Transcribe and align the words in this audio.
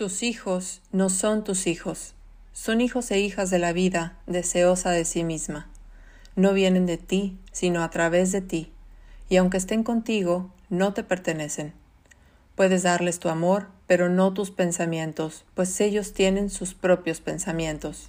Tus 0.00 0.22
hijos 0.22 0.80
no 0.92 1.10
son 1.10 1.44
tus 1.44 1.66
hijos, 1.66 2.14
son 2.54 2.80
hijos 2.80 3.10
e 3.10 3.20
hijas 3.20 3.50
de 3.50 3.58
la 3.58 3.74
vida, 3.74 4.16
deseosa 4.26 4.92
de 4.92 5.04
sí 5.04 5.24
misma. 5.24 5.68
No 6.36 6.54
vienen 6.54 6.86
de 6.86 6.96
ti, 6.96 7.36
sino 7.52 7.82
a 7.82 7.90
través 7.90 8.32
de 8.32 8.40
ti, 8.40 8.72
y 9.28 9.36
aunque 9.36 9.58
estén 9.58 9.82
contigo, 9.82 10.54
no 10.70 10.94
te 10.94 11.04
pertenecen. 11.04 11.74
Puedes 12.54 12.82
darles 12.82 13.18
tu 13.18 13.28
amor, 13.28 13.66
pero 13.86 14.08
no 14.08 14.32
tus 14.32 14.50
pensamientos, 14.50 15.44
pues 15.52 15.78
ellos 15.82 16.14
tienen 16.14 16.48
sus 16.48 16.72
propios 16.72 17.20
pensamientos. 17.20 18.08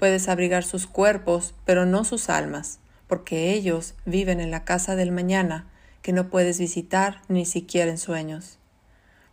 Puedes 0.00 0.26
abrigar 0.28 0.64
sus 0.64 0.88
cuerpos, 0.88 1.54
pero 1.64 1.86
no 1.86 2.02
sus 2.02 2.28
almas, 2.28 2.80
porque 3.06 3.52
ellos 3.52 3.94
viven 4.06 4.40
en 4.40 4.50
la 4.50 4.64
casa 4.64 4.96
del 4.96 5.12
mañana, 5.12 5.70
que 6.02 6.12
no 6.12 6.30
puedes 6.30 6.58
visitar 6.58 7.22
ni 7.28 7.46
siquiera 7.46 7.92
en 7.92 7.98
sueños. 7.98 8.58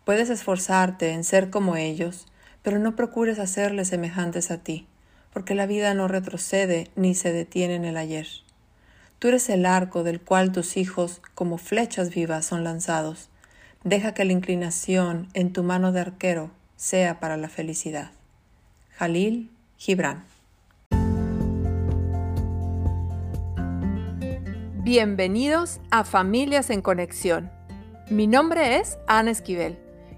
Puedes 0.05 0.29
esforzarte 0.29 1.11
en 1.11 1.23
ser 1.23 1.49
como 1.49 1.77
ellos, 1.77 2.27
pero 2.61 2.77
no 2.77 2.93
procures 2.93 3.39
hacerles 3.39 3.87
semejantes 3.87 4.51
a 4.51 4.57
ti, 4.57 4.85
porque 5.31 5.55
la 5.55 5.65
vida 5.65 5.93
no 5.93 6.09
retrocede 6.09 6.91
ni 6.97 7.15
se 7.15 7.31
detiene 7.31 7.75
en 7.75 7.85
el 7.85 7.95
ayer. 7.95 8.27
Tú 9.19 9.29
eres 9.29 9.47
el 9.47 9.65
arco 9.65 10.03
del 10.03 10.19
cual 10.19 10.51
tus 10.51 10.75
hijos, 10.75 11.21
como 11.35 11.57
flechas 11.57 12.13
vivas, 12.13 12.45
son 12.45 12.65
lanzados. 12.65 13.29
Deja 13.85 14.13
que 14.13 14.25
la 14.25 14.33
inclinación 14.33 15.29
en 15.33 15.53
tu 15.53 15.63
mano 15.63 15.93
de 15.93 16.01
arquero 16.01 16.51
sea 16.75 17.21
para 17.21 17.37
la 17.37 17.47
felicidad. 17.47 18.11
Jalil 18.97 19.51
Gibran. 19.77 20.25
Bienvenidos 24.83 25.79
a 25.91 26.03
Familias 26.03 26.69
en 26.71 26.81
Conexión. 26.81 27.49
Mi 28.09 28.27
nombre 28.27 28.79
es 28.79 28.97
Ana 29.07 29.31
Esquivel 29.31 29.82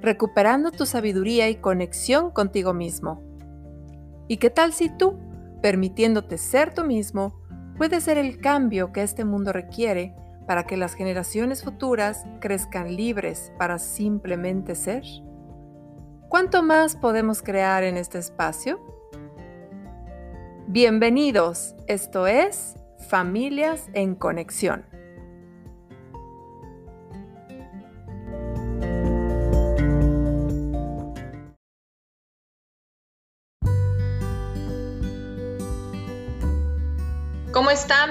recuperando 0.00 0.70
tu 0.70 0.86
sabiduría 0.86 1.48
y 1.48 1.56
conexión 1.56 2.30
contigo 2.30 2.74
mismo. 2.74 3.22
¿Y 4.28 4.36
qué 4.36 4.50
tal 4.50 4.72
si 4.72 4.88
tú, 4.90 5.18
permitiéndote 5.62 6.38
ser 6.38 6.74
tú 6.74 6.84
mismo, 6.84 7.40
puedes 7.76 8.04
ser 8.04 8.18
el 8.18 8.40
cambio 8.40 8.92
que 8.92 9.02
este 9.02 9.24
mundo 9.24 9.52
requiere 9.52 10.14
para 10.46 10.64
que 10.64 10.76
las 10.76 10.94
generaciones 10.94 11.62
futuras 11.62 12.24
crezcan 12.40 12.94
libres 12.94 13.52
para 13.58 13.78
simplemente 13.78 14.74
ser? 14.74 15.02
¿Cuánto 16.28 16.62
más 16.62 16.94
podemos 16.94 17.42
crear 17.42 17.84
en 17.84 17.96
este 17.96 18.18
espacio? 18.18 18.78
Bienvenidos, 20.66 21.74
esto 21.86 22.26
es 22.26 22.74
Familias 23.08 23.88
en 23.94 24.14
Conexión. 24.14 24.97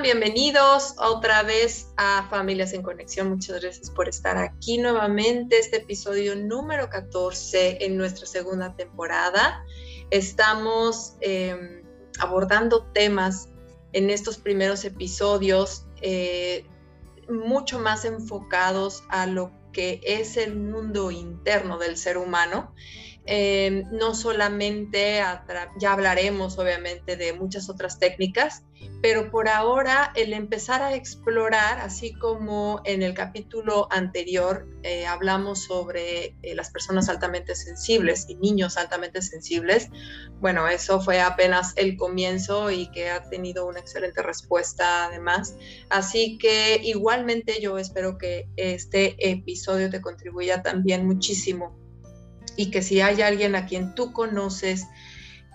Bienvenidos 0.08 0.96
otra 1.00 1.44
vez 1.44 1.90
a 1.98 2.26
Familias 2.30 2.72
en 2.72 2.82
Conexión. 2.82 3.28
Muchas 3.28 3.62
gracias 3.62 3.90
por 3.90 4.08
estar 4.08 4.38
aquí 4.38 4.78
nuevamente. 4.78 5.60
Este 5.60 5.80
episodio 5.80 6.34
número 6.34 6.90
14 6.90 7.84
en 7.84 7.98
nuestra 7.98 8.26
segunda 8.26 8.74
temporada. 8.74 9.66
Estamos 10.10 11.18
em, 11.20 11.84
abordando 12.20 12.86
temas 12.94 13.50
en 13.92 14.10
estos 14.10 14.38
primeros 14.38 14.86
episodios 14.86 15.86
eh, 16.02 16.66
mucho 17.28 17.78
más 17.78 18.06
enfocados 18.06 19.04
a 19.10 19.28
lo 19.28 19.52
que 19.74 20.00
es 20.06 20.38
el 20.38 20.56
mundo 20.56 21.12
interno 21.12 21.78
del 21.78 21.98
ser 21.98 22.18
humano 22.18 22.74
eh, 23.28 23.84
no 23.92 24.16
solamente, 24.16 25.22
ya 25.80 25.92
hablaremos 25.92 26.58
obviamente 26.58 27.18
de 27.18 27.34
muchas 27.34 27.70
otras 27.70 28.00
técnicas, 28.00 28.64
pero 29.02 29.30
por 29.32 29.50
ahora 29.50 30.14
el 30.16 30.32
empezar 30.32 30.82
a 30.82 30.96
explorar, 30.96 31.80
así 31.80 32.14
como 32.14 32.82
en 32.86 33.04
el 33.04 33.14
capítulo 33.14 33.88
anterior 33.92 34.66
eh, 34.84 35.06
hablamos 35.06 35.64
sobre 35.64 36.38
eh, 36.42 36.56
las 36.56 36.72
personas 36.72 37.10
altamente 37.10 37.54
sensibles 37.56 38.26
y 38.30 38.36
niños 38.36 38.78
altamente 38.78 39.22
sensibles, 39.22 39.90
bueno, 40.40 40.68
eso 40.70 41.02
fue 41.02 41.20
apenas 41.20 41.74
el 41.76 41.98
comienzo 41.98 42.72
y 42.72 42.90
que 42.92 43.10
ha 43.10 43.30
tenido 43.30 43.68
una 43.68 43.80
excelente 43.80 44.24
respuesta 44.24 45.08
además. 45.08 45.56
Así 45.90 46.38
que 46.38 46.80
igualmente 46.82 47.60
yo 47.60 47.78
espero 47.78 48.18
que 48.18 48.48
este 48.56 49.16
episodio 49.20 49.90
te 49.90 50.00
contribuya 50.00 50.62
también 50.62 51.06
muchísimo 51.06 51.87
y 52.58 52.72
que 52.72 52.82
si 52.82 53.00
hay 53.00 53.22
alguien 53.22 53.56
a 53.56 53.66
quien 53.66 53.96
tú 53.96 54.12
conoces 54.12 54.88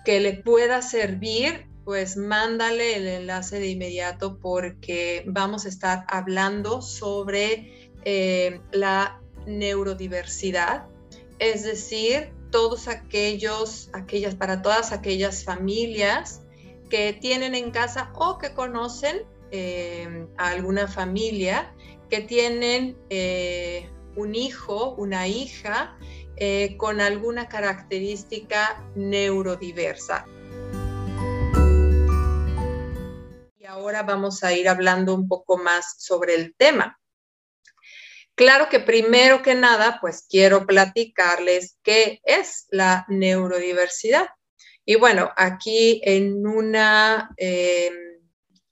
que 0.03 0.19
le 0.19 0.33
pueda 0.33 0.81
servir, 0.81 1.67
pues 1.85 2.17
mándale 2.17 2.95
el 2.95 3.07
enlace 3.07 3.59
de 3.59 3.67
inmediato 3.67 4.39
porque 4.39 5.23
vamos 5.27 5.65
a 5.65 5.69
estar 5.69 6.05
hablando 6.07 6.81
sobre 6.81 7.91
eh, 8.05 8.61
la 8.71 9.21
neurodiversidad, 9.45 10.85
es 11.39 11.63
decir, 11.63 12.31
todos 12.51 12.87
aquellos, 12.87 13.89
aquellas, 13.93 14.35
para 14.35 14.61
todas 14.61 14.91
aquellas 14.91 15.43
familias 15.43 16.41
que 16.89 17.13
tienen 17.13 17.55
en 17.55 17.71
casa 17.71 18.11
o 18.15 18.37
que 18.37 18.53
conocen 18.53 19.23
eh, 19.51 20.27
a 20.37 20.49
alguna 20.49 20.87
familia 20.87 21.73
que 22.09 22.21
tienen 22.21 22.95
eh, 23.09 23.89
un 24.15 24.35
hijo, 24.35 24.93
una 24.97 25.27
hija 25.27 25.97
eh, 26.37 26.75
con 26.77 27.01
alguna 27.01 27.47
característica 27.47 28.83
neurodiversa. 28.95 30.25
Y 33.57 33.65
ahora 33.65 34.03
vamos 34.03 34.43
a 34.43 34.53
ir 34.53 34.67
hablando 34.67 35.13
un 35.13 35.27
poco 35.27 35.57
más 35.57 35.95
sobre 35.97 36.35
el 36.35 36.55
tema. 36.55 36.99
Claro 38.35 38.67
que 38.69 38.79
primero 38.79 39.43
que 39.43 39.53
nada, 39.53 39.99
pues 40.01 40.25
quiero 40.27 40.65
platicarles 40.65 41.77
qué 41.83 42.19
es 42.23 42.65
la 42.69 43.05
neurodiversidad. 43.07 44.27
Y 44.85 44.95
bueno, 44.95 45.31
aquí 45.37 46.01
en 46.03 46.45
una 46.45 47.29
em, 47.37 47.93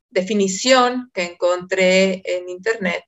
definición 0.10 1.12
que 1.14 1.24
encontré 1.24 2.22
en 2.26 2.50
Internet, 2.50 3.04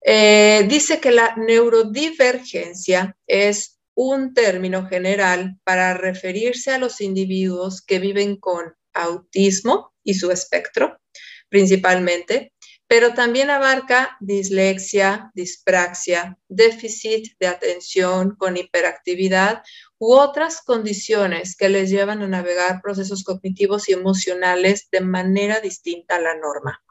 eh, 0.00 0.66
dice 0.68 1.00
que 1.00 1.10
la 1.10 1.34
neurodivergencia 1.36 3.16
es 3.26 3.78
un 3.94 4.32
término 4.32 4.86
general 4.86 5.58
para 5.64 5.94
referirse 5.94 6.70
a 6.70 6.78
los 6.78 7.00
individuos 7.00 7.82
que 7.82 7.98
viven 7.98 8.36
con 8.36 8.74
autismo 8.94 9.92
y 10.04 10.14
su 10.14 10.30
espectro, 10.30 11.00
principalmente, 11.48 12.52
pero 12.86 13.12
también 13.12 13.50
abarca 13.50 14.16
dislexia, 14.20 15.30
dispraxia, 15.34 16.38
déficit 16.48 17.36
de 17.38 17.48
atención 17.48 18.36
con 18.36 18.56
hiperactividad 18.56 19.62
u 19.98 20.14
otras 20.14 20.62
condiciones 20.62 21.54
que 21.54 21.68
les 21.68 21.90
llevan 21.90 22.22
a 22.22 22.28
navegar 22.28 22.80
procesos 22.80 23.24
cognitivos 23.24 23.88
y 23.88 23.92
emocionales 23.92 24.88
de 24.90 25.00
manera 25.00 25.60
distinta 25.60 26.16
a 26.16 26.20
la 26.20 26.34
norma. 26.34 26.82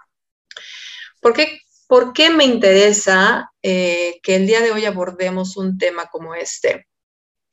¿Por 1.19 1.33
qué 1.33 1.61
¿Por 1.87 2.11
qué 2.11 2.29
me 2.29 2.43
interesa 2.43 3.51
eh, 3.61 4.19
que 4.21 4.35
el 4.35 4.45
día 4.45 4.59
de 4.59 4.71
hoy 4.71 4.85
abordemos 4.85 5.55
un 5.55 5.77
tema 5.77 6.07
como 6.07 6.35
este? 6.35 6.85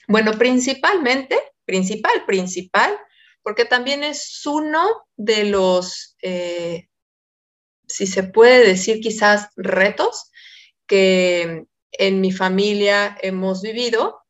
Bueno, 0.08 0.32
principalmente, 0.32 1.38
principal, 1.64 2.24
principal, 2.26 2.98
porque 3.42 3.64
también 3.64 4.02
es 4.02 4.44
uno 4.44 5.06
de 5.16 5.44
los, 5.44 6.16
eh, 6.20 6.88
si 7.86 8.06
se 8.08 8.24
puede 8.24 8.66
decir 8.66 9.00
quizás, 9.00 9.48
retos 9.56 10.30
que 10.86 11.64
en 11.92 12.20
mi 12.20 12.32
familia 12.32 13.16
hemos 13.22 13.62
vivido 13.62 14.24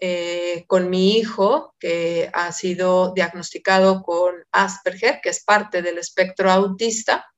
eh, 0.00 0.64
con 0.66 0.90
mi 0.90 1.18
hijo, 1.18 1.76
que 1.78 2.30
ha 2.32 2.50
sido 2.52 3.12
diagnosticado 3.14 4.02
con 4.02 4.34
Asperger, 4.50 5.20
que 5.22 5.28
es 5.28 5.44
parte 5.44 5.82
del 5.82 5.98
espectro 5.98 6.50
autista. 6.50 7.31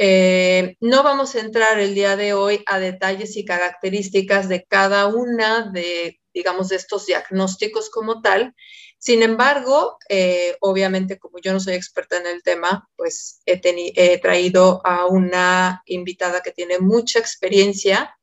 Eh, 0.00 0.76
no 0.78 1.02
vamos 1.02 1.34
a 1.34 1.40
entrar 1.40 1.80
el 1.80 1.92
día 1.92 2.14
de 2.14 2.32
hoy 2.32 2.62
a 2.66 2.78
detalles 2.78 3.36
y 3.36 3.44
características 3.44 4.48
de 4.48 4.64
cada 4.64 5.08
una 5.08 5.72
de, 5.72 6.20
digamos, 6.32 6.68
de 6.68 6.76
estos 6.76 7.06
diagnósticos 7.06 7.90
como 7.90 8.22
tal, 8.22 8.54
Sin 9.00 9.22
embargo, 9.22 9.98
eh, 10.08 10.56
obviamente 10.60 11.18
como 11.18 11.38
yo 11.40 11.52
no 11.52 11.60
soy 11.60 11.74
experta 11.74 12.18
en 12.18 12.26
el 12.26 12.42
tema, 12.42 12.88
pues 12.96 13.40
he, 13.46 14.18
traído 14.18 14.80
a 14.84 15.06
una 15.06 15.82
invitada 15.86 16.42
que 16.42 16.52
tiene 16.52 16.78
mucha 16.78 17.18
experiencia, 17.18 18.16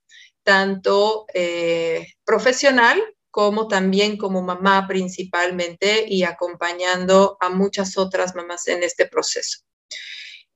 tanto 0.43 1.25
eh, 1.33 2.07
profesional 2.25 3.01
como 3.31 3.67
también 3.67 4.17
como 4.17 4.41
mamá 4.41 4.85
principalmente 4.87 6.05
y 6.07 6.23
acompañando 6.23 7.37
a 7.41 7.49
muchas 7.49 7.97
otras 7.97 8.35
mamás 8.35 8.67
en 8.67 8.83
este 8.83 9.07
proceso. 9.07 9.59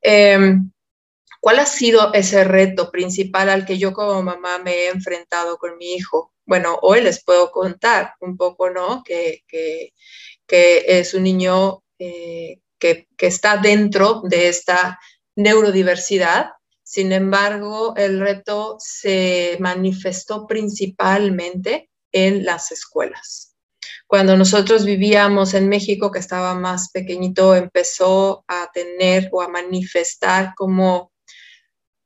Em, 0.02 0.72
¿Cuál 1.40 1.60
ha 1.60 1.66
sido 1.66 2.14
ese 2.14 2.44
reto 2.44 2.92
principal 2.92 3.50
al 3.50 3.66
que 3.66 3.78
yo 3.78 3.94
como 3.94 4.22
mamá 4.22 4.60
me 4.60 4.72
he 4.74 4.88
enfrentado 4.90 5.58
con 5.58 5.78
mi 5.78 5.94
hijo? 5.94 6.34
Bueno, 6.46 6.78
hoy 6.82 7.02
les 7.02 7.24
puedo 7.24 7.52
contar 7.52 8.16
un 8.20 8.36
poco, 8.36 8.70
¿no? 8.70 9.04
Que, 9.04 9.44
es 10.48 11.14
un 11.14 11.24
niño 11.24 11.84
eh, 12.00 12.60
que, 12.78 13.08
que 13.16 13.28
está 13.28 13.58
dentro 13.58 14.22
de 14.26 14.50
esta 14.50 15.00
neurodiversidad. 15.36 16.50
Sin 16.84 17.12
embargo, 17.12 17.94
el 17.96 18.20
reto 18.20 18.78
se 18.80 19.58
manifestó 19.60 20.46
principalmente 20.48 21.90
en 22.12 22.44
las 22.44 22.72
escuelas. 22.72 23.56
Cuando 24.08 24.36
nosotros 24.36 24.86
vivíamos 24.86 25.54
en 25.54 25.70
México, 25.70 26.12
que 26.12 26.18
estaba 26.18 26.56
más 26.56 26.90
pequeñito, 26.90 27.56
empezó 27.56 28.44
a 28.48 28.70
tener 28.74 29.30
o 29.32 29.42
a 29.42 29.48
manifestar 29.48 30.54
como 30.56 31.12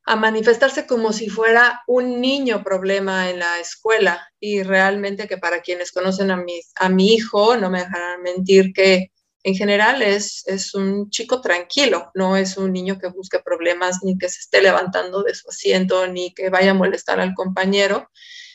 a 0.05 0.15
manifestarse 0.15 0.85
como 0.85 1.13
si 1.13 1.29
fuera 1.29 1.81
un 1.87 2.19
niño 2.19 2.63
problema 2.63 3.29
en 3.29 3.39
la 3.39 3.59
escuela. 3.59 4.27
Y 4.39 4.63
realmente 4.63 5.27
que 5.27 5.37
para 5.37 5.61
quienes 5.61 5.91
conocen 5.91 6.31
a 6.31 6.37
mi, 6.37 6.59
a 6.75 6.89
mi 6.89 7.13
hijo, 7.13 7.55
no 7.57 7.69
me 7.69 7.79
dejarán 7.79 8.21
mentir 8.21 8.73
que 8.73 9.11
en 9.43 9.55
general 9.55 10.01
es, 10.01 10.43
es 10.47 10.73
un 10.73 11.09
chico 11.09 11.41
tranquilo, 11.41 12.11
no 12.15 12.37
es 12.37 12.57
un 12.57 12.71
niño 12.71 12.97
que 12.97 13.07
busque 13.07 13.39
problemas, 13.39 13.99
ni 14.03 14.17
que 14.17 14.29
se 14.29 14.39
esté 14.39 14.61
levantando 14.61 15.21
de 15.21 15.35
su 15.35 15.49
asiento, 15.49 16.07
ni 16.07 16.33
que 16.33 16.49
vaya 16.49 16.71
a 16.71 16.75
molestar 16.75 17.19
al 17.19 17.33
compañero. 17.33 18.09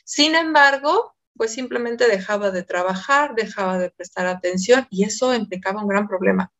Sin 0.05 0.35
embargo, 0.35 1.15
pues 1.37 1.53
simplemente 1.53 2.09
dejaba 2.09 2.50
de 2.50 2.62
trabajar, 2.62 3.35
dejaba 3.35 3.79
de 3.79 3.91
prestar 3.91 4.27
atención 4.27 4.87
y 4.91 5.05
eso 5.05 5.35
implicaba 5.35 5.83
un 5.83 5.89
gran 5.89 6.09
problema, 6.09 6.53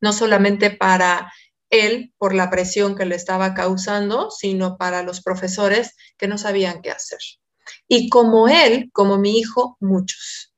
no 0.00 0.12
solamente 0.12 0.70
para 0.70 1.30
él 1.70 2.12
por 2.18 2.34
la 2.34 2.50
presión 2.50 2.96
que 2.96 3.06
le 3.06 3.14
estaba 3.14 3.54
causando, 3.54 4.30
sino 4.30 4.76
para 4.76 5.02
los 5.02 5.22
profesores 5.22 5.94
que 6.18 6.28
no 6.28 6.36
sabían 6.36 6.82
qué 6.82 6.90
hacer. 6.90 7.20
Y 7.88 8.08
como 8.08 8.48
él, 8.48 8.90
como 8.92 9.18
mi 9.18 9.38
hijo, 9.38 9.76
muchos. 9.80 10.54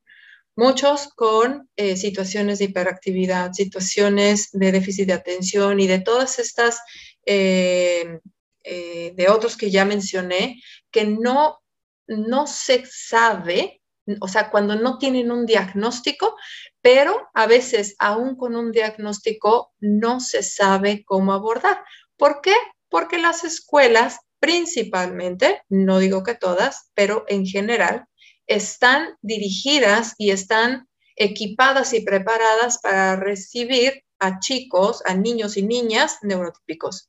Muchos 0.56 1.08
con 1.14 1.70
eh, 1.76 1.96
situaciones 1.96 2.58
de 2.58 2.66
hiperactividad, 2.66 3.52
situaciones 3.52 4.50
de 4.52 4.72
déficit 4.72 5.06
de 5.06 5.14
atención 5.14 5.80
y 5.80 5.86
de 5.86 6.00
todas 6.00 6.38
estas, 6.38 6.80
eh, 7.24 8.18
eh, 8.64 9.12
de 9.14 9.28
otros 9.28 9.56
que 9.56 9.70
ya 9.70 9.84
mencioné, 9.84 10.60
que 10.90 11.04
no, 11.04 11.60
no 12.06 12.46
se 12.46 12.84
sabe 12.86 13.82
o 14.20 14.28
sea, 14.28 14.50
cuando 14.50 14.74
no 14.76 14.98
tienen 14.98 15.30
un 15.30 15.46
diagnóstico, 15.46 16.36
pero 16.82 17.30
a 17.32 17.46
veces 17.46 17.94
aún 17.98 18.36
con 18.36 18.56
un 18.56 18.72
diagnóstico 18.72 19.72
no 19.80 20.20
se 20.20 20.42
sabe 20.42 21.04
cómo 21.04 21.32
abordar. 21.32 21.82
¿Por 22.16 22.40
qué? 22.40 22.54
Porque 22.88 23.18
las 23.18 23.44
escuelas 23.44 24.18
principalmente, 24.40 25.62
no 25.68 26.00
digo 26.00 26.24
que 26.24 26.34
todas, 26.34 26.90
pero 26.94 27.24
en 27.28 27.46
general, 27.46 28.06
están 28.48 29.16
dirigidas 29.22 30.14
y 30.18 30.32
están 30.32 30.88
equipadas 31.14 31.94
y 31.94 32.00
preparadas 32.00 32.78
para 32.78 33.14
recibir 33.14 34.02
a 34.18 34.40
chicos, 34.40 35.02
a 35.06 35.14
niños 35.14 35.56
y 35.56 35.62
niñas 35.62 36.18
neurotípicos. 36.22 37.08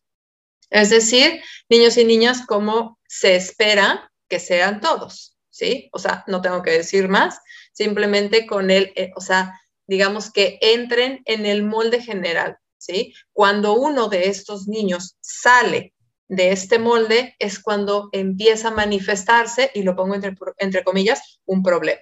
Es 0.69 0.91
decir, 0.91 1.41
niños 1.69 1.97
y 1.97 2.05
niñas 2.05 2.45
como 2.45 2.99
se 3.07 3.35
espera 3.35 4.11
que 4.27 4.39
sean 4.39 4.79
todos, 4.79 5.37
¿sí? 5.49 5.89
O 5.91 5.99
sea, 5.99 6.23
no 6.27 6.41
tengo 6.41 6.61
que 6.61 6.71
decir 6.71 7.09
más, 7.09 7.39
simplemente 7.71 8.45
con 8.45 8.69
él, 8.71 8.91
eh, 8.95 9.11
o 9.15 9.21
sea, 9.21 9.59
digamos 9.87 10.31
que 10.31 10.57
entren 10.61 11.21
en 11.25 11.45
el 11.45 11.63
molde 11.63 12.01
general, 12.01 12.57
¿sí? 12.77 13.13
Cuando 13.31 13.73
uno 13.73 14.07
de 14.07 14.27
estos 14.27 14.67
niños 14.67 15.17
sale 15.21 15.93
de 16.27 16.51
este 16.51 16.79
molde 16.79 17.35
es 17.39 17.59
cuando 17.59 18.09
empieza 18.11 18.69
a 18.69 18.71
manifestarse, 18.71 19.71
y 19.73 19.83
lo 19.83 19.95
pongo 19.95 20.15
entre, 20.15 20.83
comillas, 20.83 21.39
un 21.45 21.61
problema. 21.63 22.01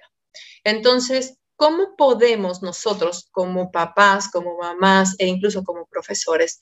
Entonces, 0.64 1.38
¿cómo 1.56 1.96
podemos 1.96 2.62
nosotros 2.62 3.28
como 3.30 3.70
papás, 3.70 4.30
como 4.30 4.56
mamás 4.58 5.14
e 5.18 5.26
incluso 5.26 5.64
como 5.64 5.86
profesores 5.86 6.58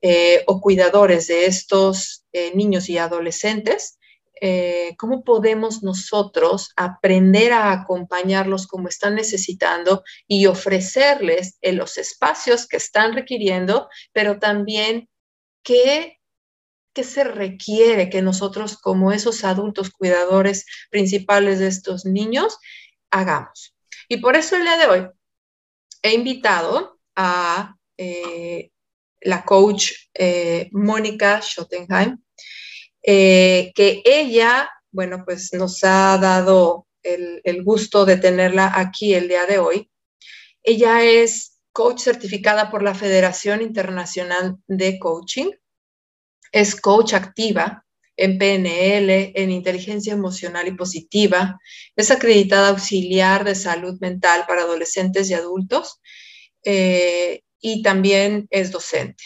eh, 0.00 0.44
o 0.46 0.60
cuidadores 0.60 1.26
de 1.26 1.46
estos 1.46 2.24
eh, 2.32 2.52
niños 2.54 2.88
y 2.88 2.98
adolescentes 2.98 3.99
eh, 4.40 4.94
cómo 4.96 5.22
podemos 5.22 5.82
nosotros 5.82 6.72
aprender 6.76 7.52
a 7.52 7.72
acompañarlos 7.72 8.66
como 8.66 8.88
están 8.88 9.14
necesitando 9.14 10.02
y 10.26 10.46
ofrecerles 10.46 11.58
en 11.60 11.76
los 11.76 11.98
espacios 11.98 12.66
que 12.66 12.78
están 12.78 13.12
requiriendo, 13.12 13.88
pero 14.12 14.38
también 14.38 15.08
qué, 15.62 16.18
qué 16.94 17.04
se 17.04 17.24
requiere 17.24 18.08
que 18.08 18.22
nosotros 18.22 18.78
como 18.78 19.12
esos 19.12 19.44
adultos 19.44 19.90
cuidadores 19.90 20.64
principales 20.90 21.58
de 21.58 21.68
estos 21.68 22.04
niños 22.04 22.58
hagamos. 23.10 23.74
Y 24.08 24.18
por 24.18 24.36
eso 24.36 24.56
el 24.56 24.62
día 24.62 24.76
de 24.76 24.86
hoy 24.86 25.08
he 26.02 26.14
invitado 26.14 26.98
a 27.14 27.76
eh, 27.96 28.70
la 29.20 29.44
coach 29.44 29.92
eh, 30.14 30.68
Mónica 30.72 31.40
Schottenheim. 31.42 32.18
Eh, 33.02 33.72
que 33.74 34.02
ella, 34.04 34.70
bueno, 34.90 35.22
pues 35.24 35.52
nos 35.52 35.82
ha 35.84 36.18
dado 36.18 36.86
el, 37.02 37.40
el 37.44 37.62
gusto 37.64 38.04
de 38.04 38.16
tenerla 38.16 38.72
aquí 38.74 39.14
el 39.14 39.28
día 39.28 39.46
de 39.46 39.58
hoy. 39.58 39.90
Ella 40.62 41.02
es 41.02 41.60
coach 41.72 42.00
certificada 42.00 42.70
por 42.70 42.82
la 42.82 42.94
Federación 42.94 43.62
Internacional 43.62 44.56
de 44.66 44.98
Coaching, 44.98 45.50
es 46.52 46.74
coach 46.76 47.14
activa 47.14 47.84
en 48.16 48.36
PNL, 48.36 49.32
en 49.34 49.50
inteligencia 49.50 50.12
emocional 50.12 50.68
y 50.68 50.72
positiva, 50.72 51.58
es 51.96 52.10
acreditada 52.10 52.68
auxiliar 52.68 53.44
de 53.44 53.54
salud 53.54 53.98
mental 54.00 54.44
para 54.46 54.62
adolescentes 54.62 55.30
y 55.30 55.34
adultos 55.34 56.00
eh, 56.62 57.42
y 57.60 57.82
también 57.82 58.46
es 58.50 58.70
docente. 58.70 59.24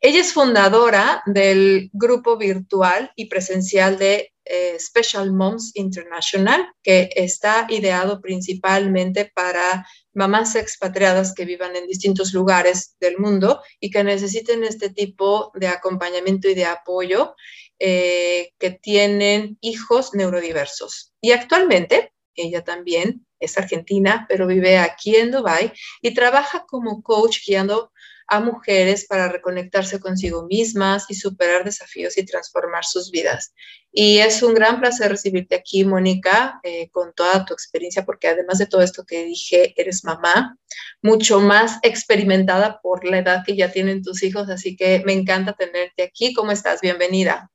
Ella 0.00 0.20
es 0.20 0.32
fundadora 0.32 1.22
del 1.26 1.90
grupo 1.92 2.36
virtual 2.36 3.10
y 3.16 3.26
presencial 3.26 3.98
de 3.98 4.32
eh, 4.44 4.76
Special 4.78 5.32
Moms 5.32 5.72
International, 5.74 6.72
que 6.82 7.10
está 7.16 7.66
ideado 7.68 8.20
principalmente 8.20 9.30
para 9.34 9.86
mamás 10.14 10.54
expatriadas 10.54 11.34
que 11.34 11.44
vivan 11.44 11.74
en 11.74 11.86
distintos 11.86 12.32
lugares 12.32 12.94
del 13.00 13.18
mundo 13.18 13.60
y 13.80 13.90
que 13.90 14.04
necesiten 14.04 14.62
este 14.64 14.90
tipo 14.90 15.50
de 15.54 15.68
acompañamiento 15.68 16.48
y 16.48 16.54
de 16.54 16.66
apoyo, 16.66 17.34
eh, 17.78 18.52
que 18.58 18.70
tienen 18.70 19.58
hijos 19.60 20.14
neurodiversos. 20.14 21.12
Y 21.20 21.32
actualmente 21.32 22.12
ella 22.36 22.62
también 22.62 23.26
es 23.40 23.58
argentina, 23.58 24.26
pero 24.28 24.46
vive 24.46 24.78
aquí 24.78 25.16
en 25.16 25.30
Dubai 25.30 25.72
y 26.00 26.14
trabaja 26.14 26.64
como 26.66 27.02
coach 27.02 27.38
guiando 27.46 27.92
a 28.28 28.40
mujeres 28.40 29.06
para 29.06 29.28
reconectarse 29.28 30.00
consigo 30.00 30.46
mismas 30.46 31.06
y 31.08 31.14
superar 31.14 31.64
desafíos 31.64 32.18
y 32.18 32.24
transformar 32.24 32.84
sus 32.84 33.10
vidas. 33.10 33.54
Y 33.92 34.18
es 34.18 34.42
un 34.42 34.54
gran 34.54 34.80
placer 34.80 35.10
recibirte 35.10 35.54
aquí, 35.54 35.84
Mónica, 35.84 36.60
eh, 36.62 36.90
con 36.90 37.12
toda 37.14 37.44
tu 37.44 37.54
experiencia, 37.54 38.04
porque 38.04 38.28
además 38.28 38.58
de 38.58 38.66
todo 38.66 38.82
esto 38.82 39.04
que 39.06 39.24
dije, 39.24 39.74
eres 39.80 40.04
mamá, 40.04 40.58
mucho 41.02 41.40
más 41.40 41.78
experimentada 41.82 42.80
por 42.82 43.04
la 43.04 43.18
edad 43.18 43.44
que 43.44 43.56
ya 43.56 43.70
tienen 43.70 44.02
tus 44.02 44.22
hijos, 44.22 44.50
así 44.50 44.76
que 44.76 45.02
me 45.06 45.12
encanta 45.12 45.52
tenerte 45.52 46.02
aquí. 46.02 46.34
¿Cómo 46.34 46.50
estás? 46.50 46.80
Bienvenida. 46.80 47.50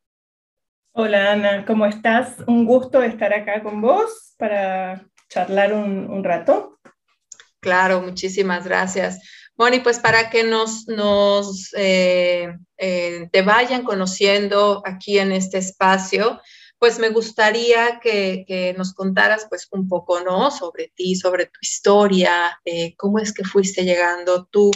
Hola 0.94 1.34
Ana, 1.34 1.66
¿cómo 1.66 1.86
estás? 1.86 2.38
Un 2.48 2.66
gusto 2.66 3.01
estar 3.01 3.34
acá 3.34 3.63
con 3.63 3.82
vos 3.82 4.34
para 4.38 5.06
charlar 5.30 5.74
un, 5.74 6.10
un 6.10 6.24
rato. 6.24 6.80
Claro, 7.62 8.01
muchísimas 8.01 8.66
gracias. 8.66 9.20
Moni, 9.62 9.80
pues 9.80 10.00
para 10.00 10.32
que 10.32 10.44
nos, 10.44 10.88
nos 10.88 11.70
eh, 11.77 12.51
eh, 12.80 13.30
te 13.32 13.44
vayan 13.44 13.84
conociendo 13.84 14.82
aquí 14.84 15.20
en 15.20 15.32
este 15.32 15.60
espacio, 15.60 16.41
pues 16.80 16.98
me 16.98 17.10
gustaría 17.10 18.00
que, 18.00 18.74
nos 18.75 18.96
contaras 18.96 19.46
pues 19.48 19.68
un 19.70 19.88
poco, 19.88 20.22
¿no? 20.22 20.50
Sobre 20.50 20.91
ti, 20.96 21.15
sobre 21.15 21.46
tu 21.46 21.60
historia, 21.62 22.60
eh, 22.65 22.96
cómo 22.98 23.20
es 23.20 23.32
que 23.36 23.44
fuiste 23.44 23.84
llegando 23.84 24.48
tú 24.50 24.72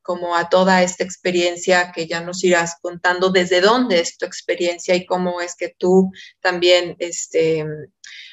como 0.00 0.34
a 0.34 0.48
toda 0.48 0.82
esta 0.82 1.04
experiencia 1.04 1.92
que 1.92 2.06
ya 2.06 2.22
nos 2.22 2.42
irás 2.44 2.76
contando, 2.80 3.28
desde 3.28 3.60
dónde 3.60 4.00
es 4.00 4.16
tu 4.16 4.24
experiencia 4.24 4.94
y 4.94 5.04
cómo 5.04 5.42
es 5.42 5.54
que 5.54 5.74
tú 5.76 6.10
también, 6.40 6.96
este, 7.00 7.66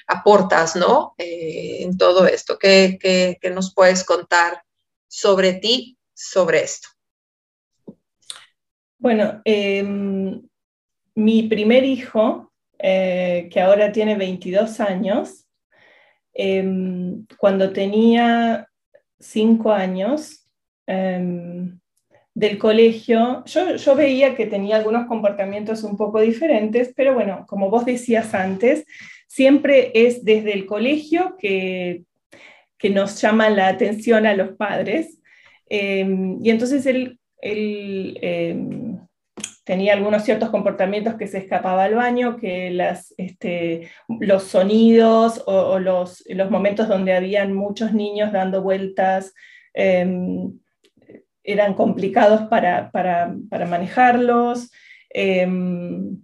aportas, 0.07 0.77
¿no? 0.77 1.13
En 1.17 1.97
todo 1.97 2.25
esto. 2.25 2.57
¿Qué, 2.57 2.97
¿Qué, 3.01 3.37
qué, 3.41 3.49
nos 3.49 3.73
puedes 3.73 4.05
contar 4.05 4.64
sobre 5.07 5.53
ti, 5.53 5.97
sobre 6.13 6.63
esto? 6.63 6.87
Bueno, 8.97 9.41
em, 9.45 10.41
mi 11.15 11.43
primer 11.43 11.83
hijo, 11.83 12.51
eh, 12.79 13.49
que 13.51 13.61
ahora 13.61 13.91
tiene 13.91 14.15
22 14.15 14.79
años, 14.79 15.45
em, 16.33 17.25
cuando 17.37 17.71
tenía 17.71 18.67
5 19.19 19.71
años, 19.71 20.47
em, 20.87 21.79
del 22.33 22.57
colegio, 22.57 23.43
yo, 23.45 23.75
yo, 23.77 23.95
veía 23.95 24.35
que 24.35 24.45
tenía 24.45 24.75
algunos 24.75 25.07
comportamientos 25.07 25.83
un 25.83 25.95
poco 25.95 26.19
diferentes, 26.19 26.91
pero 26.95 27.13
bueno, 27.13 27.45
como 27.47 27.69
vos 27.69 27.85
decías 27.85 28.33
antes, 28.33 28.85
siempre 29.27 29.91
es 29.93 30.25
desde 30.25 30.53
el 30.53 30.65
colegio 30.65 31.37
que, 31.39 32.03
que 32.85 32.91
nos 32.91 33.19
llama 33.19 33.49
la 33.49 33.67
atención 33.67 34.27
a 34.27 34.35
los 34.35 34.51
padres. 34.51 35.19
y 35.67 36.49
entonces 36.51 36.85
él, 36.85 37.19
él 37.41 38.99
tenía 39.63 39.93
algunos 39.93 40.23
ciertos 40.23 40.51
comportamientos 40.51 41.15
que 41.15 41.25
se 41.25 41.39
escapaba 41.39 41.85
al 41.85 41.95
baño, 41.95 42.37
que 42.37 42.67
este, 43.17 43.89
los 44.19 44.43
sonidos 44.43 45.41
o, 45.47 45.79
los, 45.79 46.23
momentos 46.51 46.87
donde 46.87 47.13
habían 47.13 47.53
muchos 47.53 47.91
niños 47.91 48.31
dando 48.31 48.61
vueltas 48.61 49.33
em, 49.73 50.53
eran 51.43 51.73
complicados 51.73 52.43
para, 52.49 52.91
para, 52.91 53.65
manejarlos. 53.67 54.71
Em, 55.09 56.23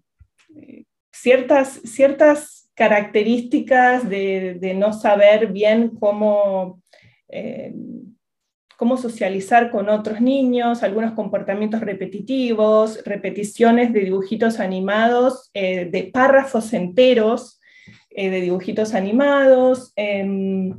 ciertas, 1.12 1.82
ciertas 1.86 2.61
características 2.81 4.09
de, 4.09 4.55
de, 4.59 4.73
no 4.73 4.91
saber 4.91 5.51
bien 5.51 5.89
cómo 6.00 6.81
em, 7.29 8.01
cómo 8.81 8.97
socializar 8.97 9.69
con 9.69 9.89
otros 9.89 10.21
niños, 10.21 10.81
algunos 10.81 11.11
comportamientos 11.11 11.81
repetitivos, 11.81 13.03
repeticiones 13.05 13.93
de 13.93 14.00
dibujitos 14.00 14.59
animados, 14.59 15.51
eh, 15.53 15.85
de 15.85 16.09
párrafos 16.11 16.73
enteros 16.73 17.59
eh, 18.09 18.31
de 18.31 18.41
dibujitos 18.41 18.95
animados, 18.95 19.93
em, 19.95 20.73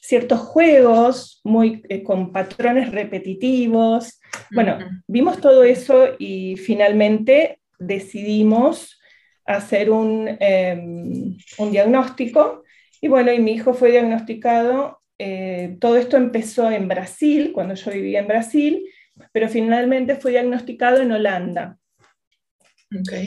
ciertos 0.00 0.40
juegos 0.40 1.40
muy, 1.44 1.84
eh, 1.88 2.02
con 2.02 2.32
patrones 2.32 2.90
repetitivos. 2.90 4.20
Bueno, 4.50 4.78
vimos 5.06 5.40
todo 5.40 5.62
eso 5.62 6.08
y 6.18 6.56
finalmente 6.56 7.60
decidimos 7.78 8.98
hacer 9.46 9.90
un, 9.90 10.36
em, 10.40 11.36
un 11.58 11.70
diagnóstico. 11.70 12.62
Y 13.00 13.08
bueno, 13.08 13.32
y 13.32 13.38
mi 13.38 13.52
hijo 13.52 13.74
fue 13.74 13.90
diagnosticado 13.90 15.02
eh, 15.18 15.76
todo 15.80 15.96
esto 15.96 16.16
empezó 16.16 16.70
en 16.70 16.88
Brasil, 16.88 17.52
cuando 17.52 17.74
yo 17.74 17.90
vivía 17.92 18.20
en 18.20 18.28
Brasil, 18.28 18.84
pero 19.32 19.48
finalmente 19.48 20.16
fue 20.16 20.32
diagnosticado 20.32 21.00
en 21.00 21.12
Holanda. 21.12 21.78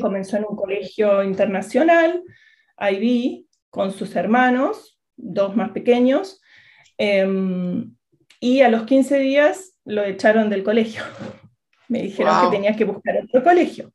Comenzó 0.02 0.38
en 0.38 0.46
un 0.50 0.56
colegio 0.56 1.24
internacional, 1.24 2.24
IB, 2.80 3.46
con 3.70 3.92
sus 3.92 4.16
hermanos, 4.16 5.00
dos 5.16 5.56
más 5.56 5.72
pequeños, 5.72 6.42
em, 6.98 7.96
y 8.40 8.62
a 8.62 8.70
los 8.70 8.84
15 8.84 9.20
días 9.20 9.76
lo 9.84 10.04
echaron 10.04 10.50
del 10.50 10.64
colegio. 10.64 11.04
Me 11.90 12.02
dijeron 12.02 12.34
que 12.44 12.56
tenía 12.56 12.76
que 12.76 12.86
buscar 12.86 13.18
otro 13.24 13.44
colegio, 13.44 13.94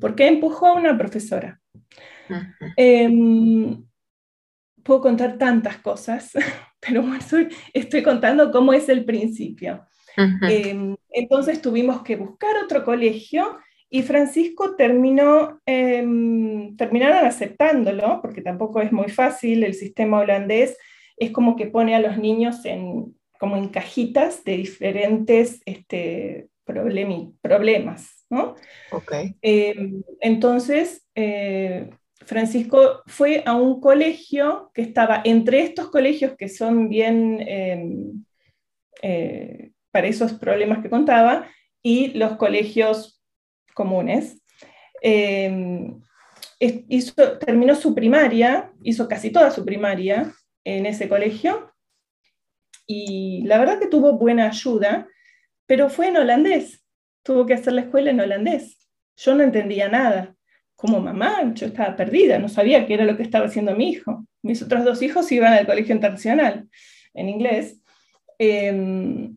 porque 0.00 0.26
empujó 0.26 0.66
a 0.66 0.74
una 0.74 0.96
profesora 0.98 1.57
puedo 4.82 5.00
contar 5.00 5.38
tantas 5.38 5.78
cosas, 5.78 6.32
pero 6.80 7.02
bueno, 7.02 7.18
estoy 7.72 8.02
contando 8.02 8.50
cómo 8.50 8.72
es 8.72 8.88
el 8.88 9.04
principio. 9.04 9.84
Em, 10.48 10.96
entonces 11.10 11.62
tuvimos 11.62 12.02
que 12.02 12.16
buscar 12.16 12.56
otro 12.64 12.84
colegio 12.84 13.56
y 13.88 14.02
Francisco 14.02 14.74
terminó, 14.74 15.60
em, 15.64 16.76
terminaron 16.76 17.24
aceptándolo, 17.24 18.20
porque 18.20 18.42
tampoco 18.42 18.80
es 18.80 18.92
muy 18.92 19.08
fácil, 19.08 19.62
el 19.62 19.74
sistema 19.74 20.18
holandés 20.18 20.76
es 21.16 21.30
como 21.30 21.56
que 21.56 21.66
pone 21.66 21.94
a 21.94 22.00
los 22.00 22.18
niños 22.18 22.64
en, 22.64 23.16
como 23.38 23.56
en 23.56 23.68
cajitas 23.68 24.44
de 24.44 24.56
diferentes 24.56 25.62
este, 25.66 26.48
problemas, 26.64 28.17
¿no? 28.30 28.54
Okay. 28.90 29.34
Em, 29.42 30.02
entonces, 30.20 31.06
eh, 31.14 31.90
Francisco 32.26 33.02
fue 33.06 33.42
a 33.46 33.54
un 33.54 33.80
colegio 33.80 34.70
que 34.74 34.82
estaba 34.82 35.22
entre 35.24 35.62
estos 35.62 35.90
colegios 35.90 36.36
que 36.36 36.48
son 36.48 36.88
bien 36.88 37.40
em, 37.46 38.24
eh, 39.02 39.70
para 39.90 40.08
esos 40.08 40.34
problemas 40.34 40.82
que 40.82 40.90
contaba 40.90 41.48
y 41.82 42.08
los 42.18 42.36
colegios 42.36 43.22
comunes. 43.74 44.42
Em, 45.00 46.00
terminó 47.40 47.74
su 47.76 47.94
primaria, 47.94 48.72
hizo 48.82 49.08
casi 49.08 49.30
toda 49.30 49.50
su 49.50 49.64
primaria 49.64 50.34
en 50.64 50.86
ese 50.86 51.08
colegio 51.08 51.72
y 52.86 53.42
la 53.44 53.58
verdad 53.58 53.78
que 53.78 53.86
tuvo 53.86 54.14
buena 54.14 54.48
ayuda, 54.48 55.06
pero 55.66 55.88
fue 55.88 56.08
en 56.08 56.16
holandés, 56.16 56.84
tuvo 57.28 57.44
que 57.44 57.52
hacer 57.52 57.74
la 57.74 57.82
escuela 57.82 58.10
en 58.10 58.20
holandés. 58.20 58.88
Yo 59.16 59.34
no 59.34 59.42
entendía 59.42 59.86
nada 59.90 60.34
como 60.74 60.98
mamá, 60.98 61.52
yo 61.52 61.66
estaba 61.66 61.94
perdida, 61.94 62.38
no 62.38 62.48
sabía 62.48 62.86
qué 62.86 62.94
era 62.94 63.04
lo 63.04 63.18
que 63.18 63.22
estaba 63.22 63.44
haciendo 63.44 63.76
mi 63.76 63.90
hijo. 63.90 64.24
Mis 64.40 64.62
otros 64.62 64.82
dos 64.82 65.02
hijos 65.02 65.30
iban 65.30 65.52
al 65.52 65.66
colegio 65.66 65.94
internacional 65.94 66.66
en 67.12 67.28
inglés. 67.28 67.82
Em, 68.38 69.36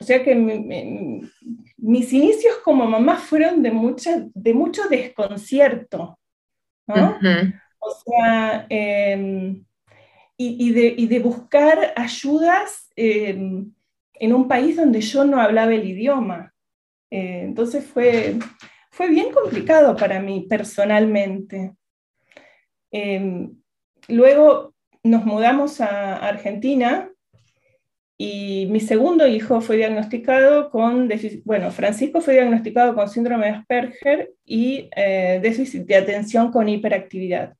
o 0.00 0.04
sea 0.04 0.24
que 0.24 0.34
mis 1.76 2.12
inicios 2.14 2.56
como 2.64 2.86
mamá 2.86 3.18
fueron 3.18 3.62
de, 3.62 3.70
mucha, 3.70 4.24
de 4.32 4.54
mucho 4.54 4.88
desconcierto, 4.88 6.18
¿no? 6.86 7.18
O 7.80 7.90
sea, 8.02 8.64
em, 8.70 9.62
y, 10.38 10.72
de, 10.72 10.94
y, 10.96 11.06
de, 11.06 11.18
buscar 11.18 11.92
ayudas 11.96 12.88
em, 12.96 13.70
en 14.14 14.32
un 14.32 14.48
país 14.48 14.76
donde 14.76 15.02
yo 15.02 15.26
no 15.26 15.38
hablaba 15.38 15.74
el 15.74 15.86
idioma. 15.86 16.53
Eh, 17.14 17.42
entonces 17.44 17.86
fue, 17.86 18.34
fue 18.90 19.08
bien 19.08 19.30
complicado 19.30 19.94
para 19.94 20.18
mí 20.18 20.46
personalmente. 20.50 21.76
Em, 22.90 23.54
luego 24.08 24.74
nos 25.04 25.24
mudamos 25.24 25.80
a 25.80 26.16
Argentina 26.16 27.08
y 28.18 28.66
mi 28.68 28.80
segundo 28.80 29.28
hijo 29.28 29.60
fue 29.60 29.76
diagnosticado 29.76 30.70
con 30.70 31.08
bueno, 31.44 31.70
Francisco 31.70 32.20
fue 32.20 32.34
diagnosticado 32.34 32.96
con 32.96 33.08
síndrome 33.08 33.46
de 33.46 33.52
Asperger 33.52 34.32
y 34.44 34.90
eh, 34.96 35.38
déficit 35.40 35.86
de 35.86 35.94
atención 35.94 36.50
con 36.50 36.68
hiperactividad. 36.68 37.54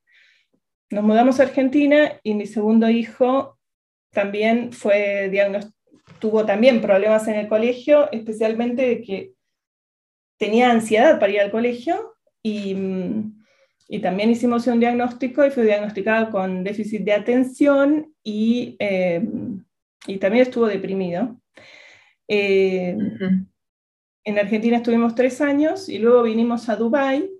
Nos 0.91 1.05
mudamos 1.05 1.39
a 1.39 1.45
Argentina 1.45 2.19
y 2.25 2.35
mi 2.35 2.47
segundo 2.47 2.91
hijo 2.91 3.57
también 4.11 4.73
fue 4.73 5.31
tuvo 6.19 6.45
también 6.45 6.81
problemas 6.81 7.29
en 7.29 7.37
el 7.37 7.47
colegio, 7.47 8.11
especialmente 8.11 8.83
de 8.83 9.01
que 9.01 9.34
tenía 10.37 10.71
ansiedad 10.71 11.19
para 11.19 11.33
ir 11.33 11.41
al 11.41 11.51
colegio 11.51 12.15
y, 12.43 12.77
también 14.03 14.31
hicimos 14.31 14.67
un 14.67 14.81
diagnóstico 14.81 15.47
y 15.47 15.51
fue 15.51 15.65
diagnosticado 15.65 16.31
con 16.31 16.65
déficit 16.65 17.03
de 17.03 17.13
atención 17.13 18.13
y, 18.25 18.77
eh, 18.81 19.23
también 20.21 20.43
estuvo 20.43 20.67
deprimido. 20.67 21.41
Eh, 22.27 22.97
en 24.25 24.39
Argentina 24.39 24.79
estuvimos 24.79 25.15
tres 25.15 25.41
años 25.41 25.89
y 25.89 25.99
luego 25.99 26.23
vinimos 26.23 26.69
a 26.69 26.77
Dubái 26.77 27.31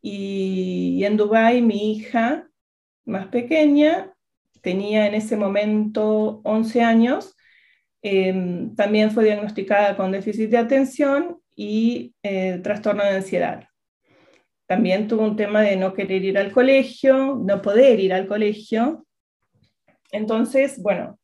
y, 0.00 1.02
en 1.04 1.16
Dubái 1.16 1.62
mi 1.62 1.92
hija 1.92 2.48
más 3.04 3.28
pequeña 3.28 4.12
tenía 4.60 5.06
en 5.06 5.14
ese 5.14 5.36
momento 5.36 6.40
11 6.44 6.82
años, 6.82 7.36
eh, 8.02 8.68
también 8.76 9.10
fue 9.10 9.24
diagnosticada 9.24 9.96
con 9.96 10.12
déficit 10.12 10.50
de 10.50 10.58
atención 10.58 11.40
y 11.56 12.14
eh, 12.22 12.60
trastorno 12.62 13.02
de 13.02 13.16
ansiedad. 13.16 13.64
También 14.66 15.08
tuvo 15.08 15.22
un 15.22 15.36
tema 15.36 15.62
de 15.62 15.76
no 15.76 15.94
querer 15.94 16.24
ir 16.24 16.38
al 16.38 16.52
colegio, 16.52 17.40
no 17.42 17.62
poder 17.62 17.98
ir 17.98 18.12
al 18.12 18.26
colegio. 18.26 19.06
Entonces, 20.12 20.80
bueno, 20.82 21.18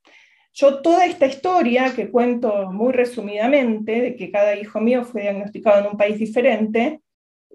yo 0.55 0.81
toda 0.81 1.07
esta 1.07 1.27
historia 1.27 1.95
que 1.95 2.11
cuento 2.11 2.71
muy 2.71 2.93
resumidamente, 2.93 4.01
de 4.01 4.17
que 4.17 4.31
cada 4.31 4.57
hijo 4.57 4.81
mío 4.81 5.05
fue 5.05 5.23
diagnosticado 5.23 5.81
en 5.81 5.93
un 5.93 5.97
país 5.97 6.19
diferente, 6.19 7.01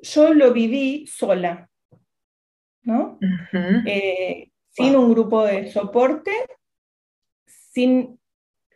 yo 0.01 0.33
lo 0.33 0.53
viví 0.53 1.07
sola, 1.07 1.69
¿no? 2.83 3.17
Eh, 3.85 4.49
sin 4.69 4.95
un 4.95 5.11
grupo 5.11 5.43
de 5.43 5.71
soporte, 5.71 6.31
sin 7.45 8.19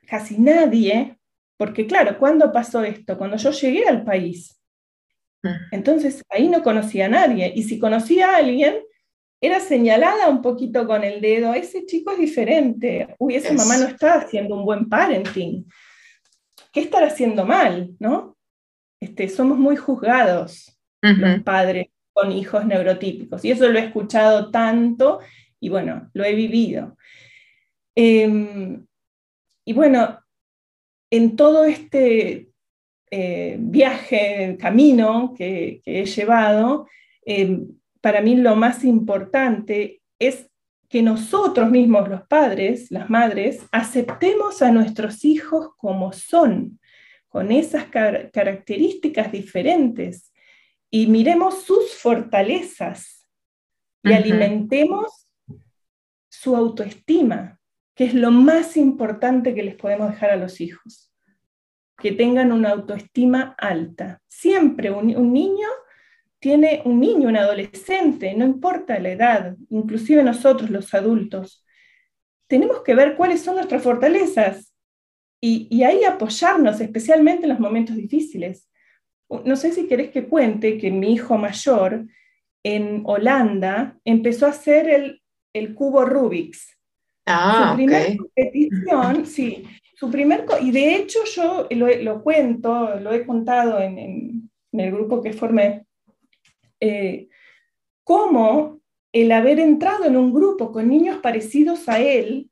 casi 0.08 0.38
nadie 0.40 1.18
porque 1.62 1.86
claro, 1.86 2.18
¿cuándo 2.18 2.52
pasó 2.52 2.84
esto? 2.84 3.16
Cuando 3.20 3.38
yo 3.38 3.52
llegué 3.52 3.86
al 3.88 4.04
país. 4.04 4.60
Entonces 5.70 6.24
ahí 6.28 6.48
no 6.48 6.64
conocía 6.64 7.06
a 7.06 7.10
nadie. 7.10 7.54
Y 7.56 7.62
si 7.62 7.78
conocía 7.78 8.32
a 8.32 8.38
alguien, 8.38 8.80
era 9.40 9.60
señalada 9.60 10.28
un 10.28 10.42
poquito 10.42 10.88
con 10.88 11.04
el 11.04 11.22
dedo, 11.22 11.54
ese 11.54 11.86
chico 11.86 12.14
es 12.14 12.18
diferente, 12.18 13.16
uy, 13.20 13.36
esa 13.36 13.54
mamá 13.54 13.78
no 13.78 13.86
está 13.90 14.16
haciendo 14.16 14.56
un 14.56 14.66
buen 14.66 14.90
parenting, 14.90 15.68
¿qué 16.74 16.80
estará 16.80 17.06
haciendo 17.06 17.46
mal? 17.46 17.92
¿no? 18.00 18.36
Este, 19.00 19.30
somos 19.30 19.60
muy 19.60 19.76
juzgados 19.76 20.76
los 21.04 21.44
padres 21.44 21.90
con 22.12 22.32
hijos 22.32 22.66
neurotípicos, 22.66 23.46
y 23.46 23.52
eso 23.52 23.70
lo 23.70 23.78
he 23.78 23.86
escuchado 23.86 24.50
tanto, 24.50 25.20
y 25.60 25.70
bueno, 25.70 26.10
lo 26.16 26.24
he 26.24 26.34
vivido. 26.34 26.98
Em, 27.94 28.84
y 29.64 29.74
bueno, 29.74 30.22
en 31.12 31.36
todo 31.36 31.66
este 31.66 32.50
eh, 33.12 33.58
viaje, 33.60 34.58
camino 34.60 35.34
que, 35.38 35.82
he 35.86 36.06
llevado, 36.06 36.88
em, 37.26 37.68
para 38.00 38.22
mí 38.22 38.36
lo 38.36 38.56
más 38.56 38.84
importante 38.84 40.02
es 40.18 40.50
que 40.88 41.02
nosotros 41.02 41.70
mismos, 41.70 42.10
los 42.10 42.24
padres, 42.24 42.90
las 42.90 43.10
madres, 43.10 43.66
aceptemos 43.72 44.62
a 44.62 44.72
nuestros 44.72 45.24
hijos 45.26 45.70
como 45.78 46.14
son, 46.14 46.80
con 47.30 47.52
esas 47.52 47.86
características 47.86 49.32
diferentes, 49.32 50.34
y 50.90 51.08
miremos 51.08 51.64
sus 51.64 51.94
fortalezas 51.94 53.26
y 54.04 54.12
alimentemos 54.12 55.32
su 56.30 56.56
autoestima, 56.56 57.61
que 57.96 58.06
es 58.06 58.14
lo 58.14 58.32
más 58.32 58.78
importante 58.78 59.54
que 59.54 59.64
les 59.64 59.76
podemos 59.76 60.12
dejar 60.12 60.32
a 60.32 60.38
los 60.38 60.62
hijos, 60.62 61.12
que 61.98 62.12
tengan 62.12 62.52
una 62.52 62.72
autoestima 62.72 63.56
alta. 63.58 64.22
Siempre 64.28 64.92
un, 64.92 65.08
niño 65.34 65.68
tiene 66.40 66.82
un 66.86 67.00
niño, 67.00 67.30
un 67.30 67.38
adolescente, 67.38 68.34
no 68.34 68.46
importa 68.46 69.00
la 69.00 69.12
edad, 69.12 69.56
inclusive 69.70 70.24
nosotros 70.24 70.70
los 70.70 70.94
adultos, 70.94 71.66
tenemos 72.48 72.82
que 72.84 72.96
ver 72.96 73.16
cuáles 73.16 73.42
son 73.42 73.56
nuestras 73.56 73.84
fortalezas 73.84 74.74
y, 75.40 75.84
ahí 75.84 76.04
apoyarnos, 76.04 76.82
especialmente 76.82 77.44
en 77.44 77.50
los 77.50 77.60
momentos 77.60 77.96
difíciles. 77.96 78.70
No 79.46 79.56
sé 79.56 79.72
si 79.72 79.88
querés 79.88 80.12
que 80.12 80.28
cuente 80.28 80.78
que 80.78 80.92
mi 80.92 81.14
hijo 81.14 81.38
mayor 81.38 82.06
en 82.64 83.04
Holanda 83.06 83.98
empezó 84.06 84.46
a 84.46 84.50
hacer 84.50 84.90
el, 84.90 85.22
el 85.54 85.74
cubo 85.74 86.06
Rubik's. 86.06 86.78
Ah, 87.34 87.70
su 87.72 87.76
primera 87.78 88.18
competición, 88.18 89.26
sí, 89.26 89.64
su 89.96 90.10
primer, 90.10 90.46
y 90.62 90.72
de 90.72 90.96
hecho 90.96 91.20
yo 91.26 91.68
lo, 91.70 92.24
cuento, 92.24 93.00
lo 93.00 93.14
he 93.14 93.26
contado 93.26 93.80
en, 93.80 93.98
en, 93.98 94.52
en 94.72 94.80
el 94.80 94.92
grupo 94.92 95.22
que 95.22 95.34
formé, 95.34 95.86
eh, 96.80 97.28
cómo 98.04 98.82
el 99.14 99.32
haber 99.32 99.60
entrado 99.60 100.06
en 100.06 100.18
un 100.18 100.34
grupo 100.34 100.72
con 100.72 100.90
niños 100.90 101.18
parecidos 101.18 101.88
a 101.88 102.00
él, 102.00 102.50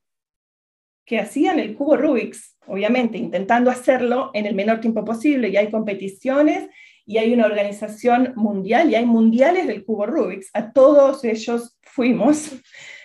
que 1.04 1.18
hacían 1.18 1.58
el 1.58 1.74
cubo 1.74 1.96
Rubik's, 1.96 2.56
obviamente 2.66 3.18
intentando 3.18 3.70
hacerlo 3.70 4.30
en 4.32 4.46
el 4.46 4.54
menor 4.54 4.80
tiempo 4.80 5.04
posible, 5.04 5.48
y 5.48 5.56
hay 5.56 5.70
competiciones, 5.70 6.68
y 7.04 7.18
hay 7.18 7.32
una 7.32 7.46
organización 7.46 8.32
mundial, 8.36 8.90
y 8.90 8.94
hay 8.94 9.06
mundiales 9.06 9.66
del 9.66 9.84
cubo 9.84 10.06
Rubik's, 10.06 10.50
a 10.54 10.72
todos 10.72 11.24
ellos 11.24 11.76
fuimos. 11.82 12.52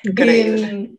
Increíble. 0.03 0.91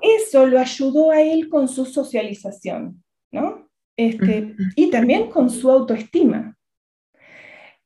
Eso 0.00 0.46
lo 0.46 0.58
ayudó 0.58 1.10
a 1.10 1.20
él 1.20 1.48
con 1.48 1.68
su 1.68 1.86
socialización, 1.86 3.02
¿no? 3.30 3.68
Este, 3.96 4.54
Y 4.74 4.90
también 4.90 5.30
con 5.30 5.48
su 5.48 5.70
autoestima. 5.70 6.56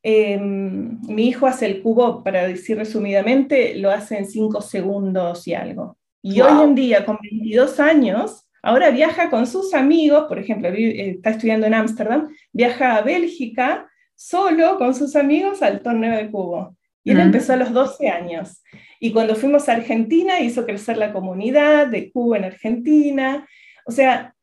Em, 0.03 0.99
mi 1.01 1.27
hijo 1.27 1.45
hace 1.45 1.67
el 1.67 1.81
cubo, 1.81 2.23
para 2.23 2.47
decir 2.47 2.77
resumidamente, 2.77 3.75
lo 3.75 3.91
hace 3.91 4.17
en 4.17 4.25
cinco 4.25 4.61
segundos 4.61 5.47
y 5.47 5.53
algo. 5.53 5.97
Y 6.23 6.41
hoy 6.41 6.63
en 6.63 6.75
día, 6.75 7.05
con 7.05 7.17
22 7.21 7.79
años, 7.79 8.47
ahora 8.63 8.91
viaja 8.91 9.29
con 9.29 9.47
sus 9.47 9.73
amigos, 9.73 10.25
por 10.27 10.39
ejemplo, 10.39 10.69
eh, 10.69 11.11
está 11.11 11.31
estudiando 11.31 11.67
en 11.67 11.73
Ámsterdam, 11.73 12.29
viaja 12.51 12.95
a 12.95 13.01
Bélgica 13.01 13.89
solo 14.15 14.77
con 14.77 14.93
sus 14.93 15.15
amigos 15.15 15.61
al 15.61 15.81
torneo 15.81 16.15
de 16.15 16.29
cubo. 16.29 16.75
Y 17.03 17.11
él 17.11 17.19
empezó 17.19 17.53
a 17.53 17.55
los 17.55 17.73
12 17.73 18.09
años. 18.09 18.61
Y 19.03 19.11
cuando 19.11 19.35
fuimos 19.35 19.67
a 19.67 19.73
Argentina, 19.73 20.41
hizo 20.41 20.63
crecer 20.63 20.95
la 20.95 21.11
comunidad 21.11 21.87
de 21.87 22.11
cubo 22.11 22.35
en 22.35 22.43
Argentina. 22.43 23.47
O 23.83 23.91
sea, 23.91 24.35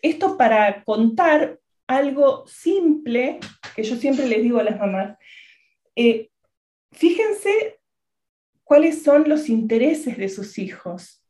esto 0.00 0.38
para 0.38 0.84
contar 0.84 1.58
algo 1.88 2.46
simple 2.46 3.40
que 3.74 3.82
yo 3.82 3.96
siempre 3.96 4.28
les 4.28 4.44
digo 4.44 4.60
a 4.60 4.62
las 4.62 4.78
mamás. 4.78 5.18
Eh, 5.96 6.30
fíjense 6.92 7.80
cuáles 8.62 9.02
son 9.02 9.28
los 9.28 9.48
intereses 9.48 10.16
de 10.16 10.28
sus 10.28 10.56
hijos 10.58 11.24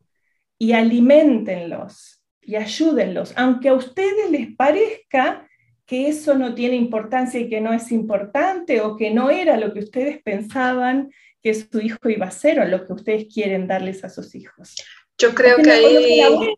y 0.59 0.73
alimentenlos 0.73 2.23
y 2.43 2.57
ayúdenlos, 2.57 3.33
aunque 3.37 3.71
a 3.71 3.75
ustedes 3.75 4.31
les 4.31 4.55
parezca 4.55 5.49
que 5.87 6.09
eso 6.09 6.35
no 6.35 6.55
tiene 6.55 6.77
importancia 6.77 7.41
y 7.41 7.49
que 7.49 7.63
no 7.63 7.73
es 7.73 7.91
importante 7.91 8.83
o 8.83 8.99
que 8.99 9.11
no 9.11 9.31
era 9.31 9.57
lo 9.57 9.73
que 9.73 9.81
ustedes 9.81 10.23
pensaban 10.23 11.11
que 11.43 11.55
su 11.55 11.81
hijo 11.81 12.09
iba 12.09 12.27
a 12.27 12.31
ser 12.31 12.61
o 12.61 12.65
lo 12.65 12.87
que 12.87 12.93
ustedes 12.93 13.27
quieren 13.33 13.67
darles 13.67 14.05
a 14.05 14.11
sus 14.11 14.35
hijos. 14.35 14.75
Yo 15.19 15.35
creo 15.35 15.59
que 15.59 15.71
ahí... 15.71 16.55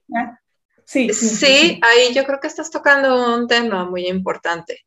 Sí, 0.85 1.13
sí, 1.15 1.81
ahí 1.83 2.13
yo 2.13 2.25
creo 2.25 2.41
que 2.41 2.49
estás 2.49 2.71
tocando 2.71 3.35
un 3.37 3.47
tema 3.47 3.89
muy 3.89 4.09
importante, 4.09 4.85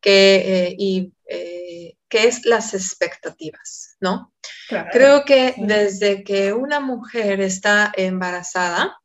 que, 0.00 0.34
eh, 0.36 0.74
y, 0.76 1.12
eh, 1.28 1.96
que 2.08 2.24
es 2.24 2.44
las 2.44 2.74
expectativas, 2.74 3.96
¿no? 4.00 4.32
creo 4.92 5.24
que 5.24 5.54
desde 5.56 6.24
que 6.24 6.52
una 6.52 6.80
mujer 6.80 7.40
está 7.40 7.92
embarazada, 7.96 8.98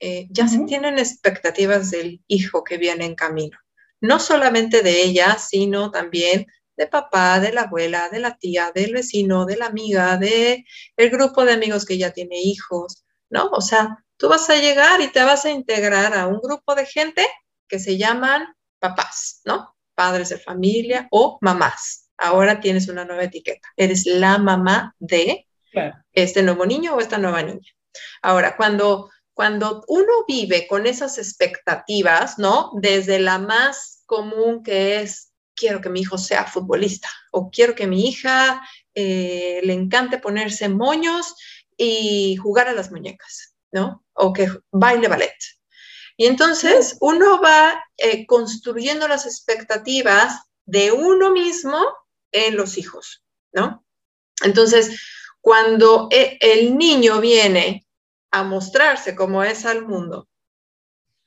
eh, 0.00 0.26
ya 0.30 0.48
se 0.48 0.58
tienen 0.64 0.98
expectativas 0.98 1.90
del 1.90 2.22
hijo 2.26 2.64
que 2.64 2.78
viene 2.78 3.04
en 3.04 3.14
camino, 3.14 3.58
no 4.00 4.18
solamente 4.18 4.82
de 4.82 5.02
ella, 5.02 5.38
sino 5.38 5.90
también 5.90 6.46
de 6.76 6.86
papá, 6.86 7.40
de 7.40 7.52
la 7.52 7.62
abuela, 7.62 8.08
de 8.08 8.18
la 8.18 8.36
tía, 8.36 8.72
del 8.74 8.92
vecino, 8.92 9.46
de 9.46 9.56
la 9.56 9.66
amiga, 9.66 10.16
de 10.16 10.64
el 10.96 11.10
grupo 11.10 11.44
de 11.44 11.52
amigos 11.52 11.84
que 11.84 11.98
ya 11.98 12.10
tiene 12.12 12.40
hijos, 12.40 13.04
¿no? 13.30 13.48
O 13.50 13.60
sea, 13.60 14.04
tú 14.16 14.28
vas 14.28 14.48
a 14.50 14.56
llegar 14.56 15.00
y 15.00 15.08
te 15.08 15.22
vas 15.22 15.44
a 15.44 15.50
integrar 15.50 16.14
a 16.14 16.26
un 16.26 16.40
grupo 16.40 16.74
de 16.74 16.86
gente 16.86 17.26
que 17.68 17.78
se 17.78 17.96
llaman 17.96 18.54
papás, 18.78 19.40
¿no? 19.44 19.74
Padres 19.94 20.28
de 20.30 20.38
familia 20.38 21.08
o 21.10 21.38
mamás. 21.40 22.10
Ahora 22.16 22.60
tienes 22.60 22.88
una 22.88 23.04
nueva 23.04 23.24
etiqueta. 23.24 23.68
Eres 23.76 24.06
la 24.06 24.38
mamá 24.38 24.94
de 24.98 25.46
este 26.12 26.42
nuevo 26.42 26.66
niño 26.66 26.94
o 26.94 27.00
esta 27.00 27.18
nueva 27.18 27.42
niña. 27.42 27.72
Ahora, 28.22 28.56
cuando, 28.56 29.10
cuando 29.32 29.84
uno 29.88 30.24
vive 30.26 30.66
con 30.66 30.86
esas 30.86 31.18
expectativas, 31.18 32.38
¿no? 32.38 32.70
Desde 32.74 33.18
la 33.18 33.38
más 33.38 34.02
común 34.06 34.62
que 34.62 35.00
es, 35.00 35.32
quiero 35.54 35.80
que 35.80 35.88
mi 35.88 36.00
hijo 36.00 36.18
sea 36.18 36.44
futbolista 36.44 37.08
o 37.32 37.50
quiero 37.50 37.74
que 37.74 37.86
mi 37.86 38.08
hija 38.08 38.62
eh, 38.94 39.60
le 39.62 39.72
encante 39.72 40.18
ponerse 40.18 40.68
moños 40.68 41.34
y 41.76 42.36
jugar 42.36 42.68
a 42.68 42.72
las 42.72 42.90
muñecas. 42.90 43.54
¿no? 43.74 44.04
O 44.14 44.32
que 44.32 44.48
baile 44.70 45.08
ballet. 45.08 45.36
Y 46.16 46.26
entonces 46.26 46.96
uno 47.00 47.40
va 47.42 47.84
eh, 47.96 48.24
construyendo 48.24 49.08
las 49.08 49.26
expectativas 49.26 50.42
de 50.64 50.92
uno 50.92 51.32
mismo 51.32 51.84
en 52.30 52.56
los 52.56 52.78
hijos, 52.78 53.24
¿no? 53.52 53.84
Entonces, 54.44 55.00
cuando 55.40 56.08
e, 56.10 56.38
el 56.40 56.78
niño 56.78 57.20
viene 57.20 57.84
a 58.30 58.44
mostrarse 58.44 59.16
como 59.16 59.42
es 59.42 59.66
al 59.66 59.84
mundo, 59.84 60.28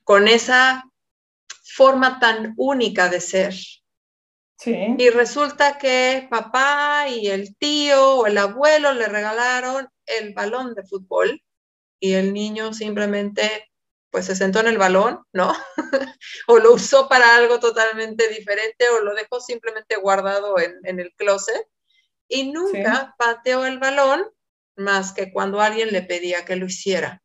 con 0.04 0.26
esa 0.26 0.84
forma 1.62 2.18
tan 2.18 2.54
única 2.56 3.10
de 3.10 3.20
ser, 3.20 3.54
y 4.66 5.10
resulta 5.10 5.78
que 5.78 6.26
papá 6.28 7.06
y 7.08 7.28
el 7.28 7.56
tío 7.56 8.16
o 8.16 8.26
el 8.26 8.38
abuelo 8.38 8.92
le 8.92 9.06
regalaron 9.06 9.88
el 10.06 10.34
balón 10.34 10.74
de 10.74 10.82
fútbol, 10.82 11.42
y 12.00 12.14
el 12.14 12.32
niño 12.32 12.72
simplemente 12.72 13.70
pues 14.10 14.26
se 14.26 14.36
sentó 14.36 14.60
en 14.60 14.68
el 14.68 14.78
balón, 14.78 15.20
¿no? 15.32 15.52
o 16.46 16.58
lo 16.58 16.72
usó 16.72 17.08
para 17.08 17.36
algo 17.36 17.60
totalmente 17.60 18.28
diferente 18.28 18.88
o 18.88 19.00
lo 19.00 19.14
dejó 19.14 19.40
simplemente 19.40 19.96
guardado 19.96 20.56
en, 20.58 20.98
el 20.98 21.12
closet 21.14 21.66
y 22.26 22.50
nunca 22.50 23.14
pateó 23.18 23.66
el 23.66 23.78
balón 23.78 24.26
más 24.76 25.12
que 25.12 25.30
cuando 25.30 25.60
alguien 25.60 25.92
le 25.92 26.02
pedía 26.02 26.44
que 26.44 26.56
lo 26.56 26.66
hiciera. 26.66 27.22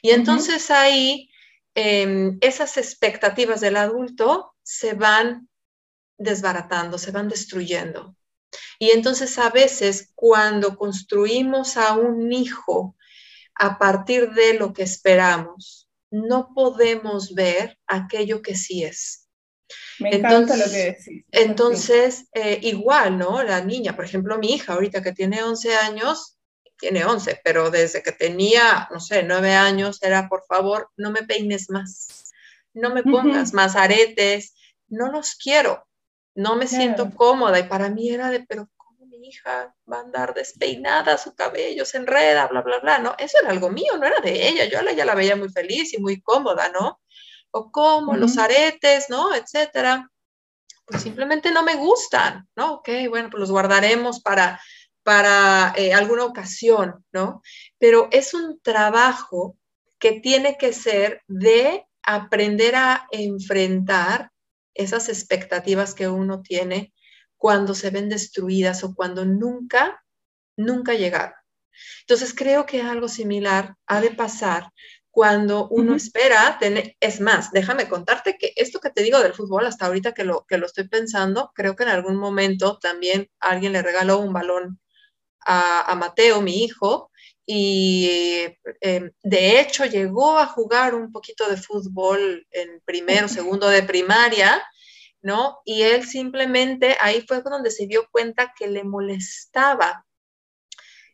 Y 0.00 0.10
entonces 0.10 0.70
ahí 0.72 1.30
em, 1.74 2.38
esas 2.40 2.76
expectativas 2.78 3.60
del 3.60 3.76
adulto 3.76 4.54
se 4.62 4.94
van 4.94 5.48
desbaratando, 6.22 6.98
se 6.98 7.10
van 7.10 7.28
destruyendo. 7.28 8.16
Y 8.78 8.90
entonces 8.90 9.38
a 9.38 9.50
veces 9.50 10.12
cuando 10.14 10.76
construimos 10.76 11.76
a 11.76 11.94
un 11.94 12.32
hijo 12.32 12.96
a 13.54 13.78
partir 13.78 14.30
de 14.32 14.54
lo 14.54 14.72
que 14.72 14.82
esperamos. 14.82 15.88
No 16.10 16.52
podemos 16.54 17.34
ver 17.34 17.78
aquello 17.86 18.42
que 18.42 18.54
sí 18.54 18.84
es. 18.84 19.28
Me 19.98 20.16
encanta 20.16 20.56
lo 20.56 20.64
que 20.64 20.96
decís. 20.96 21.24
Entonces, 21.30 22.26
eh, 22.34 22.58
igual, 22.62 23.18
¿no? 23.18 23.42
La 23.42 23.62
niña, 23.62 23.96
por 23.96 24.04
ejemplo, 24.04 24.38
mi 24.38 24.54
hija 24.54 24.74
ahorita 24.74 25.02
que 25.02 25.12
tiene 25.12 25.42
11 25.42 25.76
años, 25.76 26.38
tiene 26.78 27.04
11, 27.04 27.40
pero 27.44 27.70
desde 27.70 28.02
que 28.02 28.12
tenía, 28.12 28.88
no 28.90 29.00
sé, 29.00 29.22
9 29.22 29.54
años 29.54 30.02
era, 30.02 30.28
por 30.28 30.44
favor, 30.46 30.90
no 30.96 31.10
me 31.10 31.22
peines 31.22 31.70
más, 31.70 32.32
no 32.74 32.92
me 32.92 33.04
pongas 33.04 33.54
más 33.54 33.76
aretes, 33.76 34.54
no 34.88 35.10
los 35.10 35.36
quiero, 35.36 35.86
no 36.34 36.56
me 36.56 36.66
siento 36.66 37.10
cómoda. 37.10 37.58
Y 37.58 37.64
para 37.64 37.88
mí 37.88 38.10
era 38.10 38.30
de, 38.30 38.40
pero 38.40 38.68
¿cómo 38.76 39.06
mi 39.06 39.28
hija 39.28 39.74
va 39.90 39.98
a 39.98 40.00
andar 40.00 40.34
despeinada, 40.34 41.18
su 41.18 41.34
cabello 41.34 41.84
se 41.84 41.98
enreda, 41.98 42.46
bla, 42.48 42.62
bla, 42.62 42.78
bla? 42.80 42.98
No, 42.98 43.14
eso 43.18 43.38
era 43.40 43.50
algo 43.50 43.70
mío, 43.70 43.96
no 43.98 44.06
era 44.06 44.20
de 44.20 44.48
ella. 44.48 44.64
Yo 44.64 44.78
ya 44.94 45.04
la 45.04 45.14
veía 45.14 45.36
muy 45.36 45.48
feliz 45.50 45.92
y 45.94 45.98
muy 45.98 46.20
cómoda, 46.20 46.70
¿no? 46.70 47.00
O 47.50 47.70
cómo, 47.70 48.16
los 48.16 48.38
aretes, 48.38 49.10
¿no? 49.10 49.34
Etcétera. 49.34 50.10
Pues 50.86 51.02
simplemente 51.02 51.50
no 51.50 51.62
me 51.62 51.76
gustan, 51.76 52.48
¿no? 52.56 52.74
Ok, 52.74 52.88
bueno, 53.08 53.28
pues 53.30 53.40
los 53.40 53.50
guardaremos 53.50 54.20
para, 54.20 54.60
para 55.02 55.72
eh, 55.76 55.94
alguna 55.94 56.24
ocasión, 56.24 57.04
¿no? 57.12 57.42
Pero 57.78 58.08
es 58.10 58.34
un 58.34 58.60
trabajo 58.60 59.56
que 59.98 60.20
tiene 60.20 60.56
que 60.58 60.72
ser 60.72 61.22
de 61.28 61.86
aprender 62.02 62.74
a 62.74 63.06
enfrentar 63.12 64.31
esas 64.74 65.08
expectativas 65.08 65.94
que 65.94 66.08
uno 66.08 66.42
tiene 66.42 66.92
cuando 67.36 67.74
se 67.74 67.90
ven 67.90 68.08
destruidas 68.08 68.84
o 68.84 68.94
cuando 68.94 69.24
nunca, 69.24 70.04
nunca 70.56 70.94
llegaron. 70.94 71.34
Entonces 72.02 72.34
creo 72.34 72.66
que 72.66 72.82
algo 72.82 73.08
similar 73.08 73.74
ha 73.86 74.00
de 74.00 74.10
pasar 74.10 74.70
cuando 75.12 75.68
uno 75.68 75.94
espera 75.94 76.56
tener, 76.58 76.96
es 76.98 77.20
más, 77.20 77.50
déjame 77.52 77.86
contarte 77.86 78.38
que 78.38 78.54
esto 78.56 78.80
que 78.80 78.88
te 78.88 79.02
digo 79.02 79.18
del 79.20 79.34
fútbol, 79.34 79.66
hasta 79.66 79.86
ahorita 79.86 80.14
que 80.14 80.24
lo, 80.24 80.46
que 80.48 80.56
lo 80.56 80.64
estoy 80.64 80.88
pensando, 80.88 81.52
creo 81.54 81.76
que 81.76 81.82
en 81.82 81.90
algún 81.90 82.16
momento 82.16 82.78
también 82.78 83.28
alguien 83.38 83.74
le 83.74 83.82
regaló 83.82 84.20
un 84.20 84.32
balón 84.32 84.80
a, 85.40 85.82
a 85.82 85.94
Mateo, 85.96 86.40
mi 86.40 86.64
hijo, 86.64 87.11
y 87.54 88.56
em, 88.80 89.12
de 89.22 89.60
hecho 89.60 89.84
llegó 89.84 90.38
a 90.38 90.46
jugar 90.46 90.94
un 90.94 91.12
poquito 91.12 91.46
de 91.50 91.58
fútbol 91.58 92.46
en 92.50 92.80
primero, 92.86 93.28
segundo 93.28 93.68
de 93.68 93.82
primaria, 93.82 94.64
¿no? 95.20 95.58
Y 95.66 95.82
él 95.82 96.06
simplemente 96.06 96.96
ahí 96.98 97.22
fue 97.28 97.42
donde 97.42 97.70
se 97.70 97.86
dio 97.86 98.08
cuenta 98.10 98.54
que 98.58 98.68
le 98.68 98.84
molestaba 98.84 100.06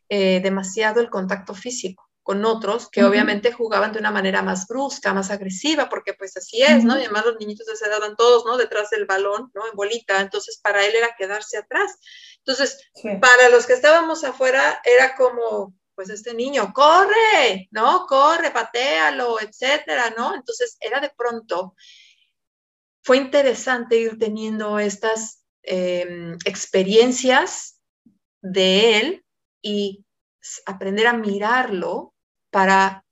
eh, 0.09 0.39
demasiado 0.41 1.01
el 1.01 1.11
contacto 1.11 1.55
físico 1.55 2.09
con 2.23 2.45
otros 2.45 2.89
que 2.89 3.03
obviamente 3.03 3.53
jugaban 3.53 3.93
de 3.93 3.99
una 3.99 4.13
manera 4.13 4.41
más 4.41 4.69
brusca, 4.69 5.15
más 5.15 5.33
agresiva, 5.33 5.89
porque 5.89 6.15
pues 6.15 6.37
así 6.37 6.63
es, 6.63 6.85
¿no? 6.85 6.97
Y 6.99 7.01
además 7.01 7.25
los 7.25 7.41
niñitos 7.41 7.67
se 7.77 7.89
daban 7.89 8.15
todos, 8.15 8.45
¿no? 8.45 8.57
Detrás 8.57 8.91
del 8.91 9.07
balón, 9.07 9.51
¿no? 9.55 9.67
En 9.67 9.75
bolita, 9.75 10.21
entonces 10.21 10.61
para 10.63 10.87
él 10.87 10.95
era 10.95 11.17
quedarse 11.19 11.59
atrás. 11.59 11.97
Entonces, 12.45 12.79
para 13.21 13.49
los 13.49 13.67
que 13.67 13.73
estábamos 13.73 14.23
afuera 14.25 14.81
era 14.85 15.17
como, 15.17 15.75
pues 15.99 16.11
este 16.11 16.33
niño, 16.33 16.73
corre, 16.73 17.67
¿no? 17.73 18.07
Corre, 18.07 18.53
patealo, 18.53 19.41
etcétera, 19.41 20.15
¿no? 20.17 20.33
Entonces 20.33 20.77
era 20.79 21.01
de 21.01 21.11
pronto, 21.11 21.75
fue 23.03 23.17
interesante 23.17 23.97
ir 23.99 24.17
teniendo 24.17 24.79
estas 24.79 25.45
em, 25.65 26.39
experiencias 26.45 27.81
de 28.41 29.01
él 29.01 29.25
y 29.61 30.07
aprender 30.67 31.09
a 31.09 31.15
mirarlo 31.15 32.15
para 32.53 33.05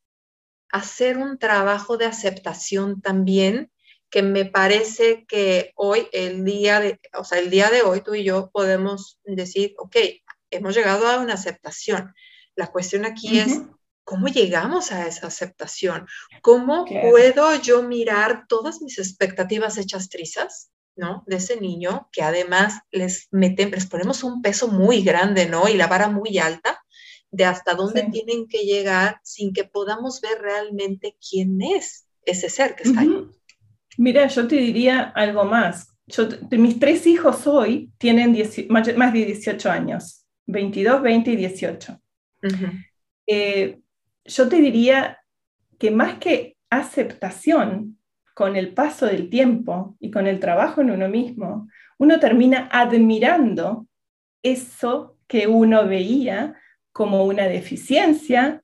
hacer 0.71 1.19
un 1.19 1.41
trabajo 1.41 1.97
de 1.97 2.07
aceptación 2.07 3.01
también 3.01 3.73
que 4.11 4.23
me 4.23 4.45
parece 4.45 5.27
que 5.27 5.73
hoy, 5.75 6.07
el 6.13 6.45
día 6.45 6.79
de, 6.79 7.01
o 7.15 7.25
sea, 7.25 7.41
el 7.41 7.51
día 7.51 7.69
de 7.69 7.83
hoy 7.83 8.01
tú 8.03 8.15
y 8.15 8.23
yo 8.23 8.49
podemos 8.53 9.19
decir, 9.25 9.75
ok, 9.77 9.97
hemos 10.51 10.77
llegado 10.77 11.09
a 11.09 11.19
una 11.19 11.35
aceptación. 11.35 12.15
La 12.57 12.67
cuestión 12.69 13.05
aquí 13.05 13.39
es, 13.39 13.61
¿cómo 14.03 14.27
llegamos 14.29 14.91
a 14.91 15.07
esa 15.07 15.29
aceptación? 15.29 16.07
¿Cómo 16.43 16.85
puedo 16.85 17.55
yo 17.61 17.83
mirar 17.83 18.47
todas 18.49 18.81
mis 18.83 18.99
expectativas 18.99 19.79
hechas 19.79 20.09
trizas? 20.09 20.71
¿no? 20.97 21.23
De 21.27 21.37
ese 21.37 21.61
niño 21.61 22.09
que 22.11 22.23
además 22.23 22.81
les 22.91 23.29
meten, 23.31 23.71
les 23.71 23.87
ponemos 23.87 24.25
un 24.25 24.41
peso 24.41 24.69
muy 24.69 25.03
grande, 25.03 25.47
¿no? 25.47 25.69
Y 25.69 25.75
la 25.75 25.87
vara 25.87 26.09
muy 26.09 26.39
alta 26.39 26.83
de 27.31 27.45
hasta 27.45 27.75
dónde 27.75 28.05
tienen 28.05 28.49
que 28.49 28.65
llegar 28.65 29.21
sin 29.23 29.53
que 29.53 29.65
podamos 29.65 30.21
ver 30.21 30.41
realmente 30.41 31.17
quién 31.21 31.61
es 31.61 32.07
ese 32.23 32.49
ser 32.49 32.75
que 32.75 32.85
está 32.85 33.01
ahí. 33.01 33.27
Mira, 33.99 34.27
yo 34.27 34.49
te 34.49 34.57
diría 34.57 35.13
algo 35.15 35.45
más. 35.45 35.89
Yo, 36.07 36.29
mis 36.53 36.79
tres 36.79 37.07
hijos 37.07 37.47
hoy 37.47 37.93
tienen 37.99 38.37
más, 38.69 38.97
más 38.97 39.13
de 39.13 39.25
18 39.27 39.71
años, 39.71 40.25
22, 40.47 41.03
20 41.03 41.31
y 41.31 41.37
18. 41.37 42.01
Eh, 43.27 43.81
yo 44.25 44.49
te 44.49 44.57
diría 44.57 45.19
que 45.79 45.91
más 45.91 46.19
que 46.19 46.57
aceptación 46.71 47.99
con 48.35 48.57
el 48.57 48.75
paso 48.75 49.07
del 49.07 49.31
tiempo 49.31 49.97
y 49.99 50.11
con 50.11 50.27
el 50.27 50.41
trabajo 50.41 50.81
en 50.81 50.91
uno 50.91 51.09
mismo, 51.09 51.69
uno 51.99 52.21
termina 52.21 52.69
admirando 52.71 53.87
eso 54.43 55.17
que 55.27 55.47
uno 55.47 55.87
veía 55.87 56.55
como 56.93 57.25
una 57.25 57.45
deficiencia, 57.49 58.63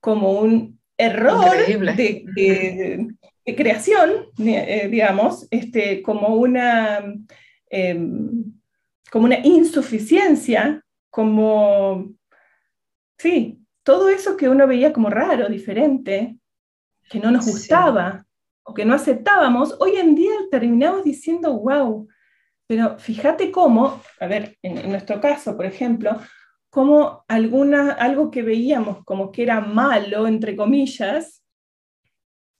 como 0.00 0.32
un 0.32 0.78
error 0.96 1.56
de, 1.66 3.08
creación, 3.44 4.26
eh, 4.38 4.88
digamos, 4.90 5.46
este, 5.50 6.02
como, 6.02 6.36
una, 6.36 7.02
em, 7.68 8.44
como 9.10 9.24
una 9.24 9.38
insuficiencia, 9.44 10.82
como 11.10 12.12
Sí, 13.24 13.58
todo 13.84 14.10
eso 14.10 14.36
que 14.36 14.50
uno 14.50 14.66
veía 14.66 14.92
como 14.92 15.08
raro, 15.08 15.48
diferente, 15.48 16.36
que 17.08 17.18
no 17.18 17.30
nos 17.30 17.46
gustaba 17.46 18.26
o 18.64 18.74
que 18.74 18.84
no 18.84 18.92
aceptábamos, 18.92 19.74
hoy 19.80 19.96
en 19.96 20.14
día 20.14 20.34
terminamos 20.50 21.04
diciendo, 21.04 21.58
wow, 21.58 22.06
pero 22.66 22.98
fíjate 22.98 23.50
cómo, 23.50 24.02
a 24.20 24.26
ver, 24.26 24.58
en, 24.60 24.90
nuestro 24.90 25.22
caso, 25.22 25.56
por 25.56 25.64
ejemplo, 25.64 26.20
cómo 26.68 27.24
alguna, 27.26 27.92
algo 27.92 28.30
que 28.30 28.42
veíamos 28.42 29.02
como 29.06 29.32
que 29.32 29.44
era 29.44 29.58
malo, 29.62 30.26
entre 30.26 30.54
comillas, 30.54 31.42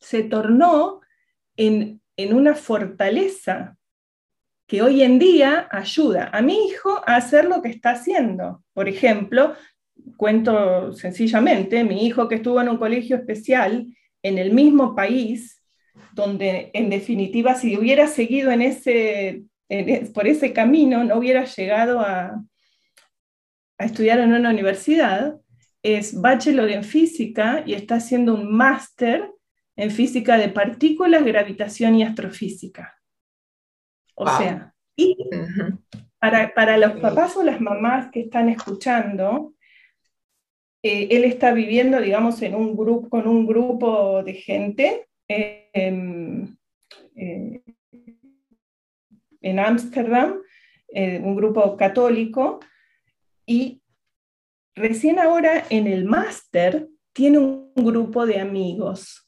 se 0.01 0.23
tornó 0.23 1.03
en, 1.59 2.01
en 2.17 2.35
una 2.35 2.55
fortaleza 2.55 3.77
que 4.67 4.81
hoy 4.81 5.03
en 5.03 5.19
día 5.19 5.69
ayuda 5.71 6.31
a 6.33 6.41
mi 6.41 6.69
hijo 6.69 7.03
a 7.07 7.17
hacer 7.17 7.45
lo 7.45 7.61
que 7.61 7.69
está 7.69 7.91
haciendo. 7.91 8.65
Por 8.73 8.89
ejemplo, 8.89 9.55
cuento 10.17 10.93
sencillamente, 10.93 11.85
mi 11.85 12.07
hijo 12.07 12.29
que 12.29 12.37
estuvo 12.37 12.61
en 12.61 12.69
un 12.69 12.77
colegio 12.77 13.17
especial 13.17 13.87
en 14.23 14.39
el 14.39 14.53
mismo 14.53 14.95
país, 14.95 15.63
donde 16.13 16.71
en 16.73 16.91
definitiva 16.91 17.55
si 17.55 17.77
hubiera 17.77 18.07
seguido 18.07 18.51
en 18.51 18.63
ese, 18.63 19.45
por 20.15 20.27
ese 20.27 20.53
camino, 20.53 21.05
no 21.05 21.17
hubiera 21.17 21.45
llegado 21.45 22.01
a, 22.01 22.41
a 23.79 23.85
estudiar 23.85 24.21
en 24.21 24.33
una 24.33 24.51
universidad, 24.51 25.37
es 25.83 26.19
bachelor 26.21 26.71
en 26.71 26.85
física 26.85 27.63
y 27.67 27.75
está 27.75 27.97
haciendo 27.97 28.35
un 28.35 28.51
máster 28.51 29.31
en 29.77 29.91
física 29.91 30.39
de 30.39 30.49
partículas, 30.49 31.25
gravitación 31.25 31.97
y 31.97 32.05
astrofísica. 32.05 32.95
O 34.15 34.27
sea, 34.27 34.73
y 34.97 35.17
para, 36.19 36.55
para, 36.55 36.79
los 36.79 36.93
papás 37.01 37.37
o 37.37 37.43
las 37.43 37.61
mamás 37.61 38.11
que 38.13 38.21
están 38.21 38.49
escuchando, 38.49 39.54
eh, 40.87 41.09
él 41.17 41.25
está 41.25 41.55
viviendo, 41.55 41.99
digamos, 41.99 42.43
en 42.43 42.55
un 42.55 42.77
grupo, 42.77 43.09
con 43.09 43.27
un 43.27 43.47
grupo 43.47 44.23
de 44.23 44.35
gente 44.35 45.09
em, 45.29 46.55
eh, 47.17 47.63
en 49.41 49.59
Ámsterdam, 49.59 50.43
eh, 50.89 51.23
un 51.25 51.37
grupo 51.37 51.75
católico, 51.79 52.61
y 53.47 53.81
recién 54.75 55.19
ahora 55.19 55.65
en 55.71 55.87
el 55.87 56.05
máster 56.05 56.87
tiene 57.15 57.39
un 57.39 57.73
grupo 57.77 58.27
de 58.27 58.41
amigos. 58.41 59.27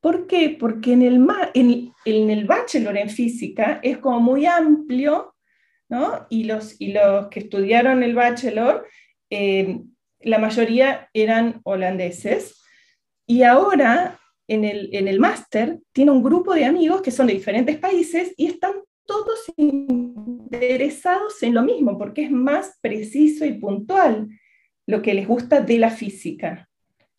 ¿Por 0.00 0.28
qué? 0.28 0.56
Porque 0.56 0.92
en 0.92 1.02
el, 1.02 1.26
en, 1.54 2.30
el 2.30 2.44
bachelor 2.44 2.96
en 2.96 3.10
física 3.10 3.80
es 3.82 3.98
como 3.98 4.20
muy 4.20 4.46
amplio, 4.46 5.34
¿no? 5.88 6.28
Y 6.30 6.44
los, 6.44 6.80
y 6.80 6.92
los 6.92 7.26
que 7.30 7.40
estudiaron 7.40 8.04
el 8.04 8.14
bachelor 8.14 8.86
la 10.24 10.38
mayoría 10.38 11.08
eran 11.12 11.60
holandeses, 11.64 12.62
y 13.26 13.42
ahora 13.42 14.20
en 14.48 14.64
el, 14.64 14.90
en 14.92 15.08
el 15.08 15.20
máster 15.20 15.78
tiene 15.92 16.10
un 16.10 16.22
grupo 16.22 16.54
de 16.54 16.64
amigos 16.66 17.00
que 17.00 17.10
son 17.10 17.26
de 17.26 17.34
diferentes 17.34 17.78
países 17.78 18.34
y 18.36 18.46
están 18.46 18.72
todos 19.06 19.52
interesados 19.56 21.42
en 21.42 21.54
lo 21.54 21.62
mismo, 21.62 21.98
porque 21.98 22.24
es 22.24 22.30
más 22.30 22.78
preciso 22.80 23.44
y 23.44 23.54
puntual 23.54 24.28
lo 24.86 25.02
que 25.02 25.14
les 25.14 25.26
gusta 25.26 25.60
de 25.60 25.78
la 25.78 25.90
física. 25.90 26.68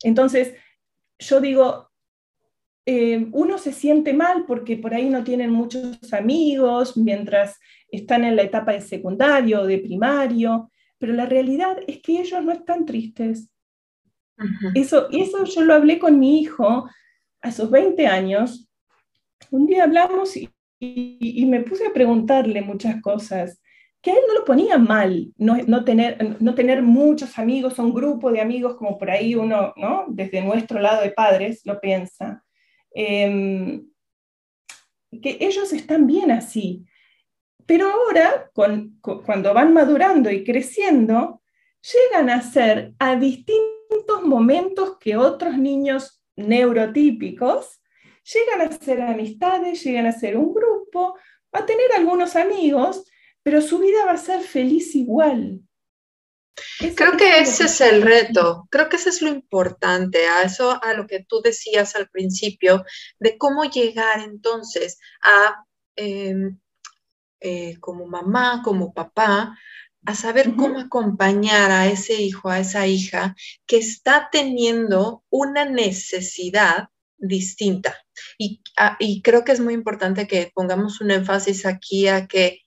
Entonces, 0.02 0.54
yo 1.18 1.40
digo, 1.40 1.90
eh, 2.84 3.26
uno 3.32 3.58
se 3.58 3.72
siente 3.72 4.12
mal 4.12 4.44
porque 4.46 4.76
por 4.76 4.94
ahí 4.94 5.08
no 5.08 5.24
tienen 5.24 5.50
muchos 5.50 6.12
amigos 6.12 6.96
mientras 6.96 7.58
están 7.90 8.24
en 8.24 8.36
la 8.36 8.42
etapa 8.42 8.72
de 8.72 8.80
secundario 8.80 9.62
o 9.62 9.66
de 9.66 9.78
primario, 9.78 10.70
pero 10.98 11.12
la 11.12 11.26
realidad 11.26 11.78
es 11.86 12.00
que 12.00 12.20
ellos 12.20 12.42
no 12.44 12.52
están 12.52 12.86
tristes, 12.86 13.50
eso, 14.74 15.08
eso 15.10 15.44
yo 15.44 15.62
lo 15.62 15.74
hablé 15.74 15.98
con 15.98 16.18
mi 16.18 16.40
hijo 16.40 16.88
a 17.40 17.50
sus 17.50 17.70
20 17.70 18.06
años. 18.06 18.68
Un 19.50 19.66
día 19.66 19.84
hablamos 19.84 20.36
y, 20.36 20.50
y, 20.78 21.46
me 21.46 21.62
puse 21.62 21.86
a 21.86 21.92
preguntarle 21.92 22.60
muchas 22.60 23.00
cosas 23.00 23.60
que 24.02 24.10
a 24.10 24.14
él 24.14 24.20
no 24.28 24.34
lo 24.34 24.44
ponía 24.44 24.78
mal, 24.78 25.32
no, 25.36 25.56
no, 25.66 25.84
tener, 25.84 26.40
no 26.40 26.54
tener 26.54 26.82
muchos 26.82 27.38
amigos, 27.38 27.78
un 27.78 27.92
grupo 27.92 28.30
de 28.30 28.40
amigos 28.40 28.76
como 28.76 28.98
por 28.98 29.10
ahí 29.10 29.34
uno, 29.34 29.72
¿no? 29.76 30.04
desde 30.08 30.42
nuestro 30.42 30.78
lado 30.78 31.02
de 31.02 31.10
padres, 31.10 31.62
lo 31.64 31.80
piensa. 31.80 32.44
Em, 32.94 33.84
que 35.10 35.38
ellos 35.40 35.72
están 35.72 36.06
bien 36.06 36.30
así. 36.30 36.85
Pero 37.66 37.90
ahora, 37.90 38.50
con, 38.54 38.98
cuando 39.00 39.52
van 39.52 39.72
madurando 39.72 40.30
y 40.30 40.44
creciendo, 40.44 41.42
llegan 41.82 42.30
a 42.30 42.42
ser 42.42 42.94
a 42.98 43.16
distintos 43.16 44.22
momentos 44.22 44.98
que 44.98 45.16
otros 45.16 45.58
niños 45.58 46.22
neurotípicos, 46.36 47.80
llegan 48.22 48.60
a 48.62 48.72
ser 48.72 49.00
amistades, 49.02 49.82
llegan 49.82 50.06
a 50.06 50.12
ser 50.12 50.36
un 50.36 50.52
grupo, 50.52 51.16
a 51.52 51.64
tener 51.64 51.92
algunos 51.92 52.36
amigos, 52.36 53.04
pero 53.42 53.60
su 53.60 53.78
vida 53.78 54.04
va 54.04 54.12
a 54.12 54.18
ser 54.18 54.40
feliz 54.40 54.94
igual. 54.94 55.60
Creo 56.94 57.16
que 57.16 57.38
ese 57.38 57.64
es 57.64 57.80
el 57.80 58.02
reto, 58.02 58.66
creo 58.70 58.88
que 58.88 58.96
ese 58.96 59.10
es 59.10 59.20
lo 59.20 59.28
importante, 59.28 60.26
a 60.26 60.42
eso, 60.42 60.82
a 60.82 60.94
lo 60.94 61.06
que 61.06 61.24
tú 61.24 61.42
decías 61.42 61.94
al 61.96 62.08
principio, 62.08 62.84
de 63.18 63.36
cómo 63.36 63.64
llegar 63.64 64.20
entonces 64.20 64.98
a, 65.22 65.64
em, 65.96 66.58
eh, 67.40 67.76
como 67.80 68.06
mamá, 68.06 68.62
como 68.64 68.92
papá, 68.92 69.56
a 70.06 70.14
saber 70.14 70.54
cómo 70.56 70.78
acompañar 70.78 71.70
a 71.72 71.88
ese 71.88 72.14
hijo, 72.14 72.48
a 72.48 72.60
esa 72.60 72.86
hija 72.86 73.34
que 73.66 73.78
está 73.78 74.28
teniendo 74.30 75.24
una 75.30 75.64
necesidad 75.64 76.88
distinta. 77.18 77.96
Y, 78.38 78.62
ah, 78.76 78.96
y 79.00 79.20
creo 79.22 79.44
que 79.44 79.52
es 79.52 79.60
muy 79.60 79.74
importante 79.74 80.28
que 80.28 80.52
pongamos 80.54 81.00
un 81.00 81.10
énfasis 81.10 81.66
aquí 81.66 82.08
a 82.08 82.26
que 82.28 82.60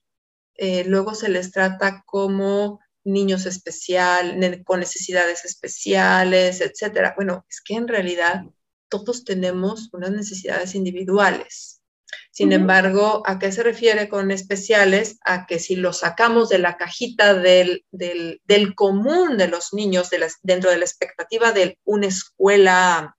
eh, 0.56 0.84
luego 0.84 1.14
se 1.14 1.30
les 1.30 1.50
trata 1.50 2.02
como 2.04 2.80
niños 3.04 3.46
especiales, 3.46 4.60
con 4.64 4.80
necesidades 4.80 5.44
especiales, 5.46 6.60
etcétera. 6.60 7.14
Bueno, 7.16 7.46
es 7.48 7.62
que 7.62 7.74
en 7.74 7.88
realidad 7.88 8.44
todos 8.90 9.24
tenemos 9.24 9.88
unas 9.94 10.10
necesidades 10.10 10.74
individuales. 10.74 11.79
Sin 12.40 12.52
embargo, 12.54 13.22
¿a 13.26 13.38
qué 13.38 13.52
se 13.52 13.62
refiere 13.62 14.08
con 14.08 14.30
especiales? 14.30 15.18
A 15.26 15.44
que 15.44 15.58
si 15.58 15.76
los 15.76 15.98
sacamos 15.98 16.48
de 16.48 16.56
la 16.56 16.78
cajita 16.78 17.34
del, 17.34 17.84
común 18.74 19.36
de 19.36 19.46
los 19.46 19.74
niños, 19.74 20.08
dentro 20.42 20.70
de 20.70 20.78
la 20.78 20.86
expectativa 20.86 21.52
de 21.52 21.78
una 21.84 22.06
escuela, 22.06 23.14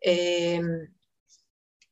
eh, 0.00 0.60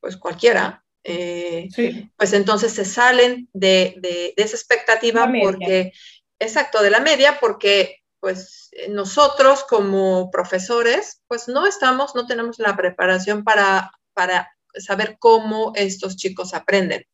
pues 0.00 0.16
cualquiera, 0.16 0.84
eh, 1.04 1.68
pues 2.16 2.32
entonces 2.32 2.72
se 2.72 2.84
salen 2.84 3.48
de, 3.52 4.34
esa 4.36 4.56
expectativa 4.56 5.30
porque 5.40 5.92
exacto, 6.40 6.82
de 6.82 6.90
la 6.90 6.98
media, 6.98 7.38
porque 7.38 7.98
pues 8.18 8.70
nosotros 8.88 9.62
como 9.68 10.32
profesores, 10.32 11.22
pues 11.28 11.46
no 11.46 11.64
estamos, 11.64 12.16
no 12.16 12.26
tenemos 12.26 12.58
la 12.58 12.76
preparación 12.76 13.44
para, 13.44 13.92
para 14.14 14.50
saber 14.74 15.16
cómo 15.18 15.72
estos 15.74 16.16
chicos 16.16 16.54
aprenden. 16.54 17.04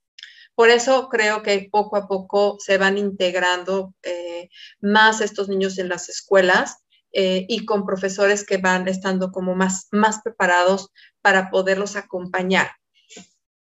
Por 0.55 0.71
eso 0.71 1.09
creo 1.09 1.43
que 1.43 1.69
poco 1.71 1.97
a 1.97 2.09
poco 2.09 2.57
se 2.59 2.79
van 2.79 2.99
integrando 2.99 3.95
eh, 4.03 4.49
más 4.81 5.21
estos 5.21 5.49
niños 5.49 5.79
en 5.79 5.89
las 5.89 6.09
escuelas 6.09 6.79
eh, 7.13 7.47
y 7.49 7.65
con 7.65 7.87
profesores 7.87 8.45
que 8.45 8.59
van 8.59 8.89
estando 8.89 9.31
como 9.31 9.55
más, 9.55 9.89
más 9.93 10.21
preparados 10.23 10.91
para 11.23 11.51
poderlos 11.51 11.97
acompañar. 11.97 12.71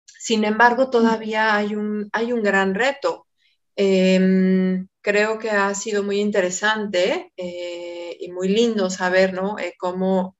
Sin 0.04 0.44
embargo, 0.44 0.88
todavía 0.88 1.54
hay 1.54 1.74
un, 1.74 2.08
hay 2.12 2.32
un 2.32 2.42
gran 2.42 2.74
reto. 2.74 3.26
Em, 3.76 4.88
creo 5.02 5.38
que 5.38 5.50
ha 5.50 5.74
sido 5.74 6.02
muy 6.02 6.20
interesante 6.20 7.32
eh, 7.36 8.16
y 8.18 8.30
muy 8.32 8.48
lindo 8.48 8.88
saber, 8.88 9.34
¿no? 9.34 9.58
Eh, 9.58 9.74
cómo, 9.78 10.36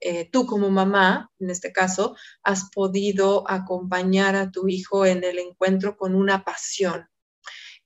eh, 0.00 0.28
tú 0.30 0.46
como 0.46 0.70
mamá, 0.70 1.30
en 1.38 1.50
este 1.50 1.72
caso, 1.72 2.16
has 2.42 2.70
podido 2.70 3.48
acompañar 3.50 4.36
a 4.36 4.50
tu 4.50 4.68
hijo 4.68 5.06
en 5.06 5.24
el 5.24 5.38
encuentro 5.38 5.96
con 5.96 6.14
una 6.14 6.44
pasión. 6.44 7.06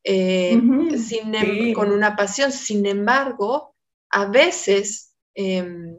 Em, 0.03 0.89
con 1.73 1.91
una 1.91 2.15
pasión, 2.15 2.53
sin 2.53 2.87
embargo, 2.87 3.75
a 4.11 4.27
veces 4.27 5.15
em, 5.35 5.97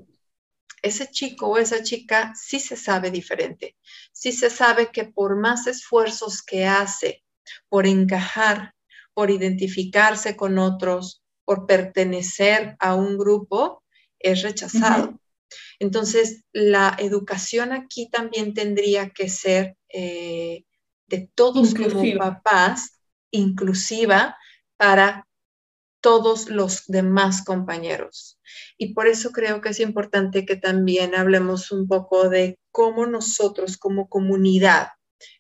ese 0.82 1.10
chico 1.10 1.48
o 1.48 1.58
esa 1.58 1.82
chica 1.84 2.34
sí 2.36 2.60
se 2.60 2.78
sabe 2.78 3.10
diferente, 3.10 3.76
sí 4.12 4.32
se 4.32 4.50
sabe 4.50 4.92
que 4.92 5.06
por 5.06 5.36
más 5.38 5.68
esfuerzos 5.68 6.44
que 6.44 6.66
hace 6.66 7.24
por 7.68 7.86
encajar 7.88 8.76
por 9.16 9.32
identificarse 9.32 10.36
con 10.36 10.60
otros, 10.60 11.24
por 11.46 11.66
pertenecer 11.66 12.76
a 12.80 12.94
un 12.94 13.18
grupo, 13.18 13.82
es 14.20 14.44
rechazado. 14.44 15.20
Entonces, 15.80 16.44
la 16.54 16.96
educación 17.00 17.72
aquí 17.72 18.10
también 18.10 18.54
tendría 18.54 19.10
que 19.10 19.30
ser 19.30 19.78
eh, 19.90 20.66
de 21.08 21.30
todos 21.36 21.74
como 21.74 22.04
papás, 22.18 23.00
inclusiva 23.32 24.38
para 24.78 25.28
todos 26.06 26.50
los 26.50 26.86
demás 26.86 27.44
compañeros. 27.44 28.40
Y 28.78 28.94
por 28.94 29.08
eso 29.08 29.32
creo 29.32 29.60
que 29.60 29.70
es 29.70 29.80
importante 29.80 30.46
que 30.46 30.56
también 30.56 31.16
hablemos 31.16 31.72
un 31.72 31.88
poco 31.88 32.30
de 32.30 32.60
cómo 32.72 33.08
nosotros 33.08 33.78
como 33.78 34.08
comunidad, 34.08 34.90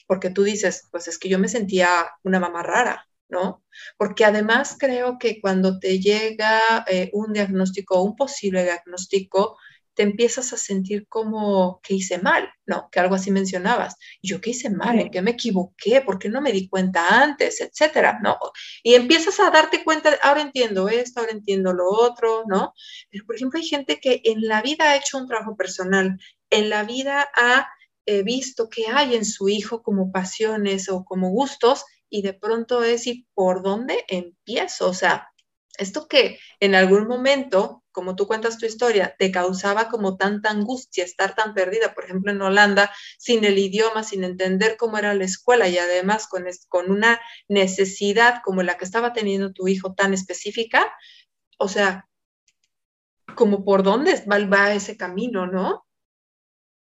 porque 0.08 0.32
tú 0.32 0.41
dices, 0.43 0.88
pues 0.91 1.08
es 1.08 1.19
que 1.19 1.30
yo 1.30 1.38
me 1.38 1.50
sentía 1.50 2.08
una 2.24 2.39
mamá 2.39 2.63
rara, 2.63 3.08
¿no? 3.30 3.63
Porque 3.98 4.26
además 4.26 4.76
creo 4.80 5.17
que 5.19 5.39
cuando 5.39 5.78
te 5.78 6.00
llega 6.00 6.84
eh, 6.88 7.10
un 7.13 7.34
diagnóstico 7.34 8.00
o 8.00 8.04
un 8.04 8.15
posible 8.15 8.63
diagnóstico, 8.63 9.58
te 9.95 10.03
empiezas 10.03 10.53
a 10.53 10.58
sentir 10.58 11.08
como 11.08 11.79
que 11.81 11.95
hice 11.95 12.19
mal, 12.19 12.49
¿no? 12.65 12.89
Que 12.91 12.99
algo 12.99 13.15
así 13.15 13.31
mencionabas. 13.31 13.95
Yo 14.21 14.41
qué 14.41 14.51
hice 14.51 14.69
mal, 14.69 14.99
en 14.99 15.10
qué 15.10 15.21
me 15.21 15.31
equivoqué, 15.31 16.01
por 16.01 16.19
qué 16.19 16.29
no 16.29 16.41
me 16.41 16.51
di 16.51 16.67
cuenta 16.67 17.23
antes, 17.23 17.62
etcétera, 17.62 18.19
¿no? 18.21 18.38
Y 18.84 18.95
empiezas 18.95 19.39
a 19.39 19.49
darte 19.49 19.84
cuenta, 19.84 20.17
ahora 20.21 20.41
entiendo 20.41 20.89
esto, 20.89 21.21
ahora 21.21 21.31
entiendo 21.31 21.73
lo 21.73 21.89
otro, 21.89 22.43
¿no? 22.47 22.73
Pero, 23.10 23.25
por 23.25 23.36
ejemplo, 23.36 23.60
hay 23.60 23.65
gente 23.65 23.99
que 23.99 24.21
en 24.25 24.41
la 24.41 24.62
vida 24.62 24.91
ha 24.91 24.97
hecho 24.97 25.17
un 25.17 25.27
trabajo 25.27 25.55
personal, 25.55 26.19
en 26.49 26.69
la 26.69 26.84
vida 26.84 27.29
ha 27.36 27.67
eh, 28.05 28.23
visto 28.23 28.69
que 28.69 28.88
hay 28.88 29.15
en 29.15 29.25
su 29.25 29.49
hijo 29.49 29.81
como 29.81 30.12
pasiones 30.12 30.89
o 30.89 31.05
como 31.05 31.29
gustos 31.29 31.86
y 32.10 32.21
de 32.21 32.34
pronto 32.34 32.84
es, 32.84 33.08
¿y 33.08 33.27
por 33.34 33.63
dónde 33.63 34.05
empiezo? 34.08 34.89
O 34.89 34.93
sea, 34.93 35.29
esto 35.78 36.08
que 36.08 36.40
en 36.60 36.76
algún 36.76 37.08
momento, 37.08 37.84
como 37.92 38.16
tú 38.16 38.28
cuentas 38.28 38.58
tu 38.58 38.66
historia, 38.66 39.16
te 39.18 39.32
causaba 39.32 39.90
como 39.90 40.18
tanta 40.18 40.50
angustia 40.50 41.04
estar 41.04 41.36
tan 41.36 41.54
perdida, 41.54 41.94
por 41.94 42.06
ejemplo, 42.06 42.32
en 42.32 42.42
Holanda, 42.42 42.92
sin 43.18 43.46
el 43.46 43.58
idioma, 43.58 44.04
sin 44.04 44.24
entender 44.24 44.78
cómo 44.78 44.98
era 44.98 45.14
la 45.14 45.26
escuela 45.26 45.68
y 45.68 45.78
además 45.78 46.28
con, 46.28 46.46
con 46.68 46.92
una 46.92 47.20
necesidad 47.48 48.42
como 48.44 48.64
la 48.64 48.78
que 48.78 48.86
estaba 48.86 49.14
teniendo 49.14 49.54
tu 49.54 49.68
hijo 49.68 49.94
tan 49.94 50.14
específica, 50.14 50.94
o 51.58 51.68
sea, 51.68 52.08
como 53.36 53.64
por 53.64 53.84
dónde 53.84 54.24
va, 54.28 54.74
ese 54.74 54.98
camino, 54.98 55.48
¿no? 55.48 55.86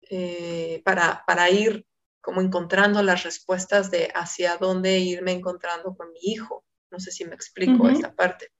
Eh, 0.02 0.82
para, 0.84 1.22
para 1.26 1.50
ir 1.50 1.86
como 2.20 2.40
encontrando 2.40 3.02
las 3.02 3.22
respuestas 3.22 3.90
de 3.90 4.10
hacia 4.14 4.56
dónde 4.56 4.98
irme 4.98 5.32
encontrando 5.32 5.94
con 5.96 6.12
mi 6.12 6.20
hijo. 6.22 6.64
No 6.90 6.98
sé 6.98 7.12
si 7.12 7.24
me 7.24 7.34
explico 7.34 7.88
esta 7.88 8.14
parte. 8.14 8.50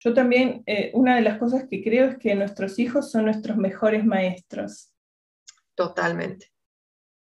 Yo 0.00 0.14
también, 0.14 0.62
eh, 0.66 0.90
una 0.94 1.16
de 1.16 1.22
las 1.22 1.38
cosas 1.38 1.66
que 1.68 1.82
creo 1.82 2.08
es 2.08 2.18
que 2.18 2.34
nuestros 2.34 2.78
hijos 2.78 3.10
son 3.10 3.24
nuestros 3.24 3.56
mejores 3.56 4.04
maestros. 4.04 4.92
Totalmente. 5.74 6.52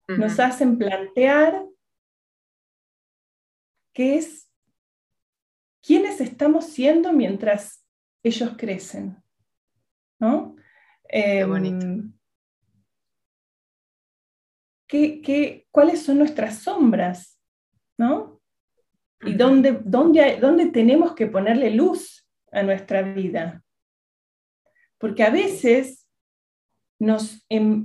Nos 0.08 0.40
hacen 0.40 0.78
plantear 0.78 1.66
qué 3.94 4.18
es, 4.18 4.52
quiénes 5.82 6.22
estamos 6.22 6.66
siendo 6.66 7.12
mientras 7.12 7.84
ellos 8.24 8.52
crecen. 8.58 9.24
¿no? 10.20 10.56
Qué 11.08 11.46
bonito. 11.46 11.86
Em, 11.86 12.14
qué, 14.88 15.68
cuáles 15.72 16.04
son 16.04 16.20
nuestras 16.20 16.60
sombras, 16.60 17.40
¿no? 17.98 18.35
Y 19.26 19.34
dónde, 19.34 19.80
dónde, 19.84 20.38
dónde 20.40 20.68
tenemos 20.68 21.14
que 21.16 21.28
ponerle 21.28 21.72
luz 21.72 22.28
a 22.52 22.64
nuestra 22.64 23.02
vida. 23.02 23.64
Porque 24.98 25.24
a 25.24 25.30
veces 25.30 26.08
nos, 27.00 27.46
em, 27.50 27.84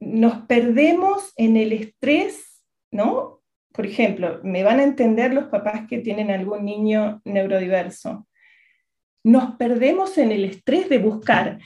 nos 0.00 0.46
perdemos 0.46 1.32
en 1.36 1.56
el 1.56 1.72
estrés, 1.72 2.62
¿no? 2.90 3.42
Por 3.72 3.86
ejemplo, 3.86 4.40
me 4.42 4.62
van 4.62 4.80
a 4.80 4.84
entender 4.84 5.32
los 5.32 5.44
papás 5.44 5.86
que 5.88 5.98
tienen 5.98 6.30
algún 6.30 6.64
niño 6.64 7.20
neurodiverso. 7.24 8.26
nos 9.22 9.56
perdemos 9.56 10.16
en 10.16 10.32
el 10.32 10.46
estrés 10.46 10.88
de 10.88 10.96
buscar 10.96 11.58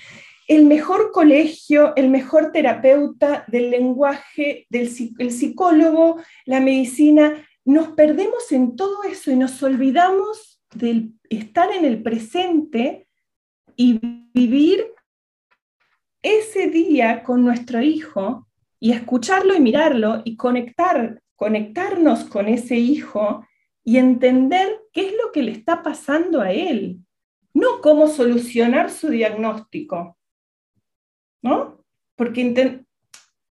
el 0.49 0.67
mejor 0.67 1.11
colegio, 1.13 1.95
el 1.97 2.11
mejor 2.11 2.53
terapeuta 2.53 3.45
del 3.49 3.71
lenguaje, 3.71 4.67
del 4.69 4.91
el 5.19 5.31
psicólogo, 5.31 6.21
la 6.45 6.61
medicina. 6.61 7.47
Nos 7.65 7.89
perdemos 7.89 8.53
en 8.53 8.77
todo 8.77 9.05
eso 9.05 9.31
y 9.31 9.37
nos 9.37 9.63
olvidamos 9.63 10.63
de 10.75 11.11
estar 11.31 11.71
en 11.73 11.85
el 11.85 12.03
presente 12.03 13.09
y 13.77 14.01
vivir 14.33 14.87
ese 16.23 16.69
día 16.69 17.23
con 17.23 17.45
nuestro 17.45 17.81
hijo 17.81 18.49
y 18.81 18.93
escucharlo 18.93 19.55
y 19.55 19.61
mirarlo 19.61 20.23
y 20.25 20.37
conectar, 20.37 21.23
conectarnos 21.37 22.25
con 22.25 22.49
ese 22.49 22.77
hijo 22.77 23.47
y 23.83 23.99
entender 23.99 24.81
qué 24.93 25.09
es 25.09 25.13
lo 25.13 25.33
que 25.33 25.43
le 25.43 25.53
está 25.53 25.83
pasando 25.83 26.41
a 26.41 26.53
él, 26.53 26.99
no 27.53 27.81
cómo 27.81 28.09
solucionar 28.09 28.91
su 28.91 29.09
diagnóstico, 29.09 30.19
¿no? 31.43 31.85
Porque 32.17 32.85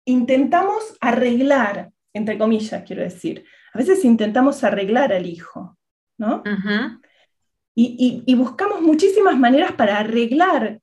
intentamos 0.04 0.96
arreglar, 1.00 1.92
entre 2.14 2.38
comillas, 2.38 2.82
quiero 2.84 3.02
decir, 3.02 3.44
a 3.72 3.78
veces 3.78 4.04
intentamos 4.04 4.64
arreglar 4.64 5.12
al 5.12 5.26
hijo, 5.26 5.78
¿no? 6.18 6.42
y, 7.74 8.34
buscamos 8.34 8.82
muchísimas 8.82 9.38
maneras 9.38 9.72
para 9.72 9.98
arreglar, 9.98 10.80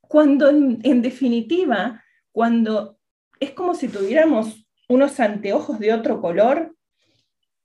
cuando 0.00 0.48
en 0.48 1.02
definitiva, 1.02 2.02
cuando 2.32 2.98
es 3.40 3.50
como 3.50 3.74
si 3.74 3.88
tuviéramos 3.88 4.66
unos 4.88 5.20
anteojos 5.20 5.78
de 5.78 5.92
otro 5.92 6.20
color 6.20 6.74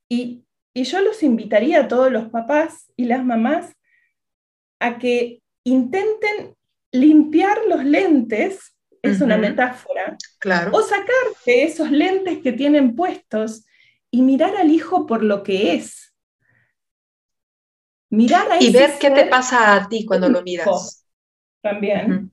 y, 0.10 0.46
yo 0.76 1.02
los 1.02 1.24
invitaría 1.24 1.82
a 1.82 1.88
todos 1.90 2.10
los 2.10 2.30
papás 2.30 2.90
y 2.96 3.04
las 3.04 3.26
mamás 3.26 3.76
a 4.80 4.98
que 4.98 5.42
intenten 5.66 6.56
limpiar 6.94 7.60
los 7.68 7.84
lentes, 7.84 8.78
es 9.02 9.20
una 9.20 9.38
metáfora, 9.38 10.16
claro. 10.40 10.72
o 10.74 10.82
sacarte 10.82 11.64
esos 11.64 11.92
lentes 11.92 12.40
que 12.40 12.54
tienen 12.54 12.96
puestos 12.96 13.66
y 14.12 14.22
mirar 14.22 14.56
al 14.56 14.72
hijo 14.72 15.06
por 15.06 15.24
lo 15.24 15.44
que 15.44 15.74
es. 15.74 16.16
Mirar 18.12 18.52
a 18.52 18.62
y 18.62 18.72
ver 18.72 18.98
qué 19.00 19.12
te 19.12 19.26
pasa 19.26 19.76
a 19.76 19.88
ti 19.88 20.06
cuando 20.06 20.30
lo 20.30 20.42
miras. 20.42 21.06
También. 21.62 22.32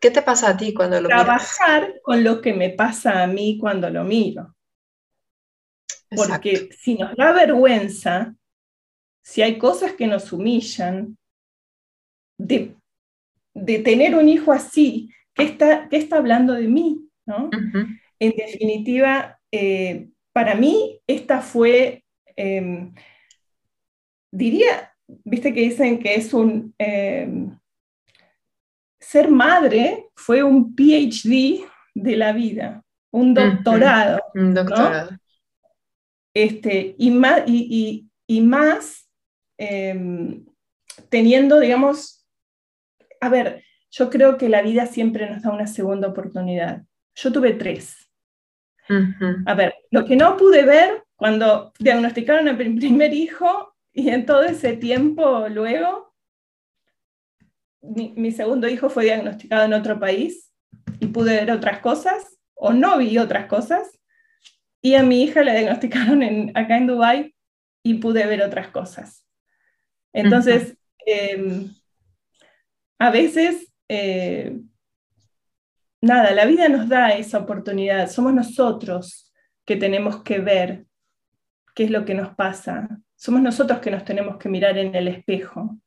¿Qué 0.00 0.10
te 0.10 0.22
pasa 0.22 0.50
a 0.50 0.56
ti 0.56 0.72
cuando 0.72 1.00
lo 1.00 1.08
Trabajar 1.08 2.00
con 2.02 2.22
lo 2.22 2.40
que 2.40 2.54
me 2.54 2.70
pasa 2.70 3.22
a 3.22 3.26
mí 3.26 3.58
cuando 3.58 3.90
lo 3.90 4.04
miro. 4.04 4.54
Porque 6.10 6.70
si 6.78 6.94
nos 6.94 7.14
da 7.16 7.32
vergüenza, 7.32 8.34
si 9.22 9.42
hay 9.42 9.58
cosas 9.58 9.92
que 9.92 10.06
nos 10.06 10.32
humillan, 10.32 11.18
de, 12.38 12.76
tener 13.54 14.14
un 14.14 14.28
hijo 14.28 14.52
así, 14.52 15.10
¿qué 15.34 15.42
está, 15.42 15.88
está 15.90 16.16
hablando 16.16 16.54
de 16.54 16.68
mí? 16.68 17.10
En 18.20 18.32
definitiva, 18.36 19.38
eh, 19.50 20.08
para 20.38 20.54
mí 20.54 21.00
esta 21.08 21.40
fue, 21.40 22.04
em, 22.36 22.94
diría, 24.30 24.94
viste 25.24 25.52
que 25.52 25.62
dicen 25.62 25.98
que 25.98 26.14
es 26.14 26.32
un... 26.32 26.72
Em, 26.78 27.58
ser 29.00 29.28
madre 29.32 30.06
fue 30.14 30.44
un 30.44 30.76
PhD 30.76 31.66
de 31.92 32.16
la 32.16 32.32
vida, 32.32 32.84
un 33.10 33.34
doctorado. 33.34 34.22
Un 34.32 34.54
doctorado. 34.54 35.10
Este, 36.32 36.94
y 36.96 37.10
más, 37.10 37.42
y, 37.44 38.40
más 38.40 39.10
em, 39.58 40.46
teniendo, 41.08 41.58
digamos, 41.58 42.28
a 43.20 43.28
ver, 43.28 43.64
yo 43.90 44.08
creo 44.08 44.38
que 44.38 44.48
la 44.48 44.62
vida 44.62 44.86
siempre 44.86 45.28
nos 45.28 45.42
da 45.42 45.50
una 45.50 45.66
segunda 45.66 46.06
oportunidad. 46.06 46.84
Yo 47.16 47.32
tuve 47.32 47.54
tres. 47.54 48.08
A 49.44 49.54
ver, 49.54 49.74
lo 49.90 50.04
que 50.04 50.16
no 50.16 50.36
pude 50.36 50.64
ver 50.64 51.04
cuando 51.16 51.72
diagnosticaron 51.78 52.48
a 52.48 52.52
mi 52.52 52.70
primer 52.78 53.12
hijo 53.12 53.74
y 53.92 54.10
en 54.10 54.26
todo 54.26 54.44
ese 54.44 54.76
tiempo 54.76 55.48
luego, 55.48 56.14
mi, 57.82 58.32
segundo 58.32 58.68
hijo 58.68 58.90
fue 58.90 59.04
diagnosticado 59.04 59.64
en 59.64 59.72
otro 59.72 59.98
país 59.98 60.52
y 61.00 61.06
pude 61.06 61.34
ver 61.34 61.50
otras 61.50 61.80
cosas, 61.80 62.38
o 62.54 62.72
no 62.72 62.98
vi 62.98 63.18
otras 63.18 63.46
cosas, 63.46 63.98
y 64.80 64.94
a 64.94 65.02
mi 65.02 65.22
hija 65.22 65.42
la 65.42 65.54
diagnosticaron 65.54 66.22
en, 66.22 66.56
acá 66.56 66.76
en 66.76 66.86
Dubái 66.86 67.34
y 67.82 67.94
pude 67.94 68.26
ver 68.26 68.42
otras 68.42 68.68
cosas. 68.68 69.26
Entonces, 70.12 70.76
em, 71.06 71.72
a 72.98 73.10
veces, 73.10 73.72
eh, 73.88 74.60
nada, 76.00 76.32
la 76.32 76.46
vida 76.46 76.68
nos 76.68 76.88
da 76.88 77.10
esa 77.10 77.38
oportunidad, 77.38 78.10
somos 78.10 78.34
nosotros 78.34 79.27
que 79.68 79.76
tenemos 79.76 80.22
que 80.22 80.38
ver 80.40 80.86
qué 81.74 81.84
es 81.84 81.90
lo 81.90 82.04
que 82.04 82.14
nos 82.14 82.30
pasa, 82.34 82.88
somos 83.14 83.42
nosotros 83.42 83.80
que 83.80 83.90
nos 83.90 84.04
tenemos 84.04 84.38
que 84.38 84.48
mirar 84.48 84.78
en 84.78 84.94
el 84.94 85.08
espejo 85.08 85.78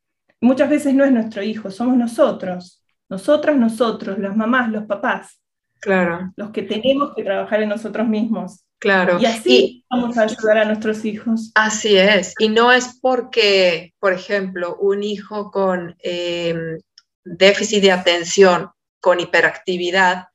muchas 0.41 0.69
veces 0.69 0.93
no 0.93 1.05
es 1.05 1.11
nuestro 1.11 1.41
hijo, 1.43 1.71
somos 1.71 1.95
nosotros, 1.97 2.83
nosotras, 3.07 3.55
nosotros, 3.57 4.17
las 4.17 4.35
mamás, 4.35 4.69
los 4.71 4.85
papás. 4.85 5.39
Claro. 5.79 6.31
Los 6.35 6.51
que 6.51 6.63
tenemos 6.63 7.13
que 7.15 7.23
trabajar 7.23 7.61
en 7.61 7.69
nosotros 7.69 8.07
mismos. 8.07 8.63
Claro. 8.79 9.19
Y 9.19 9.25
así 9.25 9.85
vamos 9.89 10.17
a 10.17 10.23
ayudar 10.23 10.57
a 10.59 10.65
nuestros 10.65 11.05
hijos. 11.05 11.51
Así 11.55 11.97
es. 11.97 12.33
Y 12.39 12.49
no 12.49 12.71
es 12.71 12.99
porque, 12.99 13.93
por 13.99 14.13
ejemplo, 14.13 14.75
un 14.77 15.03
hijo 15.03 15.51
con 15.51 15.95
em, 15.99 16.79
déficit 17.23 17.81
de 17.81 17.91
atención, 17.91 18.69
con 18.99 19.19
hiperactividad, 19.19 20.25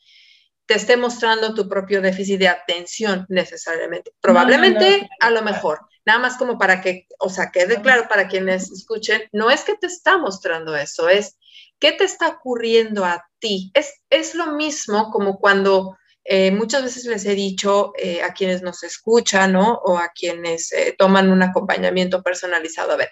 te 0.66 0.74
esté 0.74 0.96
mostrando 0.96 1.54
tu 1.54 1.68
propio 1.68 2.02
déficit 2.02 2.40
de 2.40 2.48
atención 2.48 3.24
necesariamente. 3.28 4.12
Probablemente, 4.20 5.08
a 5.20 5.30
lo 5.30 5.42
mejor, 5.42 5.80
nada 6.04 6.18
más 6.18 6.36
como 6.36 6.58
para 6.58 6.80
que, 6.80 7.06
o 7.18 7.28
sea, 7.28 7.50
quede 7.50 7.80
claro 7.80 8.08
para 8.08 8.26
quienes 8.26 8.70
escuchen, 8.70 9.22
no 9.32 9.50
es 9.50 9.62
que 9.62 9.76
te 9.76 9.86
está 9.86 10.18
mostrando 10.18 10.76
eso, 10.76 11.08
es 11.08 11.38
qué 11.78 11.92
te 11.92 12.04
está 12.04 12.28
ocurriendo 12.28 13.04
a 13.04 13.24
ti. 13.38 13.70
Es, 13.74 13.94
es 14.10 14.34
lo 14.34 14.52
mismo 14.52 15.10
como 15.10 15.38
cuando 15.38 15.96
eh, 16.24 16.50
muchas 16.50 16.82
veces 16.82 17.04
les 17.04 17.24
he 17.24 17.36
dicho 17.36 17.92
eh, 17.96 18.22
a 18.22 18.32
quienes 18.32 18.60
nos 18.62 18.82
escuchan, 18.82 19.52
¿no? 19.52 19.74
O 19.84 19.96
a 19.96 20.08
quienes 20.08 20.72
eh, 20.72 20.96
toman 20.98 21.30
un 21.30 21.42
acompañamiento 21.42 22.22
personalizado, 22.22 22.92
a 22.92 22.96
ver, 22.96 23.10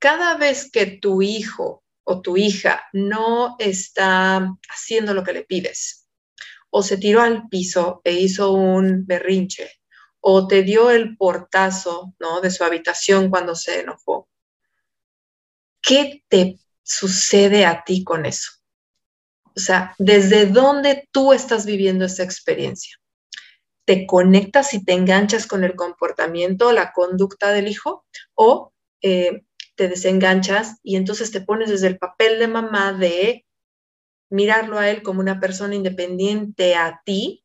cada 0.00 0.36
vez 0.36 0.70
que 0.70 0.86
tu 0.86 1.22
hijo 1.22 1.83
o 2.04 2.20
tu 2.20 2.36
hija 2.36 2.84
no 2.92 3.56
está 3.58 4.48
haciendo 4.68 5.14
lo 5.14 5.24
que 5.24 5.32
le 5.32 5.44
pides, 5.44 6.06
o 6.70 6.82
se 6.82 6.98
tiró 6.98 7.20
al 7.20 7.48
piso 7.48 8.00
e 8.04 8.12
hizo 8.12 8.52
un 8.52 9.06
berrinche, 9.06 9.70
o 10.20 10.46
te 10.46 10.62
dio 10.62 10.90
el 10.90 11.16
portazo 11.16 12.14
¿no? 12.18 12.40
de 12.40 12.50
su 12.50 12.64
habitación 12.64 13.30
cuando 13.30 13.54
se 13.54 13.80
enojó, 13.80 14.28
¿qué 15.82 16.24
te 16.28 16.58
sucede 16.82 17.66
a 17.66 17.84
ti 17.84 18.04
con 18.04 18.26
eso? 18.26 18.50
O 19.56 19.60
sea, 19.60 19.94
¿desde 19.98 20.46
dónde 20.46 21.08
tú 21.12 21.32
estás 21.32 21.64
viviendo 21.64 22.04
esta 22.04 22.24
experiencia? 22.24 22.96
¿Te 23.84 24.06
conectas 24.06 24.74
y 24.74 24.84
te 24.84 24.92
enganchas 24.92 25.46
con 25.46 25.62
el 25.62 25.76
comportamiento, 25.76 26.72
la 26.72 26.92
conducta 26.92 27.52
del 27.52 27.68
hijo? 27.68 28.04
¿O 28.34 28.72
eh, 29.02 29.44
te 29.74 29.88
desenganchas 29.88 30.78
y 30.82 30.96
entonces 30.96 31.30
te 31.30 31.40
pones 31.40 31.70
desde 31.70 31.88
el 31.88 31.98
papel 31.98 32.38
de 32.38 32.48
mamá 32.48 32.92
de 32.92 33.44
mirarlo 34.30 34.78
a 34.78 34.90
él 34.90 35.02
como 35.02 35.20
una 35.20 35.40
persona 35.40 35.74
independiente 35.74 36.74
a 36.74 37.00
ti, 37.04 37.44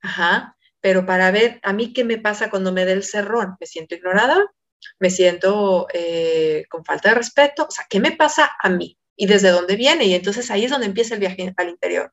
ajá, 0.00 0.56
pero 0.80 1.06
para 1.06 1.30
ver 1.30 1.60
a 1.62 1.72
mí 1.72 1.92
qué 1.92 2.04
me 2.04 2.18
pasa 2.18 2.50
cuando 2.50 2.72
me 2.72 2.84
dé 2.84 2.92
el 2.92 3.04
cerrón, 3.04 3.56
me 3.60 3.66
siento 3.66 3.94
ignorada, 3.94 4.52
me 4.98 5.10
siento 5.10 5.86
eh, 5.92 6.64
con 6.68 6.84
falta 6.84 7.10
de 7.10 7.14
respeto, 7.16 7.66
o 7.68 7.70
sea, 7.70 7.86
¿qué 7.88 8.00
me 8.00 8.12
pasa 8.12 8.50
a 8.60 8.68
mí? 8.68 8.98
¿Y 9.16 9.26
desde 9.26 9.50
dónde 9.50 9.76
viene? 9.76 10.06
Y 10.06 10.14
entonces 10.14 10.50
ahí 10.50 10.64
es 10.64 10.70
donde 10.70 10.86
empieza 10.86 11.14
el 11.14 11.20
viaje 11.20 11.52
al 11.56 11.68
interior. 11.68 12.12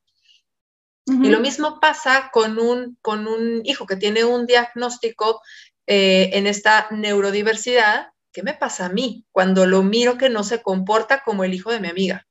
Y 1.08 1.30
lo 1.30 1.40
mismo 1.40 1.80
pasa 1.80 2.30
con 2.32 2.60
un, 2.60 2.96
con 3.02 3.28
un 3.28 3.62
hijo 3.66 3.88
que 3.88 3.96
tiene 3.96 4.26
un 4.26 4.46
diagnóstico 4.46 5.42
eh, 5.88 6.30
en 6.34 6.46
esta 6.46 6.88
neurodiversidad 6.92 8.10
¿qué 8.40 8.44
me 8.44 8.54
pasa 8.54 8.86
a 8.86 8.90
mí 8.90 9.26
cuando 9.34 9.66
lo 9.66 9.84
miro 9.84 10.18
que 10.18 10.30
no 10.30 10.46
se 10.46 10.62
comporta 10.62 11.24
como 11.26 11.44
el 11.44 11.54
hijo 11.54 11.74
de 11.74 11.82
mi 11.82 11.90
amiga? 11.90 12.26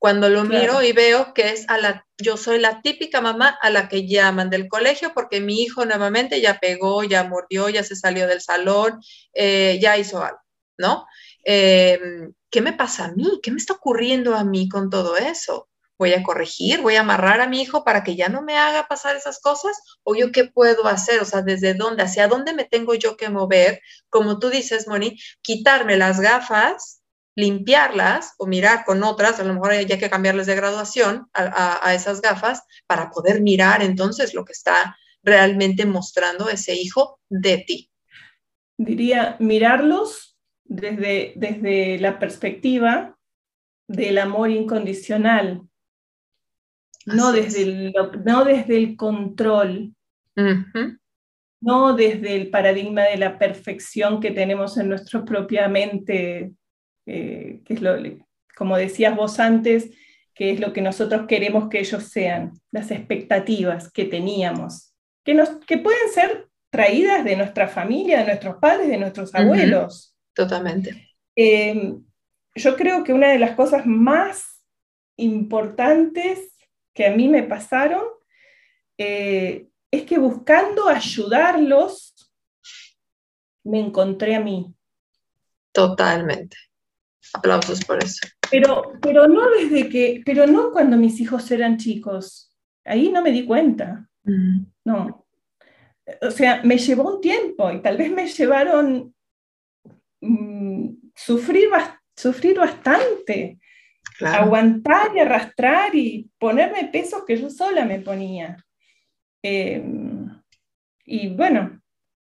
Cuando 0.00 0.28
lo 0.28 0.42
miro 0.42 0.82
y 0.82 0.90
veo 0.92 1.32
que 1.32 1.50
es 1.50 1.70
a 1.70 1.78
la, 1.78 2.04
yo 2.18 2.36
soy 2.36 2.58
la 2.58 2.82
típica 2.82 3.20
mamá 3.20 3.56
a 3.62 3.70
la 3.70 3.88
que 3.88 4.08
llaman 4.08 4.50
del 4.50 4.66
colegio 4.66 5.12
porque 5.14 5.40
mi 5.40 5.62
hijo 5.62 5.84
nuevamente 5.84 6.40
ya 6.40 6.58
pegó, 6.58 7.04
ya 7.04 7.22
mordió, 7.22 7.68
ya 7.68 7.84
se 7.84 7.94
salió 7.94 8.26
del 8.26 8.40
salón, 8.40 8.98
eh, 9.32 9.78
ya 9.80 9.96
hizo 9.96 10.24
algo, 10.24 10.40
¿no? 10.76 11.06
Em, 11.44 12.32
¿Qué 12.50 12.60
me 12.60 12.72
pasa 12.72 13.04
a 13.04 13.12
mí? 13.12 13.38
¿Qué 13.40 13.52
me 13.52 13.58
está 13.58 13.74
ocurriendo 13.74 14.34
a 14.34 14.42
mí 14.42 14.68
con 14.68 14.90
todo 14.90 15.16
eso? 15.16 15.68
Voy 15.98 16.12
a 16.12 16.22
corregir, 16.22 16.80
voy 16.80 16.96
a 16.96 17.00
amarrar 17.00 17.40
a 17.40 17.48
mi 17.48 17.62
hijo 17.62 17.84
para 17.84 18.02
que 18.02 18.16
ya 18.16 18.28
no 18.28 18.42
me 18.42 18.56
haga 18.58 18.88
pasar 18.88 19.16
esas 19.16 19.40
cosas, 19.40 19.80
o 20.02 20.14
yo 20.14 20.32
qué 20.32 20.44
puedo 20.44 20.86
hacer, 20.86 21.20
o 21.20 21.24
sea, 21.24 21.42
desde 21.42 21.74
dónde, 21.74 22.02
hacia 22.02 22.28
dónde 22.28 22.52
me 22.52 22.64
tengo 22.64 22.94
yo 22.94 23.16
que 23.16 23.28
mover, 23.28 23.80
como 24.08 24.38
tú 24.38 24.50
dices, 24.50 24.88
Moni, 24.88 25.18
quitarme 25.42 25.96
las 25.96 26.20
gafas 26.20 27.04
limpiarlas 27.36 28.34
o 28.38 28.46
mirar 28.46 28.84
con 28.84 29.02
otras, 29.02 29.40
a 29.40 29.44
lo 29.44 29.54
mejor 29.54 29.72
hay 29.72 29.86
que 29.86 30.10
cambiarles 30.10 30.46
de 30.46 30.54
graduación 30.54 31.28
a, 31.34 31.94
esas 31.94 32.20
gafas 32.20 32.62
para 32.86 33.10
poder 33.10 33.42
mirar 33.42 33.82
entonces 33.82 34.34
lo 34.34 34.44
que 34.44 34.52
está 34.52 34.96
realmente 35.22 35.86
mostrando 35.86 36.48
ese 36.48 36.74
hijo 36.74 37.18
de 37.28 37.58
ti. 37.66 37.90
Diría, 38.76 39.36
mirarlos 39.40 40.38
desde, 40.64 41.32
desde 41.36 41.98
la 41.98 42.18
perspectiva 42.18 43.16
del 43.88 44.18
amor 44.18 44.50
incondicional, 44.50 45.62
no 47.06 47.32
desde, 47.32 47.62
el, 47.62 47.94
no 48.24 48.44
desde 48.44 48.76
el 48.76 48.96
control, 48.96 49.94
no 51.60 51.94
desde 51.94 52.36
el 52.36 52.50
paradigma 52.50 53.02
de 53.02 53.16
la 53.16 53.38
perfección 53.38 54.20
que 54.20 54.30
tenemos 54.30 54.76
en 54.76 54.88
nuestra 54.88 55.24
propia 55.24 55.68
mente, 55.68 56.52
eh, 57.06 57.60
que 57.64 57.74
es 57.74 57.82
lo, 57.82 57.96
como 58.56 58.76
decías 58.76 59.14
vos 59.16 59.38
antes, 59.40 59.90
que 60.34 60.50
es 60.50 60.60
lo 60.60 60.72
que 60.72 60.82
nosotros 60.82 61.26
queremos 61.28 61.68
que 61.68 61.80
ellos 61.80 62.04
sean, 62.04 62.52
las 62.72 62.90
expectativas 62.90 63.90
que 63.92 64.04
teníamos, 64.04 64.94
que, 65.24 65.34
nos, 65.34 65.50
que 65.66 65.78
pueden 65.78 66.08
ser 66.12 66.48
traídas 66.70 67.24
de 67.24 67.36
nuestra 67.36 67.68
familia, 67.68 68.18
de 68.18 68.26
nuestros 68.26 68.56
padres, 68.56 68.88
de 68.88 68.98
nuestros 68.98 69.34
abuelos. 69.34 70.16
Totalmente. 70.34 71.08
Eh, 71.36 71.94
yo 72.56 72.76
creo 72.76 73.04
que 73.04 73.12
una 73.12 73.28
de 73.28 73.38
las 73.38 73.52
cosas 73.52 73.86
más 73.86 74.60
importantes 75.16 76.53
que 76.94 77.06
a 77.06 77.14
mí 77.14 77.28
me 77.28 77.42
pasaron 77.42 78.04
eh, 78.96 79.68
es 79.90 80.02
que 80.04 80.18
buscando 80.18 80.88
ayudarlos, 80.88 82.14
me 83.64 83.80
encontré 83.80 84.34
a 84.34 84.40
mí. 84.40 84.74
Totalmente. 85.72 86.56
Aplausos 87.32 87.84
por 87.84 88.02
eso. 88.02 88.26
Pero, 88.50 88.92
pero 89.00 89.26
no 89.26 89.50
desde 89.50 89.88
que, 89.88 90.22
pero 90.24 90.46
no 90.46 90.70
cuando 90.70 90.96
mis 90.96 91.20
hijos 91.20 91.50
eran 91.50 91.78
chicos. 91.78 92.54
Ahí 92.84 93.10
no 93.10 93.22
me 93.22 93.32
di 93.32 93.44
cuenta. 93.44 94.08
Mm. 94.24 94.66
No. 94.84 95.26
O 96.20 96.30
sea, 96.30 96.62
me 96.62 96.78
llevó 96.78 97.14
un 97.14 97.20
tiempo 97.20 97.70
y 97.72 97.80
tal 97.80 97.96
vez 97.96 98.10
me 98.12 98.26
llevaron 98.26 99.14
mm, 100.20 100.88
sufrir, 101.14 101.70
sufrir 102.14 102.58
bastante. 102.58 103.58
Aguantar 104.20 105.10
y 105.14 105.20
arrastrar 105.20 105.94
y 105.94 106.30
ponerme 106.38 106.84
pesos 106.84 107.24
que 107.26 107.36
yo 107.36 107.50
sola 107.50 107.84
me 107.84 108.00
ponía. 108.00 108.56
Em, 109.42 110.28
y 111.04 111.28
bueno, 111.28 111.80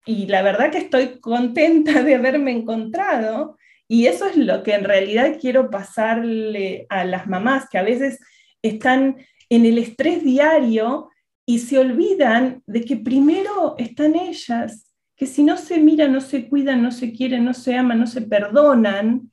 y 0.06 0.28
la 0.28 0.42
verdad 0.42 0.72
que 0.72 0.80
estoy 0.80 1.20
contenta 1.20 2.04
de 2.04 2.16
haberme 2.16 2.52
encontrado 2.52 3.58
y 3.88 4.08
eso 4.08 4.28
es 4.28 4.38
lo 4.38 4.64
que 4.64 4.74
en 4.74 4.84
realidad 4.84 5.38
quiero 5.40 5.70
pasarle 5.70 6.86
a 6.90 7.06
las 7.06 7.28
mamás 7.28 7.70
que 7.70 7.78
a 7.78 7.84
veces 7.84 8.20
están 8.62 9.18
en 9.50 9.66
el 9.66 9.78
estrés 9.78 10.24
diario 10.24 11.10
y 11.46 11.60
se 11.60 11.80
olvidan 11.80 12.64
de 12.68 12.84
que 12.84 12.98
primero 12.98 13.76
están 13.78 14.16
ellas, 14.16 14.94
que 15.16 15.26
si 15.26 15.44
no 15.44 15.58
se 15.58 15.80
miran, 15.80 16.12
no 16.12 16.20
se 16.20 16.50
cuidan, 16.50 16.84
no 16.84 16.92
se 16.92 17.14
quieren, 17.14 17.46
no 17.46 17.54
se 17.54 17.76
aman, 17.76 18.00
no 18.00 18.08
se 18.08 18.22
perdonan, 18.22 19.32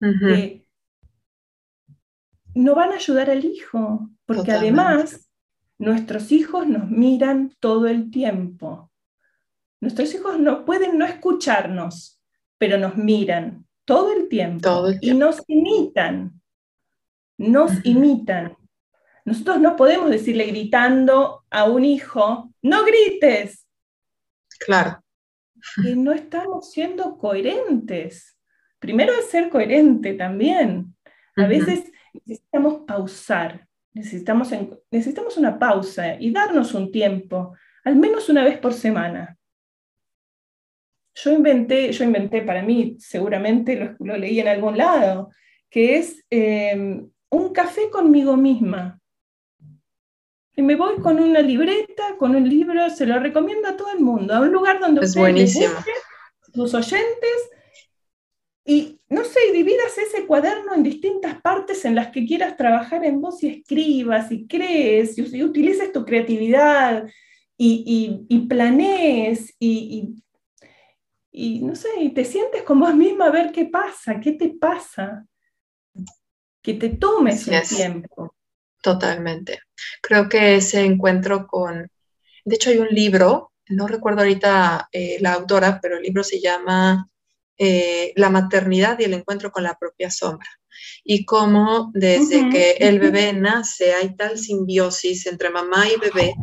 eh, 0.00 0.67
no 2.58 2.74
van 2.74 2.92
a 2.92 2.96
ayudar 2.96 3.30
al 3.30 3.44
hijo, 3.44 4.10
porque 4.26 4.52
además 4.52 5.28
Nuestros 5.78 6.32
hijos 6.32 6.66
nos 6.66 6.90
miran 6.90 7.54
todo 7.60 7.86
el 7.86 8.10
tiempo. 8.10 8.90
Nuestros 9.80 10.12
hijos 10.12 10.38
no 10.40 10.64
pueden 10.64 10.98
no 10.98 11.06
escucharnos, 11.06 12.20
pero 12.58 12.78
nos 12.78 12.96
miran 12.96 13.64
todo 13.84 14.12
el 14.12 14.28
tiempo, 14.28 14.86
y 15.00 15.14
nos 15.14 15.42
imitan. 15.46 16.42
Nos 17.38 17.72
imitan. 17.84 18.56
Nosotros 19.24 19.60
no 19.60 19.76
podemos 19.76 20.10
decirle 20.10 20.46
gritando 20.46 21.44
a 21.48 21.64
un 21.64 21.84
hijo, 21.84 22.52
no 22.60 22.84
grites. 22.84 23.64
Claro. 24.58 25.02
Que 25.82 25.94
no 25.94 26.12
estamos 26.12 26.72
siendo 26.72 27.16
coherentes. 27.18 28.36
Primero 28.80 29.12
es 29.12 29.30
ser 29.30 29.48
coherente 29.48 30.14
también. 30.14 30.96
A 31.36 31.46
veces 31.46 31.92
necesitamos 32.24 32.82
pausar 32.86 33.68
Necesitamos, 33.98 34.52
necesitamos 34.92 35.36
una 35.36 35.58
pausa 35.58 36.14
y 36.20 36.30
darnos 36.30 36.72
un 36.74 36.92
tiempo, 36.92 37.54
al 37.84 37.96
menos 37.96 38.28
una 38.28 38.44
vez 38.44 38.58
por 38.58 38.72
semana. 38.72 39.36
Yo 41.14 41.32
inventé, 41.32 41.90
yo 41.90 42.04
inventé 42.04 42.42
para 42.42 42.62
mí, 42.62 42.96
seguramente 43.00 43.96
lo, 43.98 44.16
leí 44.16 44.38
en 44.38 44.46
algún 44.46 44.78
lado, 44.78 45.30
que 45.68 45.96
es 45.96 46.24
em, 46.30 47.10
un 47.30 47.52
café 47.52 47.90
conmigo 47.90 48.36
misma. 48.36 49.00
Y 50.54 50.62
me 50.62 50.76
voy 50.76 51.00
con 51.00 51.18
una 51.18 51.40
libreta, 51.40 52.16
con 52.18 52.36
un 52.36 52.48
libro, 52.48 52.88
se 52.90 53.04
lo 53.04 53.18
recomiendo 53.18 53.66
a 53.66 53.76
todo 53.76 53.90
el 53.92 54.00
mundo, 54.00 54.34
a 54.34 54.40
un 54.40 54.52
lugar 54.52 54.78
donde 54.78 55.04
es 55.04 55.16
buenísimo. 55.16 55.74
sus 56.54 56.74
oyentes 56.74 57.50
y 58.70 59.00
no 59.08 59.24
sé, 59.24 59.40
dividas 59.50 59.96
ese 59.96 60.26
cuaderno 60.26 60.74
en 60.74 60.82
distintas 60.82 61.40
partes 61.40 61.86
en 61.86 61.94
las 61.94 62.08
que 62.08 62.26
quieras 62.26 62.54
trabajar 62.58 63.02
en 63.02 63.18
vos 63.18 63.42
y 63.42 63.48
escribas 63.48 64.30
y 64.30 64.46
crees 64.46 65.16
y, 65.16 65.42
utilices 65.42 65.90
tu 65.90 66.04
creatividad 66.04 67.08
y, 67.56 68.26
y, 68.28 68.38
planees 68.40 69.54
y, 69.58 70.16
y, 71.32 71.60
no 71.60 71.74
sé, 71.74 71.88
y 71.98 72.10
te 72.10 72.26
sientes 72.26 72.62
con 72.62 72.78
vos 72.78 72.94
misma 72.94 73.28
a 73.28 73.30
ver 73.30 73.52
qué 73.52 73.64
pasa, 73.64 74.20
qué 74.20 74.32
te 74.32 74.50
pasa. 74.50 75.24
Que 76.60 76.74
te 76.74 76.90
tomes 76.90 77.48
el 77.48 77.66
tiempo. 77.66 78.34
Totalmente. 78.82 79.60
Creo 80.02 80.28
que 80.28 80.56
ese 80.56 80.84
encuentro 80.84 81.46
con, 81.46 81.90
de 82.44 82.54
hecho 82.54 82.68
hay 82.68 82.76
un 82.76 82.88
libro, 82.88 83.50
no 83.70 83.88
recuerdo 83.88 84.20
ahorita 84.20 84.90
eh, 84.92 85.16
la 85.20 85.32
autora, 85.32 85.80
pero 85.80 85.96
el 85.96 86.02
libro 86.02 86.22
se 86.22 86.38
llama 86.38 87.08
eh, 87.58 88.12
la 88.16 88.30
maternidad 88.30 88.98
y 88.98 89.04
el 89.04 89.14
encuentro 89.14 89.50
con 89.50 89.64
la 89.64 89.76
propia 89.76 90.10
sombra. 90.10 90.48
Y 91.02 91.24
cómo 91.24 91.90
desde 91.92 92.50
que 92.50 92.76
el 92.78 93.00
bebé 93.00 93.32
nace 93.32 93.94
hay 93.94 94.14
tal 94.14 94.38
simbiosis 94.38 95.26
entre 95.26 95.50
mamá 95.50 95.88
y 95.88 95.98
bebé 95.98 96.34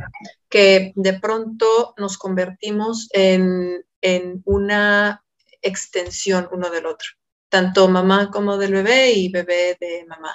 que 0.49 0.93
de 0.95 1.19
pronto 1.19 1.93
nos 1.97 2.17
convertimos 2.17 3.07
en, 3.11 3.83
una 4.45 5.23
extensión 5.61 6.47
uno 6.51 6.69
del 6.69 6.85
otro, 6.85 7.09
tanto 7.49 7.87
mamá 7.87 8.29
como 8.29 8.57
del 8.57 8.73
bebé 8.73 9.13
y 9.13 9.29
bebé 9.29 9.75
de 9.79 10.05
mamá. 10.07 10.33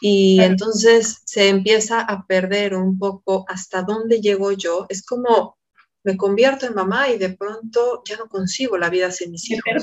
Y 0.00 0.40
entonces 0.40 1.20
se 1.24 1.50
empieza 1.50 2.00
a 2.00 2.26
perder 2.26 2.74
un 2.74 2.98
poco 2.98 3.44
hasta 3.46 3.82
dónde 3.82 4.20
llego 4.20 4.52
yo. 4.52 4.86
Es 4.88 5.04
como 5.04 5.58
me 6.04 6.16
convierto 6.16 6.66
en 6.66 6.74
mamá 6.74 7.08
y 7.08 7.18
de 7.18 7.30
pronto 7.30 8.02
ya 8.04 8.16
no 8.16 8.28
consigo 8.28 8.78
la 8.78 8.90
vida 8.90 9.10
sin 9.10 9.32
mis 9.32 9.50
hijos. 9.50 9.82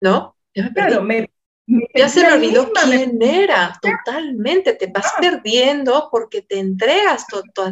¿No? 0.00 0.36
Ya 0.54 0.64
me 0.64 0.72
Claro, 0.72 1.06
ya 1.94 2.08
se 2.08 2.22
me 2.22 2.32
olvidó 2.32 2.72
quién 2.72 3.22
era, 3.22 3.78
totalmente, 3.80 4.74
te 4.74 4.88
vas 4.88 5.12
ah. 5.16 5.20
perdiendo 5.20 6.08
porque 6.10 6.42
te 6.42 6.58
entregas 6.58 7.26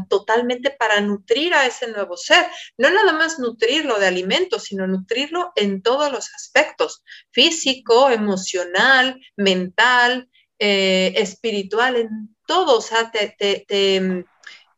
totalmente 0.09 0.71
para 0.71 1.01
nutrir 1.01 1.55
a 1.55 1.67
ese 1.67 1.89
nuevo 1.89 2.17
ser. 2.17 2.47
No 2.77 2.91
nada 2.91 3.13
más 3.13 3.39
nutrirlo 3.39 3.99
de 3.99 4.07
alimentos, 4.07 4.65
sino 4.65 4.87
nutrirlo 4.87 5.53
en 5.57 5.83
todos 5.83 6.13
los 6.13 6.33
aspectos, 6.35 7.03
físico, 7.33 8.11
emocional, 8.11 9.21
mental, 9.37 10.29
eh, 10.61 11.15
espiritual, 11.17 11.97
en 11.97 12.37
todo, 12.47 12.79
o 12.79 12.81
sea, 12.81 13.11
te, 13.11 13.35
te, 13.37 13.65
te, 13.67 14.25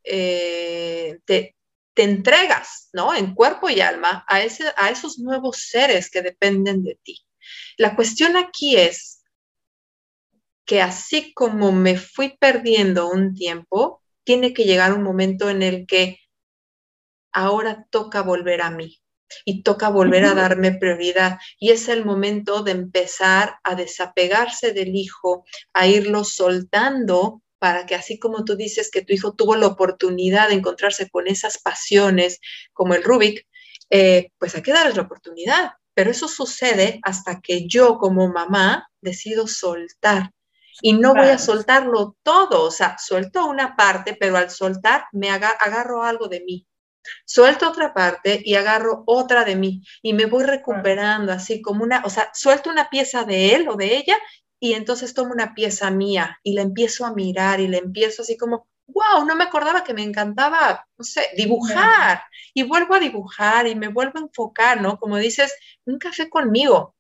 eh, 0.05 1.19
te 1.27 1.57
entregas, 1.97 2.89
¿no? 2.93 3.15
En 3.15 3.35
cuerpo 3.35 3.69
y 3.69 3.81
alma 3.81 4.25
a, 4.29 4.43
ese, 4.43 4.73
a 4.77 4.91
esos 4.91 5.19
nuevos 5.19 5.69
seres 5.69 6.11
que 6.11 6.23
dependen 6.23 6.83
de 6.83 6.99
ti. 7.03 7.25
La 7.77 7.97
cuestión 7.97 8.37
aquí 8.37 8.77
es 8.77 9.23
que 10.65 10.81
así 10.81 11.35
como 11.35 11.73
me 11.73 11.97
fui 11.97 12.37
perdiendo 12.39 13.09
un 13.09 13.35
tiempo, 13.35 14.03
tiene 14.25 14.55
que 14.55 14.65
llegar 14.65 14.93
un 14.93 15.03
momento 15.03 15.51
en 15.51 15.63
el 15.63 15.87
que 15.87 16.19
ahora 17.33 17.87
toca 17.91 18.23
volver 18.23 18.63
a 18.63 18.71
mí 18.71 19.01
y 19.45 19.63
toca 19.63 19.89
volver 19.89 20.25
a 20.25 20.35
darme 20.35 20.73
prioridad. 20.73 21.39
Y 21.59 21.71
es 21.71 21.89
el 21.89 22.05
momento 22.05 22.63
de 22.63 22.73
empezar 22.73 23.59
a 23.65 23.75
desapegarse 23.75 24.73
del 24.73 24.95
hijo, 24.95 25.45
a 25.73 25.87
irlo 25.87 26.25
soltando 26.25 27.43
para 27.61 27.87
que 27.87 27.95
así 27.95 28.19
como 28.19 28.45
tú 28.45 28.57
dices 28.57 28.91
que 28.91 29.03
tu 29.03 29.13
hijo 29.13 29.35
tuvo 29.35 29.55
la 29.55 29.69
oportunidad 29.69 30.49
de 30.49 30.55
encontrarse 30.55 31.09
con 31.11 31.29
esas 31.29 31.59
pasiones 31.59 32.41
como 32.73 32.95
el 32.95 33.05
Rubik, 33.05 33.47
eh, 33.91 34.31
pues 34.39 34.55
hay 34.57 34.63
que 34.63 34.73
darles 34.73 34.97
la 34.97 35.03
oportunidad. 35.03 35.73
Pero 35.95 36.11
eso 36.11 36.27
sucede 36.27 37.01
hasta 37.03 37.41
que 37.41 37.69
yo 37.69 37.99
como 37.99 38.33
mamá 38.33 38.89
decido 39.01 39.47
soltar. 39.47 40.31
Y 40.83 40.95
no 40.95 41.15
voy 41.15 41.29
a 41.29 41.39
soltarlo 41.39 42.17
todo, 42.23 42.65
o 42.65 42.71
sea, 42.71 42.97
suelto 42.99 43.45
una 43.45 43.77
parte, 43.77 44.17
pero 44.19 44.39
al 44.39 44.51
soltar 44.51 45.05
me 45.13 45.29
agarro 45.29 46.03
algo 46.03 46.29
de 46.29 46.41
mí, 46.41 46.67
suelto 47.25 47.69
otra 47.69 47.93
parte 47.93 48.41
y 48.43 48.55
agarro 48.55 49.03
otra 49.07 49.45
de 49.45 49.57
mí 49.57 49.83
y 50.03 50.13
me 50.15 50.27
voy 50.27 50.45
recuperando 50.45 51.33
así 51.33 51.61
como 51.61 51.85
una, 51.85 52.03
o 52.05 52.11
sea, 52.11 52.31
suelto 52.33 52.71
una 52.71 52.89
pieza 52.89 53.25
de 53.25 53.55
él 53.55 53.69
o 53.69 53.77
de 53.77 53.97
ella 53.97 54.17
y 54.61 54.75
entonces 54.75 55.15
tomo 55.15 55.33
una 55.33 55.55
pieza 55.55 55.91
mía 55.91 56.39
y 56.43 56.53
la 56.53 56.63
empiezo 56.63 57.07
a 57.07 57.15
mirar 57.15 57.61
y 57.61 57.67
la 57.67 57.79
empiezo 57.79 58.23
así 58.23 58.37
como, 58.37 58.69
wow, 58.87 59.25
no 59.25 59.35
me 59.35 59.45
acordaba 59.45 59.83
que 59.83 59.95
me 59.95 60.03
encantaba, 60.03 60.87
no 60.99 61.05
sé, 61.05 61.29
dibujar 61.37 62.23
y 62.53 62.63
vuelvo 62.65 62.95
a 62.95 63.01
dibujar 63.01 63.67
y 63.67 63.75
me 63.75 63.89
vuelvo 63.89 64.19
a 64.19 64.23
enfocar, 64.23 64.81
¿no? 64.81 64.99
Como 64.99 65.17
dices, 65.17 65.55
un 65.87 65.99
café 65.99 66.29
conmigo. 66.29 66.95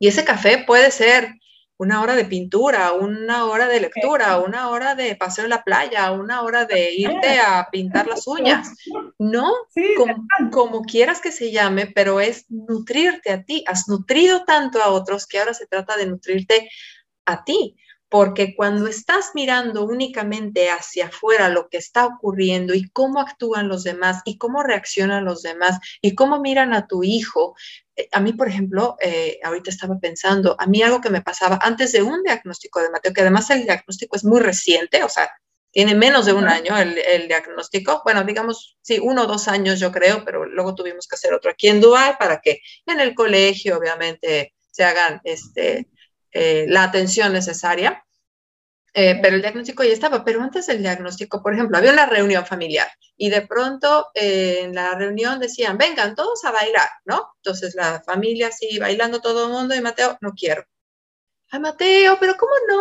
Y 0.00 0.08
ese 0.08 0.24
café 0.24 0.64
puede 0.66 0.90
ser 0.90 1.34
una 1.76 2.00
hora 2.00 2.14
de 2.14 2.24
pintura, 2.24 2.92
una 2.92 3.46
hora 3.46 3.66
de 3.66 3.80
lectura, 3.80 4.38
una 4.38 4.70
hora 4.70 4.94
de 4.94 5.16
paseo 5.16 5.44
en 5.44 5.50
la 5.50 5.64
playa, 5.64 6.12
una 6.12 6.42
hora 6.42 6.66
de 6.66 6.92
irte 6.94 7.40
a 7.40 7.68
pintar 7.70 8.06
las 8.06 8.26
uñas, 8.26 8.70
¿no? 9.18 9.52
como, 9.96 10.26
como, 10.52 10.82
quieras 10.82 11.20
que 11.20 11.32
se 11.32 11.50
llame, 11.50 11.86
pero 11.86 12.20
es 12.20 12.46
nutrirte 12.48 13.32
a 13.32 13.42
ti. 13.42 13.64
Has 13.66 13.88
nutrido 13.88 14.44
tanto 14.44 14.80
a 14.80 14.90
otros 14.90 15.26
que 15.26 15.40
ahora 15.40 15.54
se 15.54 15.66
trata 15.66 15.96
de 15.96 16.06
nutrirte 16.06 16.70
a 17.26 17.44
ti 17.44 17.76
porque 18.14 18.54
cuando 18.54 18.86
estás 18.86 19.32
mirando 19.34 19.84
únicamente 19.84 20.70
hacia 20.70 21.06
afuera 21.06 21.48
lo 21.48 21.68
que 21.68 21.78
está 21.78 22.06
ocurriendo 22.06 22.72
y 22.72 22.88
cómo 22.90 23.20
actúan 23.20 23.66
los 23.66 23.82
demás 23.82 24.22
y 24.24 24.38
cómo 24.38 24.62
reaccionan 24.62 25.24
los 25.24 25.42
demás 25.42 25.80
y 26.00 26.14
cómo 26.14 26.38
miran 26.38 26.74
a 26.74 26.86
tu 26.86 27.02
hijo, 27.02 27.56
eh, 27.96 28.08
a 28.12 28.20
mí, 28.20 28.32
por 28.32 28.46
ejemplo, 28.46 28.96
eh, 29.00 29.40
ahorita 29.42 29.68
estaba 29.70 29.98
pensando, 29.98 30.54
a 30.60 30.66
mí 30.68 30.80
algo 30.80 31.00
que 31.00 31.10
me 31.10 31.22
pasaba 31.22 31.58
antes 31.60 31.90
de 31.90 32.04
un 32.04 32.22
diagnóstico 32.22 32.80
de 32.80 32.90
Mateo, 32.90 33.12
que 33.12 33.22
además 33.22 33.50
el 33.50 33.64
diagnóstico 33.64 34.14
es 34.14 34.24
muy 34.24 34.38
reciente, 34.38 35.02
o 35.02 35.08
sea, 35.08 35.28
tiene 35.72 35.96
menos 35.96 36.24
de 36.24 36.34
un 36.34 36.46
año 36.46 36.78
el, 36.78 36.96
el, 36.96 37.26
diagnóstico, 37.26 38.00
bueno, 38.04 38.22
digamos, 38.22 38.78
sí, 38.80 39.00
uno 39.02 39.24
o 39.24 39.26
dos 39.26 39.48
años 39.48 39.80
yo 39.80 39.90
creo, 39.90 40.24
pero 40.24 40.46
luego 40.46 40.76
tuvimos 40.76 41.08
que 41.08 41.16
hacer 41.16 41.34
otro 41.34 41.50
aquí 41.50 41.66
en 41.66 41.80
Dubái 41.80 42.14
para 42.16 42.40
que 42.40 42.60
en 42.86 43.00
el 43.00 43.12
colegio, 43.12 43.76
obviamente, 43.76 44.54
se 44.70 44.84
hagan 44.84 45.20
este, 45.24 45.88
eh, 46.34 46.66
la 46.68 46.82
atención 46.84 47.32
necesaria. 47.32 48.04
Eh, 48.96 49.18
pero 49.20 49.34
el 49.36 49.42
diagnóstico 49.42 49.82
ya 49.82 49.92
estaba, 49.92 50.24
pero 50.24 50.40
antes 50.40 50.66
del 50.66 50.80
diagnóstico, 50.80 51.42
por 51.42 51.52
ejemplo, 51.52 51.76
había 51.76 51.92
una 51.92 52.06
reunión 52.06 52.46
familiar 52.46 52.86
y 53.16 53.28
de 53.28 53.42
pronto 53.42 54.10
eh, 54.14 54.60
en 54.62 54.74
la 54.74 54.94
reunión 54.94 55.40
decían, 55.40 55.78
vengan 55.78 56.14
todos 56.14 56.44
a 56.44 56.52
bailar, 56.52 56.88
¿no? 57.04 57.32
Entonces 57.38 57.74
la 57.74 58.02
familia 58.04 58.48
así 58.48 58.78
bailando 58.78 59.20
todo 59.20 59.46
el 59.46 59.52
mundo 59.52 59.74
y 59.74 59.80
Mateo, 59.80 60.16
no 60.20 60.32
quiero. 60.32 60.64
Ay, 61.50 61.60
Mateo, 61.60 62.18
pero 62.20 62.36
¿cómo 62.36 62.52
no? 62.68 62.80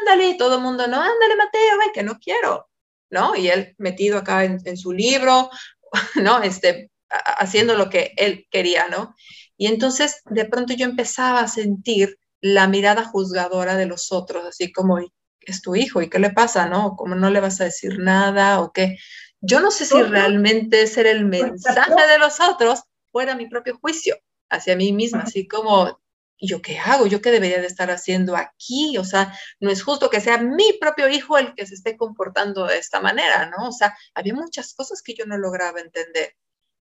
Ándale, 0.00 0.34
todo 0.34 0.56
el 0.56 0.62
mundo, 0.62 0.86
no, 0.86 0.96
ándale, 1.00 1.36
Mateo, 1.36 1.78
ven 1.78 1.92
que 1.94 2.02
no 2.02 2.18
quiero, 2.18 2.68
¿no? 3.10 3.34
Y 3.34 3.48
él 3.48 3.74
metido 3.78 4.18
acá 4.18 4.44
en, 4.44 4.58
en 4.66 4.76
su 4.76 4.92
libro, 4.92 5.50
¿no? 6.16 6.42
Este, 6.42 6.90
haciendo 7.08 7.74
lo 7.74 7.88
que 7.88 8.12
él 8.16 8.46
quería, 8.50 8.88
¿no? 8.88 9.14
Y 9.56 9.68
entonces 9.68 10.20
de 10.26 10.44
pronto 10.44 10.74
yo 10.74 10.84
empezaba 10.84 11.40
a 11.40 11.48
sentir 11.48 12.18
la 12.44 12.68
mirada 12.68 13.06
juzgadora 13.06 13.74
de 13.74 13.86
los 13.86 14.12
otros, 14.12 14.44
así 14.44 14.70
como, 14.70 14.98
es 15.40 15.62
tu 15.62 15.76
hijo 15.76 16.02
y 16.02 16.10
qué 16.10 16.18
le 16.18 16.28
pasa, 16.28 16.66
¿no? 16.66 16.94
Como 16.94 17.14
no 17.14 17.30
le 17.30 17.40
vas 17.40 17.58
a 17.62 17.64
decir 17.64 17.98
nada 17.98 18.60
o 18.60 18.70
qué. 18.70 18.98
Yo 19.40 19.60
no 19.60 19.70
sé 19.70 19.86
si 19.86 20.02
realmente 20.02 20.86
ser 20.86 21.06
el 21.06 21.24
mensaje 21.24 22.06
de 22.06 22.18
los 22.18 22.40
otros 22.40 22.82
fuera 23.10 23.34
mi 23.34 23.48
propio 23.48 23.78
juicio 23.78 24.18
hacia 24.50 24.76
mí 24.76 24.92
misma, 24.92 25.22
así 25.22 25.48
como, 25.48 25.98
¿yo 26.38 26.60
qué 26.60 26.78
hago? 26.78 27.06
¿Yo 27.06 27.22
qué 27.22 27.30
debería 27.30 27.62
de 27.62 27.66
estar 27.66 27.90
haciendo 27.90 28.36
aquí? 28.36 28.98
O 28.98 29.04
sea, 29.04 29.34
no 29.58 29.70
es 29.70 29.82
justo 29.82 30.10
que 30.10 30.20
sea 30.20 30.36
mi 30.36 30.74
propio 30.78 31.08
hijo 31.08 31.38
el 31.38 31.54
que 31.54 31.66
se 31.66 31.76
esté 31.76 31.96
comportando 31.96 32.66
de 32.66 32.76
esta 32.76 33.00
manera, 33.00 33.46
¿no? 33.46 33.68
O 33.68 33.72
sea, 33.72 33.96
había 34.14 34.34
muchas 34.34 34.74
cosas 34.74 35.00
que 35.00 35.14
yo 35.14 35.24
no 35.24 35.38
lograba 35.38 35.80
entender 35.80 36.36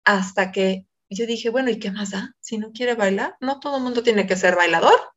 hasta 0.05 0.51
que 0.51 0.89
yo 1.09 1.27
dije, 1.27 1.49
bueno, 1.51 1.71
¿y 1.71 1.79
qué 1.79 1.93
más 1.93 2.11
da? 2.11 2.35
Si 2.41 2.59
no 2.59 2.73
quiere 2.73 2.97
bailar, 2.97 3.37
no 3.39 3.61
todo 3.61 3.77
el 3.77 3.85
mundo 3.85 4.03
tiene 4.03 4.27
que 4.27 4.35
ser 4.35 4.57
bailador. 4.57 5.14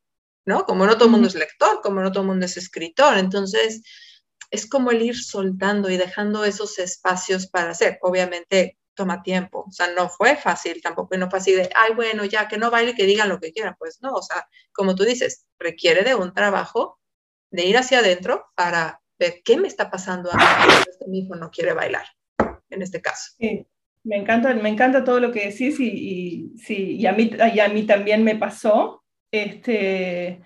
¿No? 0.47 0.65
Como 0.65 0.85
no 0.85 0.95
todo 0.95 1.05
el 1.05 1.11
mundo 1.11 1.27
es 1.27 1.35
lector, 1.35 1.81
como 1.83 2.01
no 2.01 2.11
todo 2.11 2.21
el 2.21 2.29
mundo 2.29 2.45
es 2.45 2.57
escritor, 2.57 3.17
entonces 3.17 3.83
es 4.49 4.67
como 4.67 4.91
el 4.91 5.01
ir 5.01 5.15
soltando 5.15 5.89
y 5.89 5.97
dejando 5.97 6.45
esos 6.45 6.79
espacios 6.79 7.47
para 7.47 7.71
hacer. 7.71 7.99
Obviamente 8.01 8.77
toma 8.95 9.21
tiempo, 9.21 9.65
o 9.67 9.71
sea, 9.71 9.93
no 9.93 10.09
fue 10.09 10.37
fácil 10.37 10.81
tampoco, 10.81 11.13
y 11.13 11.19
no 11.19 11.29
fue 11.29 11.37
así 11.37 11.51
de, 11.51 11.69
ay, 11.75 11.93
bueno, 11.93 12.25
ya, 12.25 12.47
que 12.47 12.57
no 12.57 12.71
baile, 12.71 12.95
que 12.95 13.05
digan 13.05 13.29
lo 13.29 13.39
que 13.39 13.51
quieran, 13.51 13.75
pues 13.77 13.99
no, 14.01 14.11
o 14.13 14.23
sea, 14.23 14.47
como 14.73 14.95
tú 14.95 15.03
dices, 15.03 15.45
requiere 15.59 16.03
de 16.03 16.15
un 16.15 16.33
trabajo, 16.33 16.99
de 17.51 17.65
ir 17.65 17.77
hacia 17.77 17.99
adentro 17.99 18.45
para 18.55 19.01
ver 19.19 19.41
qué 19.45 19.57
me 19.57 19.67
está 19.67 19.91
pasando 19.91 20.31
a 20.31 20.35
mí, 20.35 20.73
este 20.89 21.05
hijo 21.13 21.35
no 21.35 21.51
quiere 21.51 21.73
bailar, 21.73 22.07
en 22.71 22.81
este 22.81 22.99
caso. 22.99 23.33
Sí. 23.37 23.67
Me 24.03 24.15
encanta, 24.15 24.53
me 24.53 24.69
encanta 24.69 25.03
todo 25.03 25.19
lo 25.19 25.33
que 25.33 25.49
decís 25.49 25.79
y, 25.81 25.89
y, 25.89 26.57
sí, 26.57 26.95
y, 26.95 27.05
a 27.05 27.11
mí, 27.11 27.29
y 27.53 27.59
a 27.59 27.67
mí 27.67 27.83
también 27.83 28.23
me 28.23 28.37
pasó. 28.37 29.03
Este, 29.31 30.41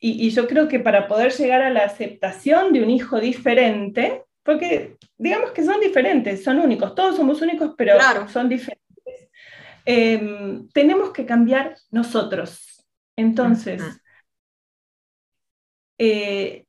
y, 0.00 0.30
yo 0.30 0.46
creo 0.46 0.68
que 0.68 0.80
para 0.80 1.08
poder 1.08 1.32
llegar 1.32 1.62
a 1.62 1.70
la 1.70 1.84
aceptación 1.84 2.72
de 2.72 2.82
un 2.82 2.90
hijo 2.90 3.20
diferente, 3.20 4.24
porque 4.42 4.96
digamos 5.16 5.50
que 5.52 5.64
son 5.64 5.80
diferentes, 5.80 6.44
son 6.44 6.58
únicos, 6.60 6.94
todos 6.94 7.16
somos 7.16 7.42
únicos, 7.42 7.74
pero 7.76 7.98
son 8.28 8.48
diferentes, 8.48 9.30
em, 9.84 10.68
tenemos 10.68 11.12
que 11.12 11.26
cambiar 11.26 11.76
nosotros. 11.90 12.84
Entonces, 13.16 13.82
eh, 15.98 16.64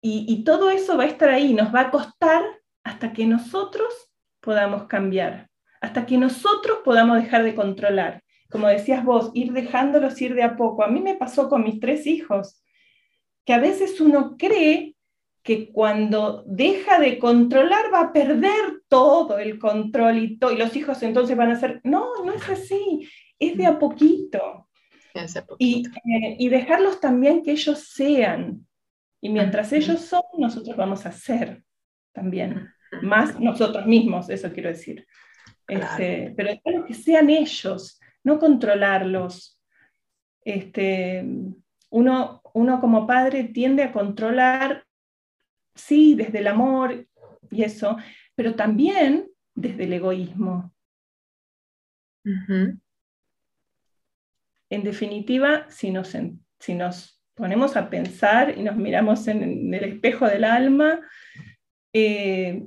y, 0.00 0.26
y 0.28 0.44
todo 0.44 0.70
eso 0.70 0.96
va 0.96 1.04
a 1.04 1.08
estar 1.08 1.30
ahí, 1.30 1.54
nos 1.54 1.74
va 1.74 1.80
a 1.80 1.90
costar 1.90 2.42
hasta 2.84 3.12
que 3.12 3.26
nosotros 3.26 3.92
podamos 4.40 4.84
cambiar, 4.86 5.50
hasta 5.80 6.06
que 6.06 6.18
nosotros 6.18 6.78
podamos 6.84 7.16
dejar 7.16 7.42
de 7.42 7.54
controlar 7.54 8.23
como 8.50 8.68
decías 8.68 9.04
vos, 9.04 9.30
ir 9.34 9.52
dejándolos 9.52 10.20
ir 10.20 10.34
de 10.34 10.42
a 10.42 10.56
poco. 10.56 10.84
A 10.84 10.88
mí 10.88 11.00
me 11.00 11.14
pasó 11.14 11.48
con 11.48 11.64
mis 11.64 11.80
tres 11.80 12.06
hijos, 12.06 12.62
que 13.44 13.52
a 13.52 13.58
veces 13.58 14.00
uno 14.00 14.36
cree 14.38 14.94
que 15.42 15.70
cuando 15.70 16.42
deja 16.46 16.98
de 16.98 17.18
controlar 17.18 17.92
va 17.92 18.00
a 18.00 18.12
perder 18.12 18.82
todo 18.88 19.38
el 19.38 19.58
control 19.58 20.18
y, 20.18 20.38
y 20.40 20.56
los 20.56 20.74
hijos 20.74 21.02
entonces 21.02 21.36
van 21.36 21.50
a 21.50 21.60
ser, 21.60 21.80
no, 21.84 22.24
no 22.24 22.32
es 22.32 22.48
así, 22.48 23.06
es 23.38 23.56
de 23.56 23.66
a 23.66 23.78
poquito. 23.78 24.68
Y, 25.58 25.86
eh, 25.86 26.36
y, 26.38 26.48
dejarlos 26.48 27.00
también 27.00 27.42
que 27.42 27.52
ellos 27.52 27.88
sean. 27.92 28.66
Y 29.20 29.28
mientras 29.28 29.72
ellos 29.72 30.00
son, 30.00 30.22
nosotros 30.38 30.76
vamos 30.76 31.06
a 31.06 31.12
ser 31.12 31.62
también. 32.12 32.68
Más 33.02 33.38
nosotros 33.38 33.86
mismos, 33.86 34.28
eso 34.28 34.52
quiero 34.52 34.70
decir. 34.70 35.06
Este, 35.68 36.34
pero 36.36 36.84
que 36.84 36.94
sean 36.94 37.30
ellos 37.30 38.00
no 38.24 38.38
controlarlos. 38.38 39.60
Este, 40.44 41.24
uno, 41.90 42.42
uno 42.52 42.80
como 42.80 43.06
padre 43.06 43.44
tiende 43.44 43.84
a 43.84 43.92
controlar, 43.92 44.84
sí, 45.74 46.14
desde 46.14 46.40
el 46.40 46.48
amor 46.48 47.06
y 47.50 47.62
eso, 47.62 47.96
pero 48.34 48.54
también 48.54 49.28
desde 49.54 49.84
el 49.84 49.92
egoísmo. 49.92 50.74
En 52.24 52.80
definitiva, 54.82 55.70
si 55.70 55.90
nos, 55.90 56.16
si 56.58 56.74
nos 56.74 57.22
ponemos 57.34 57.76
a 57.76 57.90
pensar 57.90 58.56
y 58.56 58.62
nos 58.62 58.76
miramos 58.76 59.28
en, 59.28 59.74
el 59.74 59.84
espejo 59.84 60.26
del 60.26 60.44
alma, 60.44 61.00
eh, 61.92 62.64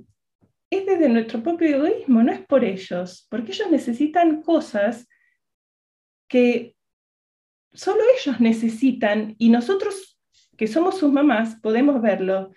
es 0.69 0.85
desde 0.85 1.09
nuestro 1.09 1.41
propio 1.41 1.77
egoísmo, 1.77 2.23
no 2.23 2.31
es 2.31 2.45
por 2.45 2.63
ellos, 2.63 3.25
porque 3.29 3.51
ellos 3.51 3.71
necesitan 3.71 4.41
cosas 4.41 5.07
que 6.27 6.75
solo 7.73 8.01
ellos 8.17 8.39
necesitan 8.39 9.35
y 9.37 9.49
nosotros 9.49 10.19
que 10.57 10.67
somos 10.67 10.97
sus 10.97 11.11
mamás 11.11 11.55
podemos 11.61 12.01
verlo, 12.01 12.51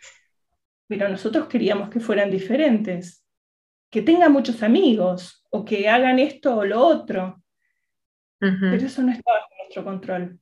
pero 0.86 1.08
nosotros 1.08 1.46
queríamos 1.48 1.90
que 1.90 2.00
fueran 2.00 2.30
diferentes, 2.30 3.24
que 3.90 4.02
tengan 4.02 4.32
muchos 4.32 4.62
amigos 4.62 5.44
o 5.50 5.64
que 5.64 5.88
hagan 5.88 6.18
esto 6.18 6.56
o 6.56 6.64
lo 6.64 6.80
otro, 6.80 7.42
pero 8.38 8.76
eso 8.76 9.02
no 9.02 9.12
está 9.12 9.30
bajo 9.30 9.48
nuestro 9.58 9.84
control. 9.84 10.40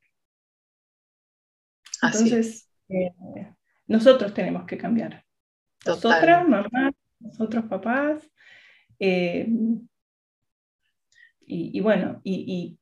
Entonces, 2.01 2.71
eh, 2.89 3.13
nosotros 3.89 4.33
tenemos 4.33 4.65
que 4.67 4.79
cambiar. 4.79 5.25
Nosotras, 5.85 6.47
mamás, 6.47 6.95
nosotros 7.19 7.65
papás. 7.65 8.31
Eh, 9.01 9.49
y, 11.41 11.81
bueno, 11.81 12.21
y, 12.23 12.35
y 12.47 12.79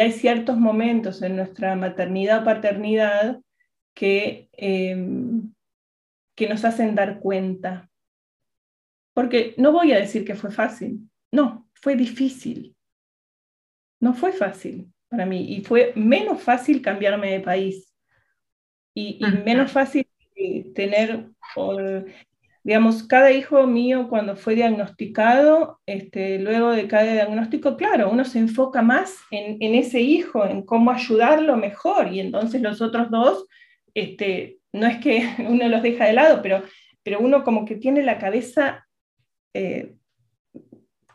hay 0.00 0.12
ciertos 0.12 0.56
momentos 0.56 1.22
en 1.22 1.36
nuestra 1.36 1.76
maternidad 1.76 2.42
o 2.42 2.44
paternidad 2.44 3.40
que, 3.94 4.48
em, 4.52 5.52
que 6.34 6.48
nos 6.48 6.64
hacen 6.64 6.94
dar 6.94 7.20
cuenta. 7.20 7.90
Porque 9.12 9.54
no 9.58 9.72
voy 9.72 9.92
a 9.92 10.00
decir 10.00 10.24
que 10.24 10.34
fue 10.34 10.50
fácil, 10.50 11.08
no, 11.30 11.68
fue 11.74 11.96
difícil. 11.96 12.74
No 14.00 14.14
fue 14.14 14.32
fácil 14.32 14.92
para 15.08 15.26
mí 15.26 15.54
y 15.54 15.64
fue 15.64 15.92
menos 15.96 16.42
fácil 16.42 16.82
cambiarme 16.82 17.30
de 17.32 17.40
país 17.40 17.94
y, 18.94 19.20
menos 19.44 19.72
fácil 19.72 20.06
tener 20.74 21.30
digamos, 22.64 23.02
cada 23.02 23.30
hijo 23.30 23.66
mío 23.66 24.08
cuando 24.08 24.36
fue 24.36 24.54
diagnosticado, 24.54 25.80
este, 25.84 26.38
luego 26.38 26.70
de 26.70 26.88
cada 26.88 27.04
diagnóstico, 27.04 27.76
claro, 27.76 28.10
uno 28.10 28.24
se 28.24 28.38
enfoca 28.38 28.80
más 28.80 29.18
en, 29.30 29.74
ese 29.74 30.00
hijo, 30.00 30.46
en 30.46 30.62
cómo 30.62 30.90
ayudarlo 30.90 31.56
mejor, 31.56 32.10
y 32.10 32.20
entonces 32.20 32.62
los 32.62 32.80
otros 32.80 33.10
dos, 33.10 33.46
este, 33.92 34.60
no 34.72 34.86
es 34.86 34.96
que 34.96 35.28
uno 35.46 35.68
los 35.68 35.82
deja 35.82 36.06
de 36.06 36.14
lado, 36.14 36.40
pero, 36.42 36.62
pero 37.02 37.20
uno 37.20 37.44
como 37.44 37.66
que 37.66 37.76
tiene 37.76 38.02
la 38.02 38.18
cabeza 38.18 38.86
eh, 39.52 39.94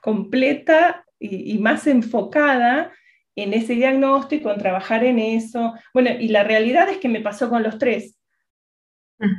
completa 0.02 1.04
y, 1.20 1.58
más 1.58 1.88
enfocada 1.88 2.94
en 3.36 3.54
ese 3.54 3.74
diagnóstico, 3.74 4.52
en 4.52 4.60
trabajar 4.60 5.04
en 5.04 5.20
eso. 5.20 5.74
Bueno, 5.94 6.12
y 6.18 6.30
la 6.30 6.44
realidad 6.44 6.90
es 6.90 6.98
que 6.98 7.10
me 7.10 7.20
pasó 7.20 7.50
con 7.50 7.64
los 7.64 7.78
tres. 7.78 8.19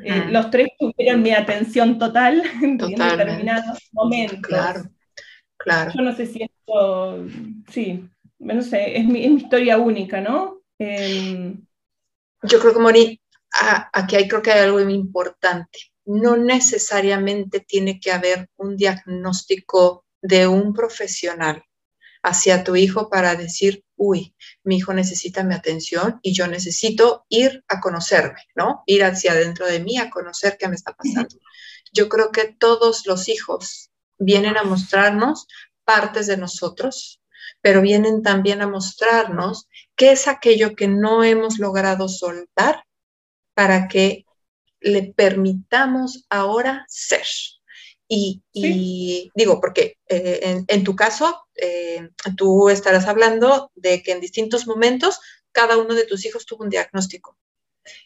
Eh, 0.04 0.26
los 0.30 0.50
tres 0.50 0.68
tuvieron 0.78 1.22
mi 1.22 1.30
atención 1.30 1.98
total 1.98 2.42
en 2.62 2.76
determinados 2.76 3.88
momentos. 3.92 4.40
Claro, 4.42 4.82
claro. 5.56 5.92
Yo 5.94 6.02
no 6.02 6.14
sé 6.14 6.26
si 6.26 6.42
esto, 6.42 7.26
sí, 7.68 8.08
no 8.38 8.62
sé, 8.62 8.98
es 8.98 9.04
mi, 9.06 9.20
historia 9.24 9.78
única, 9.78 10.20
¿no? 10.20 10.62
Em, 10.78 11.64
Yo 12.42 12.60
creo 12.60 12.74
que, 12.74 12.80
Moni, 12.80 13.20
aquí 13.92 14.16
hay, 14.16 14.28
creo 14.28 14.42
que 14.42 14.50
hay 14.50 14.60
algo 14.60 14.80
muy 14.80 14.94
importante. 14.94 15.78
No 16.04 16.36
necesariamente 16.36 17.60
tiene 17.60 18.00
que 18.00 18.12
haber 18.12 18.48
un 18.56 18.76
diagnóstico 18.76 20.04
de 20.22 20.46
un 20.46 20.72
profesional 20.74 21.62
hacia 22.22 22.64
tu 22.64 22.76
hijo 22.76 23.08
para 23.08 23.34
decir, 23.34 23.84
uy, 23.96 24.34
mi 24.62 24.76
hijo 24.76 24.92
necesita 24.92 25.42
mi 25.42 25.54
atención 25.54 26.20
y 26.22 26.34
yo 26.34 26.46
necesito 26.46 27.24
ir 27.28 27.64
a 27.68 27.80
conocerme, 27.80 28.40
¿no? 28.54 28.82
Ir 28.86 29.04
hacia 29.04 29.32
adentro 29.32 29.66
de 29.66 29.80
mí 29.80 29.98
a 29.98 30.10
conocer 30.10 30.56
qué 30.58 30.68
me 30.68 30.76
está 30.76 30.92
pasando. 30.92 31.36
Yo 31.92 32.08
creo 32.08 32.30
que 32.30 32.54
todos 32.58 33.06
los 33.06 33.28
hijos 33.28 33.90
vienen 34.18 34.56
a 34.56 34.62
mostrarnos 34.62 35.46
partes 35.84 36.26
de 36.26 36.36
nosotros, 36.36 37.22
pero 37.62 37.82
vienen 37.82 38.22
también 38.22 38.62
a 38.62 38.68
mostrarnos 38.68 39.68
qué 39.96 40.12
es 40.12 40.28
aquello 40.28 40.76
que 40.76 40.88
no 40.88 41.24
hemos 41.24 41.58
logrado 41.58 42.08
soltar 42.08 42.84
para 43.54 43.88
que 43.88 44.24
le 44.80 45.12
permitamos 45.14 46.26
ahora 46.30 46.84
ser. 46.88 47.26
Y, 48.12 49.30
digo, 49.36 49.60
porque 49.60 49.98
eh, 50.08 50.64
en, 50.66 50.84
tu 50.84 50.96
caso, 50.96 51.46
eh, 51.54 52.08
tú 52.36 52.68
estarás 52.68 53.06
hablando 53.06 53.70
de 53.76 54.02
que 54.02 54.10
en 54.10 54.20
distintos 54.20 54.66
momentos 54.66 55.20
cada 55.52 55.78
uno 55.78 55.94
de 55.94 56.06
tus 56.06 56.26
hijos 56.26 56.44
tuvo 56.44 56.64
un 56.64 56.70
diagnóstico. 56.70 57.36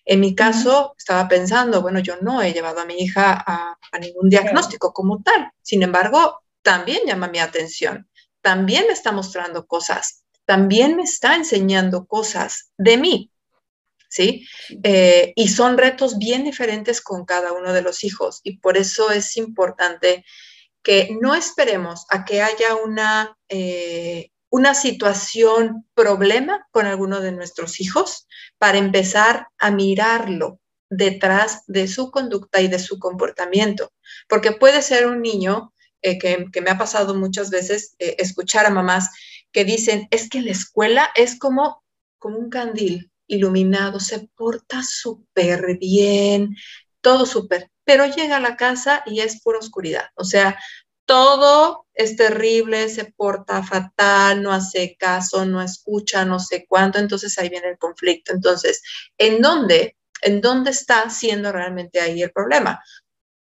En 0.04 0.20
mi 0.20 0.34
caso, 0.34 0.94
estaba 0.98 1.26
pensando, 1.26 1.80
bueno, 1.80 2.00
yo 2.00 2.16
no 2.20 2.42
he 2.42 2.52
llevado 2.52 2.80
a 2.80 2.84
mi 2.84 2.98
hija 2.98 3.42
a, 3.46 3.78
ningún 3.98 4.28
diagnóstico 4.28 4.92
como 4.92 5.22
tal. 5.22 5.50
Sin 5.62 5.82
embargo, 5.82 6.42
también 6.60 7.00
llama 7.06 7.28
mi 7.28 7.38
atención, 7.38 8.06
también 8.42 8.86
me 8.86 8.92
está 8.92 9.10
mostrando 9.10 9.66
cosas, 9.66 10.24
también 10.44 10.96
me 10.96 11.04
está 11.04 11.34
enseñando 11.34 12.06
cosas 12.06 12.72
de 12.76 12.98
mí. 12.98 13.30
¿Sí? 14.14 14.46
Eh, 14.84 15.32
y 15.34 15.48
son 15.48 15.76
retos 15.76 16.18
bien 16.18 16.44
diferentes 16.44 17.00
con 17.00 17.24
cada 17.24 17.52
uno 17.52 17.72
de 17.72 17.82
los 17.82 18.04
hijos 18.04 18.40
y 18.44 18.58
por 18.58 18.76
eso 18.76 19.10
es 19.10 19.36
importante 19.36 20.24
que 20.84 21.16
no 21.20 21.34
esperemos 21.34 22.06
a 22.10 22.24
que 22.24 22.40
haya 22.40 22.76
una, 22.76 23.36
eh, 23.48 24.30
una 24.50 24.74
situación, 24.74 25.84
problema 25.94 26.64
con 26.70 26.86
alguno 26.86 27.20
de 27.20 27.32
nuestros 27.32 27.80
hijos 27.80 28.28
para 28.56 28.78
empezar 28.78 29.48
a 29.58 29.72
mirarlo 29.72 30.60
detrás 30.88 31.64
de 31.66 31.88
su 31.88 32.12
conducta 32.12 32.60
y 32.60 32.68
de 32.68 32.78
su 32.78 33.00
comportamiento, 33.00 33.92
porque 34.28 34.52
puede 34.52 34.80
ser 34.82 35.08
un 35.08 35.22
niño 35.22 35.74
eh, 36.02 36.18
que, 36.18 36.46
que, 36.52 36.60
me 36.60 36.70
ha 36.70 36.78
pasado 36.78 37.16
muchas 37.16 37.50
veces 37.50 37.96
escuchar 37.98 38.64
a 38.66 38.70
mamás 38.70 39.10
que 39.50 39.64
dicen, 39.64 40.06
es 40.12 40.28
que 40.28 40.40
la 40.40 40.52
escuela 40.52 41.10
es 41.16 41.36
como, 41.36 41.82
como 42.20 42.38
un 42.38 42.48
candil, 42.48 43.10
iluminado, 43.26 44.00
se 44.00 44.28
porta 44.34 44.82
súper 44.82 45.78
bien, 45.78 46.56
todo 47.00 47.26
súper, 47.26 47.70
pero 47.84 48.06
llega 48.06 48.36
a 48.36 48.40
la 48.40 48.56
casa 48.56 49.02
y 49.06 49.20
es 49.20 49.42
pura 49.42 49.58
oscuridad. 49.58 50.06
O 50.14 50.24
sea, 50.24 50.58
todo 51.06 51.86
es 51.94 52.16
terrible, 52.16 52.88
se 52.88 53.06
porta 53.06 53.62
fatal, 53.62 54.42
no 54.42 54.52
hace 54.52 54.96
caso, 54.98 55.44
no 55.44 55.62
escucha, 55.62 56.24
no 56.24 56.40
sé 56.40 56.66
cuánto, 56.68 56.98
entonces 56.98 57.38
ahí 57.38 57.48
viene 57.48 57.68
el 57.68 57.78
conflicto. 57.78 58.32
Entonces, 58.32 58.82
¿en 59.18 59.40
dónde? 59.40 59.96
¿En 60.22 60.40
dónde 60.40 60.70
está 60.70 61.08
siendo 61.10 61.52
realmente 61.52 62.00
ahí 62.00 62.22
el 62.22 62.32
problema? 62.32 62.82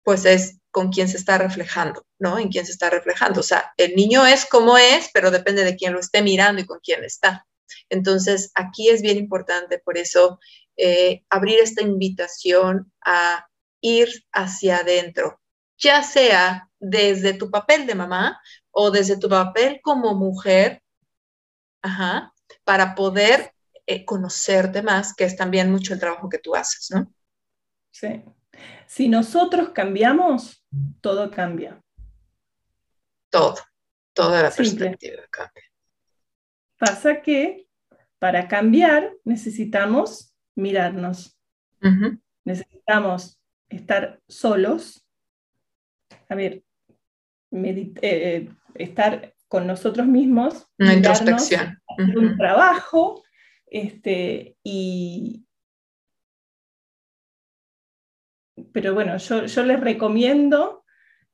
Pues 0.05 0.25
es 0.25 0.59
con 0.71 0.91
quién 0.91 1.09
se 1.09 1.17
está 1.17 1.39
reflejando, 1.39 2.07
¿no? 2.19 2.39
En 2.39 2.49
quién 2.49 2.65
se 2.65 2.73
está 2.73 2.91
reflejando. 2.91 3.41
O 3.41 3.43
sea, 3.43 3.73
el 3.77 3.97
niño 3.97 4.25
es 4.25 4.47
como 4.47 4.79
es, 4.79 5.11
pero 5.13 5.31
depende 5.31 5.65
de 5.65 5.77
quién 5.77 5.93
lo 5.93 6.01
esté 6.01 6.23
mirando 6.23 6.63
y 6.63 6.67
con 6.67 6.79
quién 6.81 7.03
está. 7.05 7.48
Entonces, 7.89 8.51
aquí 8.55 8.89
es 8.89 9.03
bien 9.03 9.19
importante, 9.19 9.79
por 9.79 9.99
eso, 9.99 10.39
eh, 10.77 11.25
abrir 11.29 11.59
esta 11.61 11.83
invitación 11.83 12.93
a 13.05 13.49
ir 13.81 14.09
hacia 14.33 14.79
adentro, 14.79 15.41
ya 15.77 16.03
sea 16.03 16.69
desde 16.79 17.35
tu 17.35 17.51
papel 17.51 17.87
de 17.87 17.95
mamá 17.95 18.41
o 18.71 18.91
desde 18.91 19.19
tu 19.19 19.29
papel 19.29 19.81
como 19.83 20.15
mujer, 20.15 20.83
para 22.65 22.95
poder 22.95 23.53
eh, 23.87 24.05
conocerte 24.05 24.83
más, 24.83 25.15
que 25.15 25.25
es 25.25 25.37
también 25.37 25.71
mucho 25.71 25.95
el 25.95 26.01
trabajo 26.01 26.29
que 26.29 26.39
tú 26.39 26.55
haces, 26.55 26.91
¿no? 26.91 27.13
Sí. 27.91 28.23
Si 28.87 29.09
nosotros 29.09 29.71
cambiamos, 29.71 30.65
todo 31.01 31.31
cambia. 31.31 31.81
Todo, 33.31 33.57
toda 34.13 34.43
la 34.43 34.51
perspectiva 34.51 35.23
cambia. 35.31 35.65
Pasa 36.79 37.23
que 37.23 37.69
para 38.19 38.49
cambiar 38.49 39.13
necesitamos 39.25 40.35
mirarnos. 40.55 41.39
Necesitamos 42.45 43.41
estar 43.69 44.21
solos. 44.29 45.07
A 46.29 46.35
ver, 46.35 46.63
eh, 47.53 48.49
estar 48.75 49.35
con 49.49 49.67
nosotros 49.67 50.07
mismos. 50.07 50.67
Una 50.79 50.95
introspección. 50.95 51.81
Un 51.99 52.37
trabajo. 52.37 53.25
Este, 53.67 54.57
y, 54.63 55.45
pero 58.73 58.95
bueno, 58.95 59.17
yo, 59.19 59.47
yo 59.47 59.63
les 59.65 59.81
recomiendo 59.81 60.78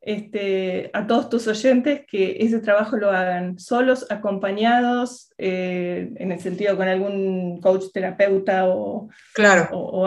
este, 0.07 0.91
a 0.93 1.07
todos 1.07 1.31
tus 1.31 1.47
oyentes 1.47 2.03
que 2.07 2.37
ese 2.41 2.59
trabajo 2.59 2.97
lo 2.97 3.11
hagan 3.11 3.59
solos, 3.59 4.07
acompañados, 4.11 5.33
eh, 5.39 6.13
en 6.17 6.31
el 6.31 6.41
sentido 6.41 6.77
con 6.77 6.89
algún 6.89 7.59
coach 7.63 7.85
terapeuta 7.93 8.69
o, 8.69 9.09
claro. 9.33 9.71
o, 9.73 10.07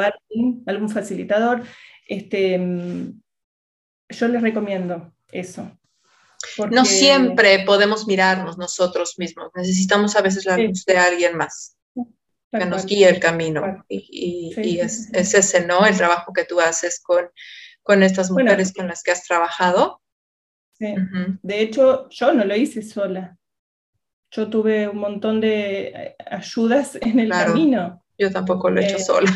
algún 0.67 0.89
facilitador. 0.89 1.63
Este, 2.07 2.59
yo 4.09 4.27
les 4.27 4.41
recomiendo 4.41 5.13
eso. 5.31 5.71
No 6.69 6.85
siempre 6.85 7.63
podemos 7.65 8.05
mirarnos 8.05 8.57
nosotros 8.59 9.15
mismos, 9.17 9.49
necesitamos 9.55 10.15
a 10.15 10.21
veces 10.21 10.45
la 10.45 10.57
luz 10.57 10.85
de 10.85 10.97
alguien 10.97 11.35
más 11.35 11.75
que 12.51 12.65
nos 12.65 12.85
guíe 12.85 13.09
el 13.09 13.19
camino. 13.19 13.83
Y, 13.89 14.79
es, 14.79 15.09
es, 15.11 15.33
ese, 15.33 15.65
¿no? 15.65 15.85
El 15.85 15.97
trabajo 15.97 16.31
que 16.33 16.45
tú 16.45 16.61
haces 16.61 17.01
con 17.01 17.29
con 17.88 18.03
estas 18.03 18.29
mujeres 18.29 18.73
con 18.73 18.89
las 18.89 19.01
que 19.01 19.11
has 19.11 19.23
trabajado. 19.23 20.01
Sí. 20.73 20.93
De 21.41 21.61
hecho, 21.61 22.09
yo 22.09 22.33
no 22.33 22.43
lo 22.43 22.53
hice 22.53 22.81
sola. 22.81 23.38
Yo 24.29 24.49
tuve 24.49 24.89
un 24.89 24.97
montón 24.97 25.39
de 25.39 25.88
eh, 25.88 26.15
ayudas 26.29 26.97
en 27.01 27.21
el 27.21 27.29
camino. 27.29 28.03
Yo 28.17 28.29
tampoco 28.29 28.69
lo 28.69 28.81
he 28.81 28.85
hecho 28.85 28.97
eh, 28.97 28.99
sola. 28.99 29.31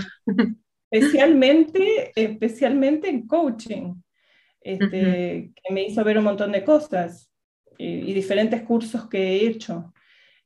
Especialmente, 0.91 2.11
especialmente 2.13 3.07
en 3.07 3.25
coaching, 3.25 3.93
este, 4.59 5.53
que 5.55 5.73
me 5.73 5.83
hizo 5.83 6.03
ver 6.03 6.17
un 6.17 6.25
montón 6.25 6.51
de 6.51 6.65
cosas 6.65 7.31
y, 7.77 8.11
diferentes 8.11 8.63
cursos 8.63 9.07
que 9.07 9.17
he 9.17 9.47
hecho 9.47 9.93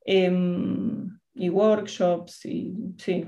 em, 0.06 1.10
y 1.34 1.49
workshops 1.49 2.45
y 2.45 2.93
sí. 2.99 3.26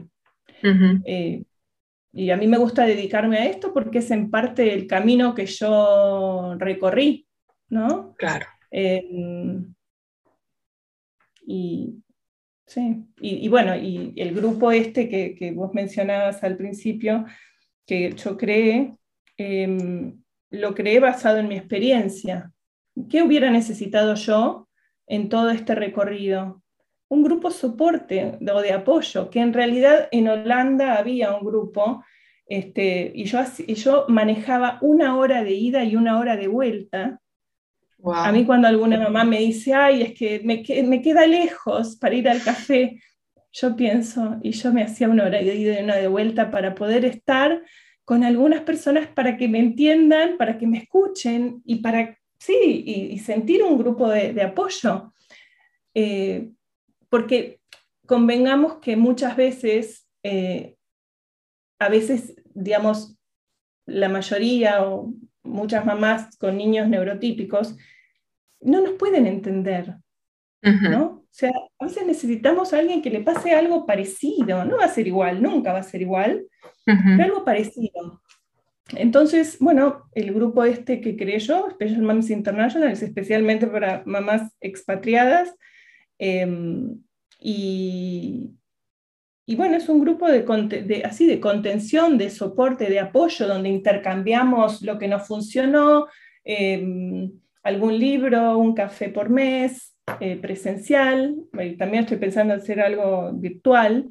Y 2.18 2.32
a 2.32 2.36
mí 2.36 2.48
me 2.48 2.58
gusta 2.58 2.84
dedicarme 2.84 3.38
a 3.38 3.46
esto 3.46 3.72
porque 3.72 4.00
es 4.00 4.10
en 4.10 4.32
parte 4.32 4.74
el 4.74 4.88
camino 4.88 5.36
que 5.36 5.46
yo 5.46 6.56
recorrí, 6.58 7.28
¿no? 7.70 8.16
Claro. 8.18 8.48
Em, 8.72 9.72
y, 11.46 12.04
sí, 12.66 13.06
y, 13.22 13.48
bueno, 13.50 13.76
y 13.76 14.16
el 14.16 14.34
grupo 14.34 14.72
este 14.72 15.08
que, 15.08 15.52
vos 15.52 15.76
mencionabas 15.76 16.44
al 16.44 16.58
principio, 16.58 17.24
que 17.86 18.14
yo 18.14 18.36
creé, 18.36 18.96
em, 19.38 20.20
lo 20.50 20.74
creé 20.74 21.00
basado 21.00 21.38
en 21.38 21.50
mi 21.50 21.56
experiencia. 21.56 22.52
¿Qué 23.12 23.22
hubiera 23.22 23.52
necesitado 23.52 24.16
yo 24.16 24.68
en 25.06 25.30
todo 25.30 25.52
este 25.52 25.76
recorrido? 25.76 26.64
Un 27.10 27.24
grupo 27.24 27.52
soporte 27.52 28.38
o 28.54 28.62
de 28.62 28.72
apoyo, 28.74 29.30
que 29.30 29.40
en 29.40 29.54
realidad 29.54 30.08
en 30.12 30.28
Holanda 30.28 30.98
había 30.98 31.36
un 31.36 31.46
grupo 31.46 32.04
Este, 32.50 33.12
y, 33.14 33.26
yo, 33.26 33.40
y 33.68 33.74
yo 33.74 34.06
manejaba 34.08 34.78
una 34.82 35.18
hora 35.18 35.44
de 35.44 35.52
ida 35.52 35.84
y 35.84 35.98
una 35.98 36.18
hora 36.18 36.38
de 36.38 36.48
vuelta. 36.48 37.20
A 38.06 38.32
mí 38.32 38.46
cuando 38.46 38.70
alguna 38.70 38.98
mamá 39.00 39.26
me 39.26 39.40
dice, 39.40 39.74
ay, 39.74 40.02
es 40.02 40.14
que 40.14 40.40
me, 40.46 40.64
me, 40.84 41.02
queda 41.02 41.28
lejos 41.28 41.98
para 41.98 42.16
ir 42.16 42.30
al 42.30 42.42
café, 42.42 43.02
yo 43.52 43.76
pienso, 43.76 44.38
y 44.44 44.52
yo 44.52 44.72
me 44.72 44.84
hacía 44.84 45.10
una 45.10 45.26
hora 45.26 45.40
de 45.40 45.56
ida 45.56 45.80
y 45.80 45.84
una 45.84 45.96
de 45.96 46.08
vuelta 46.08 46.50
para 46.52 46.74
poder 46.74 47.04
estar 47.06 47.62
con 48.06 48.24
algunas 48.24 48.62
personas 48.62 49.08
para 49.08 49.36
que 49.36 49.48
me 49.48 49.60
entiendan, 49.60 50.38
para 50.38 50.58
que 50.58 50.68
me 50.68 50.78
escuchen 50.78 51.62
y 51.66 51.78
para, 51.78 52.18
sí, 52.40 52.84
y, 53.12 53.20
sentir 53.20 53.64
un 53.64 53.78
grupo 53.78 54.08
de, 54.10 54.42
apoyo. 54.42 55.14
Eh, 55.94 56.52
porque 57.10 57.60
convengamos 58.06 58.78
que 58.78 58.96
muchas 58.96 59.36
veces 59.36 60.08
eh, 60.24 60.78
a 61.80 61.90
veces, 61.90 62.36
digamos, 62.54 63.18
la 63.86 64.10
mayoría 64.10 64.84
o 64.84 65.14
muchas 65.44 65.86
mamás 65.86 66.38
con 66.38 66.58
niños 66.58 66.88
neurotípicos 66.88 67.78
no 68.60 68.82
nos 68.82 68.94
pueden 68.94 69.28
entender, 69.28 69.96
¿no? 70.62 71.06
O 71.06 71.28
sea, 71.30 71.52
a 71.80 71.86
veces 71.86 72.06
necesitamos 72.06 72.74
a 72.74 72.80
alguien 72.80 73.02
que 73.02 73.12
le 73.12 73.22
pase 73.22 73.54
algo 73.54 73.86
parecido, 73.86 74.66
no 74.66 74.78
va 74.78 74.86
a 74.86 74.90
ser 74.90 75.08
igual, 75.08 75.42
nunca 75.42 75.72
va 75.72 75.80
a 75.80 75.84
ser 75.84 76.02
igual, 76.02 76.46
pero 76.84 77.24
algo 77.24 77.46
parecido. 77.46 78.22
Entonces, 78.96 79.58
bueno, 79.60 80.10
el 80.14 80.34
grupo 80.34 80.64
este 80.64 81.00
que 81.00 81.16
creé 81.16 81.40
yo, 81.40 81.70
Special 81.72 82.02
Moms 82.02 82.30
International, 82.32 82.92
es 82.92 83.04
especialmente 83.04 83.68
para 83.68 84.02
mamás 84.06 84.52
expatriadas 84.60 85.54
em, 86.18 87.02
y, 87.40 88.52
y 89.46 89.56
bueno, 89.56 89.78
es 89.78 89.88
un 89.88 90.02
grupo 90.02 90.28
de, 90.28 91.04
así 91.06 91.26
de 91.26 91.40
contención, 91.40 92.18
de 92.18 92.30
soporte, 92.30 92.90
de 92.90 93.00
apoyo, 93.00 93.48
donde 93.48 93.70
intercambiamos 93.70 94.82
lo 94.82 94.98
que 94.98 95.08
nos 95.08 95.26
funcionó, 95.26 96.08
em, 96.44 97.32
algún 97.64 97.98
libro, 97.98 98.58
un 98.58 98.74
café 98.74 99.10
por 99.10 99.30
mes, 99.30 99.96
eh, 100.20 100.38
presencial. 100.38 101.36
también 101.78 102.04
estoy 102.04 102.18
pensando 102.18 102.54
en 102.54 102.60
hacer 102.60 102.80
algo 102.82 103.32
virtual, 103.34 104.10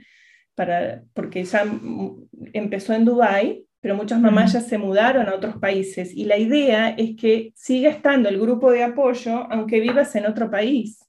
para, 0.54 1.02
porque 1.12 1.44
ya 1.44 1.64
empezó 2.52 2.94
en 2.94 3.04
Dubái, 3.04 3.66
pero 3.80 3.94
muchas 3.94 4.20
mamás 4.20 4.54
ya 4.54 4.60
se 4.60 4.78
mudaron 4.78 5.28
a 5.28 5.34
otros 5.34 5.58
países. 5.58 6.14
Y 6.14 6.24
la 6.24 6.38
idea 6.38 6.90
es 6.90 7.14
que 7.14 7.52
siga 7.54 7.90
estando 7.90 8.28
el 8.28 8.40
grupo 8.40 8.70
de 8.70 8.82
apoyo, 8.82 9.46
aunque 9.50 9.80
vivas 9.80 10.16
en 10.16 10.26
otro 10.26 10.50
país. 10.50 11.05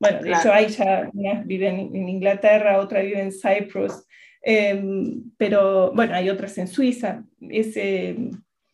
Bueno, 0.00 0.22
de 0.22 0.32
hecho, 0.32 0.50
hay 0.50 0.68
ya 0.68 1.10
una 1.12 1.42
vive 1.42 1.68
en, 1.68 2.08
Inglaterra, 2.08 2.78
otra 2.78 3.02
vive 3.02 3.20
en 3.20 3.30
Cyprus, 3.30 3.92
em, 4.42 5.30
pero 5.36 5.92
bueno, 5.92 6.14
hay 6.14 6.30
otras 6.30 6.56
en 6.56 6.68
Suiza. 6.68 7.22
Es, 7.38 7.76
em, 7.76 8.30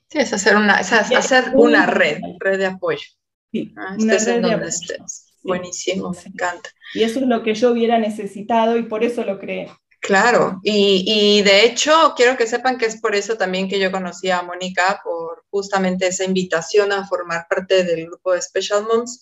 sí, 0.09 0.19
es 0.19 0.33
hacer 0.33 0.57
una, 0.57 0.81
es 0.81 0.93
hacer 0.93 1.51
una 1.55 1.87
red, 1.87 2.21
red 2.39 2.59
de 2.59 2.67
apoyo. 2.67 3.09
Sí, 3.53 3.75
ah, 3.77 3.97
una 3.99 4.13
red 4.15 4.41
de 4.41 4.53
apoyo. 4.53 5.05
Buenísimo, 5.43 6.13
me 6.13 6.31
encanta. 6.33 6.71
Y 6.95 7.03
eso 7.03 7.19
es 7.19 7.27
lo 7.27 7.43
que 7.43 7.55
yo 7.55 7.73
hubiera 7.73 7.99
necesitado 7.99 8.77
y 8.77 8.85
por 8.85 9.03
eso 9.03 9.25
lo 9.25 9.41
creé. 9.41 9.69
Claro, 10.01 10.61
y, 10.63 11.05
y, 11.05 11.43
de 11.43 11.65
hecho 11.65 12.15
quiero 12.17 12.37
que 12.37 12.47
sepan 12.47 12.79
que 12.79 12.87
es 12.87 13.01
por 13.01 13.17
eso 13.17 13.37
también 13.37 13.69
que 13.69 13.81
yo 13.81 13.91
conocí 13.91 14.31
a 14.31 14.43
Mónica, 14.43 15.01
por 15.03 15.45
justamente 15.51 16.07
esa 16.07 16.23
invitación 16.23 16.93
a 16.93 17.05
formar 17.09 17.49
parte 17.49 17.83
del 17.83 18.07
grupo 18.07 18.33
de 18.33 18.43
Special 18.43 18.85
Moms 18.85 19.21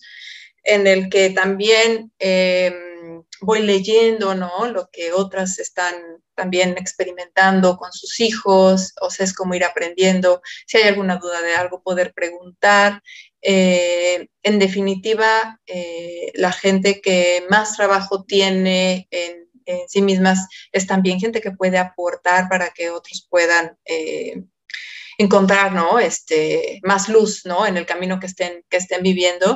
en 0.65 0.87
el 0.87 1.09
que 1.09 1.29
también 1.29 2.11
em, 2.19 3.23
voy 3.41 3.61
leyendo, 3.61 4.35
¿no? 4.35 4.67
Lo 4.67 4.89
que 4.91 5.13
otras 5.13 5.59
están 5.59 5.95
también 6.35 6.75
experimentando 6.77 7.77
con 7.77 7.91
sus 7.93 8.19
hijos, 8.19 8.93
o 9.01 9.09
sea, 9.09 9.23
es 9.23 9.33
como 9.33 9.55
ir 9.55 9.63
aprendiendo. 9.63 10.41
Si 10.67 10.77
hay 10.77 10.83
alguna 10.83 11.17
duda 11.17 11.41
de 11.41 11.55
algo, 11.55 11.81
poder 11.81 12.13
preguntar. 12.13 13.01
Eh, 13.41 14.27
en 14.43 14.59
definitiva, 14.59 15.59
eh, 15.67 16.31
la 16.33 16.51
gente 16.51 16.99
que 16.99 17.45
más 17.49 17.77
trabajo 17.77 18.23
tiene 18.23 19.07
en, 19.11 19.45
sí 19.87 20.03
mismas 20.03 20.47
es 20.71 20.85
también 20.85 21.19
gente 21.19 21.41
que 21.41 21.49
puede 21.49 21.79
aportar 21.79 22.47
para 22.49 22.69
que 22.69 22.91
otros 22.91 23.25
puedan 23.27 23.75
eh, 23.85 24.43
encontrar, 25.17 25.73
¿no? 25.73 25.99
Este, 25.99 26.79
más 26.83 27.09
luz, 27.09 27.45
¿no? 27.45 27.65
En 27.65 27.77
el 27.77 27.85
camino 27.85 28.19
que 28.19 28.27
estén, 28.27 28.63
que 28.69 28.77
estén 28.77 29.03
viviendo. 29.03 29.55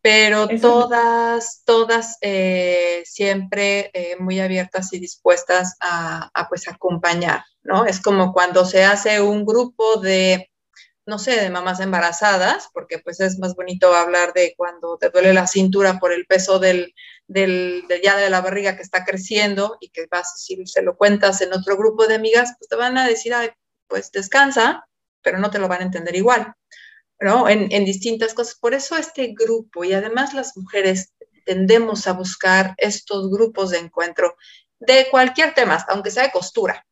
Pero 0.00 0.48
todas, 0.60 1.62
todas 1.64 2.18
eh, 2.20 3.02
siempre 3.04 3.90
eh, 3.92 4.16
muy 4.18 4.40
abiertas 4.40 4.92
y 4.92 5.00
dispuestas 5.00 5.76
a, 5.80 6.30
pues 6.48 6.68
acompañar, 6.68 7.42
¿no? 7.62 7.84
Es 7.84 8.00
como 8.00 8.32
cuando 8.32 8.64
se 8.64 8.84
hace 8.84 9.20
un 9.20 9.44
grupo 9.44 9.96
de, 9.96 10.50
no 11.04 11.18
sé, 11.18 11.40
de 11.40 11.50
mamás 11.50 11.80
embarazadas, 11.80 12.68
porque 12.72 13.00
pues 13.00 13.20
es 13.20 13.38
más 13.38 13.54
bonito 13.54 13.92
hablar 13.92 14.32
de 14.32 14.54
cuando 14.56 14.96
te 14.98 15.10
duele 15.10 15.34
la 15.34 15.46
cintura 15.46 15.98
por 15.98 16.12
el 16.12 16.26
peso 16.26 16.58
del, 16.58 16.94
del, 17.26 17.84
ya 18.02 18.16
de 18.16 18.30
la 18.30 18.40
barriga 18.40 18.76
que 18.76 18.82
está 18.82 19.04
creciendo 19.04 19.76
y 19.80 19.90
que 19.90 20.06
vas, 20.10 20.42
si 20.42 20.64
se 20.66 20.82
lo 20.82 20.96
cuentas 20.96 21.40
en 21.40 21.52
otro 21.52 21.76
grupo 21.76 22.06
de 22.06 22.14
amigas, 22.14 22.54
pues 22.58 22.68
te 22.68 22.76
van 22.76 22.96
a 22.96 23.06
decir, 23.06 23.34
ay, 23.34 23.50
pues 23.88 24.12
descansa, 24.12 24.87
pero 25.22 25.38
no 25.38 25.50
te 25.50 25.58
lo 25.58 25.68
van 25.68 25.80
a 25.80 25.84
entender 25.84 26.14
igual, 26.16 26.54
¿no? 27.20 27.48
En, 27.48 27.68
distintas 27.84 28.34
cosas. 28.34 28.56
Por 28.56 28.74
eso 28.74 28.96
este 28.96 29.34
grupo 29.38 29.84
y 29.84 29.92
además 29.92 30.34
las 30.34 30.56
mujeres 30.56 31.12
tendemos 31.44 32.06
a 32.06 32.12
buscar 32.12 32.74
estos 32.76 33.30
grupos 33.30 33.70
de 33.70 33.78
encuentro 33.78 34.36
de 34.78 35.08
cualquier 35.10 35.54
tema, 35.54 35.84
aunque 35.88 36.10
sea 36.10 36.24
de 36.24 36.30
costura, 36.30 36.86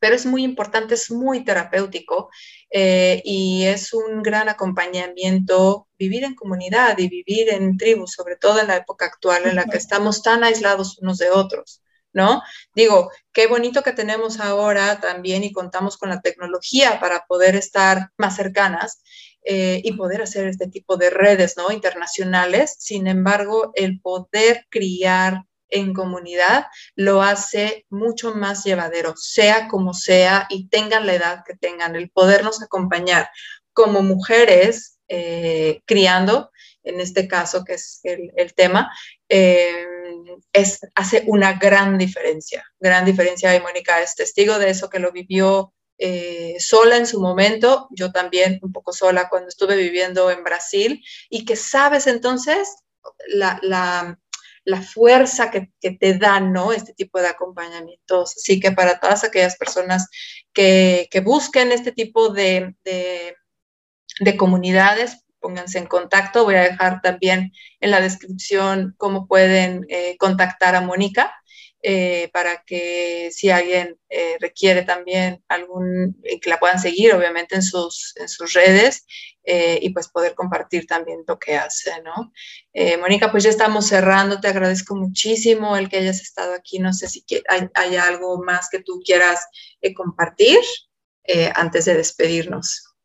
pero 0.00 0.14
es 0.14 0.26
muy 0.26 0.44
importante, 0.44 0.94
es 0.94 1.10
muy 1.10 1.44
terapéutico 1.44 2.30
eh, 2.70 3.22
y 3.24 3.64
es 3.64 3.92
un 3.92 4.22
gran 4.22 4.48
acompañamiento 4.48 5.88
vivir 5.98 6.24
en 6.24 6.34
comunidad 6.34 6.98
y 6.98 7.08
vivir 7.08 7.50
en 7.50 7.76
tribus, 7.76 8.12
sobre 8.12 8.36
todo 8.36 8.60
en 8.60 8.68
la 8.68 8.76
época 8.76 9.06
actual 9.06 9.46
en 9.46 9.56
la 9.56 9.64
que 9.64 9.76
estamos 9.76 10.22
tan 10.22 10.44
aislados 10.44 10.98
unos 10.98 11.18
de 11.18 11.30
otros. 11.30 11.82
¿No? 12.16 12.42
Digo, 12.74 13.10
qué 13.30 13.46
bonito 13.46 13.82
que 13.82 13.92
tenemos 13.92 14.40
ahora 14.40 15.00
también 15.00 15.44
y 15.44 15.52
contamos 15.52 15.98
con 15.98 16.08
la 16.08 16.22
tecnología 16.22 16.98
para 16.98 17.26
poder 17.28 17.54
estar 17.54 18.10
más 18.16 18.36
cercanas 18.36 19.02
eh, 19.44 19.82
y 19.84 19.92
poder 19.92 20.22
hacer 20.22 20.48
este 20.48 20.66
tipo 20.66 20.96
de 20.96 21.10
redes, 21.10 21.58
¿no? 21.58 21.70
Internacionales. 21.70 22.74
Sin 22.78 23.06
embargo, 23.06 23.70
el 23.74 24.00
poder 24.00 24.64
criar 24.70 25.42
en 25.68 25.92
comunidad 25.92 26.66
lo 26.94 27.20
hace 27.20 27.84
mucho 27.90 28.34
más 28.34 28.64
llevadero, 28.64 29.12
sea 29.16 29.68
como 29.68 29.92
sea 29.92 30.46
y 30.48 30.68
tengan 30.68 31.06
la 31.06 31.14
edad 31.14 31.44
que 31.46 31.54
tengan, 31.54 31.96
el 31.96 32.10
podernos 32.10 32.62
acompañar 32.62 33.28
como 33.74 34.02
mujeres 34.02 34.98
eh, 35.08 35.82
criando, 35.84 36.50
en 36.86 37.00
este 37.00 37.26
caso 37.26 37.64
que 37.64 37.74
es 37.74 38.00
el, 38.04 38.54
tema, 38.54 38.90
eh, 39.28 39.86
es, 40.52 40.80
hace 40.94 41.24
una 41.26 41.54
gran 41.54 41.98
diferencia, 41.98 42.64
gran 42.78 43.04
diferencia. 43.04 43.54
Y 43.54 43.60
Mónica 43.60 44.00
es 44.00 44.14
testigo 44.14 44.58
de 44.58 44.70
eso, 44.70 44.88
que 44.88 45.00
lo 45.00 45.10
vivió 45.12 45.74
eh, 45.98 46.56
sola 46.60 46.96
en 46.96 47.06
su 47.06 47.20
momento, 47.20 47.88
yo 47.90 48.12
también 48.12 48.60
un 48.62 48.72
poco 48.72 48.92
sola 48.92 49.28
cuando 49.28 49.48
estuve 49.48 49.76
viviendo 49.76 50.30
en 50.30 50.44
Brasil, 50.44 51.02
y 51.28 51.44
que 51.44 51.56
sabes 51.56 52.06
entonces 52.06 52.68
la, 53.28 53.58
la, 53.62 54.82
fuerza 54.82 55.50
que, 55.50 55.72
te 55.80 56.18
da, 56.18 56.38
¿no? 56.38 56.72
Este 56.72 56.92
tipo 56.92 57.20
de 57.20 57.28
acompañamientos. 57.28 58.36
Así 58.36 58.60
que 58.60 58.72
para 58.72 59.00
todas 59.00 59.24
aquellas 59.24 59.56
personas 59.56 60.08
que, 60.52 61.08
que 61.10 61.20
busquen 61.20 61.72
este 61.72 61.92
tipo 61.92 62.28
de, 62.28 62.76
de 62.84 64.36
comunidades, 64.36 65.25
pónganse 65.46 65.78
en 65.78 65.86
contacto. 65.86 66.42
Voy 66.42 66.56
a 66.56 66.62
dejar 66.62 67.00
también 67.00 67.52
en 67.78 67.92
la 67.92 68.00
descripción 68.00 68.96
cómo 68.98 69.28
pueden 69.28 69.86
eh, 69.88 70.16
contactar 70.18 70.74
a 70.74 70.80
Mónica 70.80 71.32
eh, 71.82 72.30
para 72.32 72.64
que 72.66 73.30
si 73.30 73.50
alguien 73.50 73.96
eh, 74.08 74.38
requiere 74.40 74.82
también 74.82 75.44
algún, 75.46 76.20
que 76.42 76.50
la 76.50 76.58
puedan 76.58 76.80
seguir 76.80 77.14
obviamente 77.14 77.54
en 77.54 77.62
sus, 77.62 78.12
en 78.16 78.28
sus 78.28 78.54
redes 78.54 79.06
y 79.48 79.90
pues 79.90 80.08
poder 80.08 80.34
compartir 80.34 80.88
también 80.88 81.22
lo 81.24 81.38
que 81.38 81.54
hace, 81.54 81.92
¿no? 82.02 82.32
Mónica, 82.98 83.30
pues 83.30 83.44
ya 83.44 83.50
estamos 83.50 83.86
cerrando, 83.86 84.40
te 84.40 84.48
agradezco 84.48 84.96
muchísimo 84.96 85.76
el 85.76 85.88
que 85.88 85.98
hayas 85.98 86.20
estado 86.20 86.52
aquí, 86.52 86.80
no 86.80 86.92
sé 86.92 87.08
si 87.08 87.24
hay, 87.48 87.68
hay 87.74 87.94
algo 87.94 88.42
más 88.42 88.68
que 88.68 88.80
tú 88.80 89.00
quieras 89.06 89.46
compartir 89.94 90.58
antes 91.54 91.84
de 91.84 91.94
despedirnos. 91.94 92.95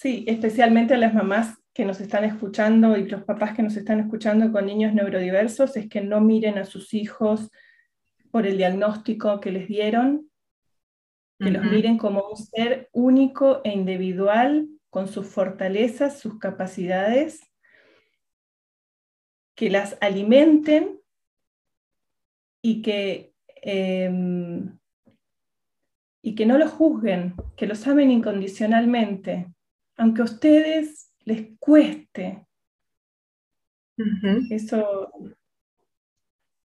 Sí, 0.00 0.24
especialmente 0.28 0.94
a 0.94 0.96
las 0.96 1.12
mamás 1.12 1.58
que 1.74 1.84
nos 1.84 2.00
están 2.00 2.22
escuchando 2.22 2.96
y 2.96 3.08
los 3.08 3.24
papás 3.24 3.56
que 3.56 3.64
nos 3.64 3.76
están 3.76 3.98
escuchando 3.98 4.52
con 4.52 4.64
niños 4.64 4.94
neurodiversos, 4.94 5.76
es 5.76 5.88
que 5.88 6.00
no 6.00 6.20
miren 6.20 6.56
a 6.56 6.64
sus 6.64 6.94
hijos 6.94 7.50
por 8.30 8.46
el 8.46 8.58
diagnóstico 8.58 9.40
que 9.40 9.50
les 9.50 9.66
dieron, 9.66 10.30
que 11.40 11.50
los 11.50 11.64
miren 11.64 11.98
como 11.98 12.28
un 12.28 12.36
ser 12.36 12.88
único 12.92 13.60
e 13.64 13.72
individual, 13.72 14.68
con 14.88 15.08
sus 15.08 15.26
fortalezas, 15.26 16.20
sus 16.20 16.38
capacidades, 16.38 17.40
que 19.56 19.68
las 19.68 19.98
alimenten 20.00 21.00
y 22.62 22.82
que 22.82 23.34
em, 23.62 24.78
y 26.22 26.36
que 26.36 26.46
no 26.46 26.56
los 26.56 26.70
juzguen, 26.70 27.34
que 27.56 27.66
los 27.66 27.84
amen 27.88 28.12
incondicionalmente, 28.12 29.48
aunque 29.98 30.22
a 30.22 30.24
ustedes 30.24 31.12
les 31.24 31.48
cueste. 31.58 32.46
Eso. 34.50 35.10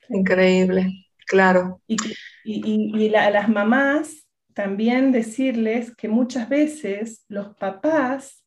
Increíble, 0.09 1.07
claro. 1.27 1.83
Y, 1.87 1.97
y, 2.45 3.15
a 3.15 3.31
las 3.31 3.49
mamás 3.49 4.27
también 4.55 5.13
decirles 5.13 5.95
que 5.95 6.09
muchas 6.09 6.49
veces 6.49 7.25
los 7.29 7.55
papás 7.57 8.45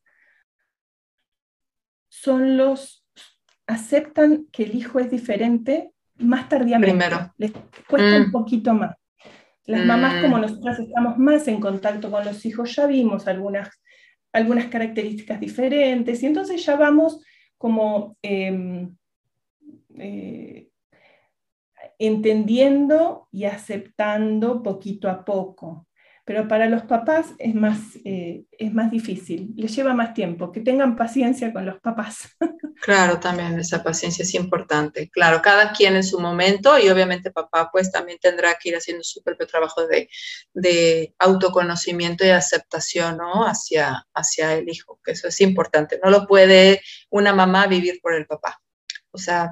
son 2.10 2.58
los, 2.58 3.06
aceptan 3.68 4.48
que 4.52 4.64
el 4.64 4.76
hijo 4.76 5.00
es 5.00 5.10
diferente 5.10 5.92
más 6.18 6.50
tardíamente. 6.50 6.98
Primero. 6.98 7.34
Les 7.38 7.52
cuesta 7.88 8.18
un 8.18 8.28
mm. 8.28 8.32
poquito 8.32 8.74
más. 8.74 8.96
Las 9.66 9.86
mamás 9.86 10.22
como 10.22 10.38
mm. 10.38 10.42
nosotras 10.42 10.80
estamos 10.80 11.18
más 11.18 11.48
en 11.48 11.60
contacto 11.60 12.10
con 12.10 12.26
los 12.26 12.46
hijos, 12.46 12.76
ya 12.76 12.88
vimos 12.88 13.28
algunas, 13.28 13.70
algunas 14.34 14.68
características 14.68 15.40
diferentes 15.40 16.22
y 16.24 16.26
entonces 16.26 16.66
ya 16.66 16.76
vamos 16.76 17.24
como 17.58 18.18
em, 18.22 18.96
eh, 19.98 20.70
entendiendo 22.00 23.28
y 23.32 23.46
aceptando 23.46 24.64
poquito 24.64 25.10
a 25.10 25.24
poco 25.24 25.88
pero 26.32 26.48
para 26.48 26.70
los 26.70 26.84
papás 26.84 27.34
es 27.40 27.54
más, 27.54 27.78
eh, 28.06 28.46
es 28.58 28.74
más 28.74 28.90
difícil, 28.90 29.52
les 29.58 29.76
lleva 29.76 29.94
más 29.94 30.14
tiempo, 30.14 30.50
que 30.50 30.62
tengan 30.62 30.96
paciencia 30.96 31.52
con 31.52 31.66
los 31.66 31.78
papás. 31.82 32.30
Claro, 32.82 33.20
también 33.20 33.60
esa 33.60 33.84
paciencia 33.84 34.24
es 34.24 34.34
importante. 34.34 35.08
Claro, 35.12 35.40
cada 35.44 35.72
quien 35.72 35.96
en 35.96 36.04
su 36.04 36.20
momento 36.20 36.80
y 36.80 36.90
obviamente 36.90 37.30
papá 37.30 37.70
pues 37.72 37.92
también 37.92 38.18
tendrá 38.20 38.56
que 38.56 38.70
ir 38.70 38.76
haciendo 38.76 39.04
su 39.04 39.22
propio 39.22 39.46
trabajo 39.46 39.86
de, 39.86 40.10
de 40.56 41.14
autoconocimiento 41.20 42.26
y 42.26 42.30
aceptación 42.30 43.18
¿no? 43.18 43.46
hacia, 43.46 44.08
hacia 44.16 44.56
el 44.56 44.68
hijo, 44.68 45.00
que 45.04 45.12
eso 45.12 45.28
es 45.28 45.42
importante. 45.42 46.00
No 46.04 46.10
lo 46.10 46.26
puede 46.26 46.82
una 47.12 47.34
mamá 47.34 47.68
vivir 47.68 48.00
por 48.02 48.16
el 48.16 48.26
papá. 48.26 48.60
O 49.12 49.20
sea, 49.20 49.52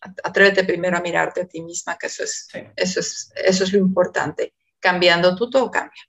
atrévete 0.00 0.64
primero 0.64 0.96
a 0.96 1.00
mirarte 1.00 1.42
a 1.42 1.46
ti 1.46 1.62
misma, 1.62 1.96
que 1.96 2.08
eso 2.08 2.24
es, 2.24 2.48
eso 2.74 2.98
es, 2.98 3.30
eso 3.36 3.62
es 3.62 3.72
lo 3.72 3.78
importante 3.78 4.52
cambiando 4.80 5.36
tú, 5.36 5.50
todo 5.50 5.70
cambia. 5.70 6.02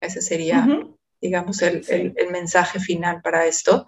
Ese 0.00 0.20
sería, 0.20 0.66
digamos, 1.20 1.62
el, 1.62 1.84
el, 1.88 2.30
mensaje 2.30 2.80
final 2.80 3.22
para 3.22 3.46
esto. 3.46 3.86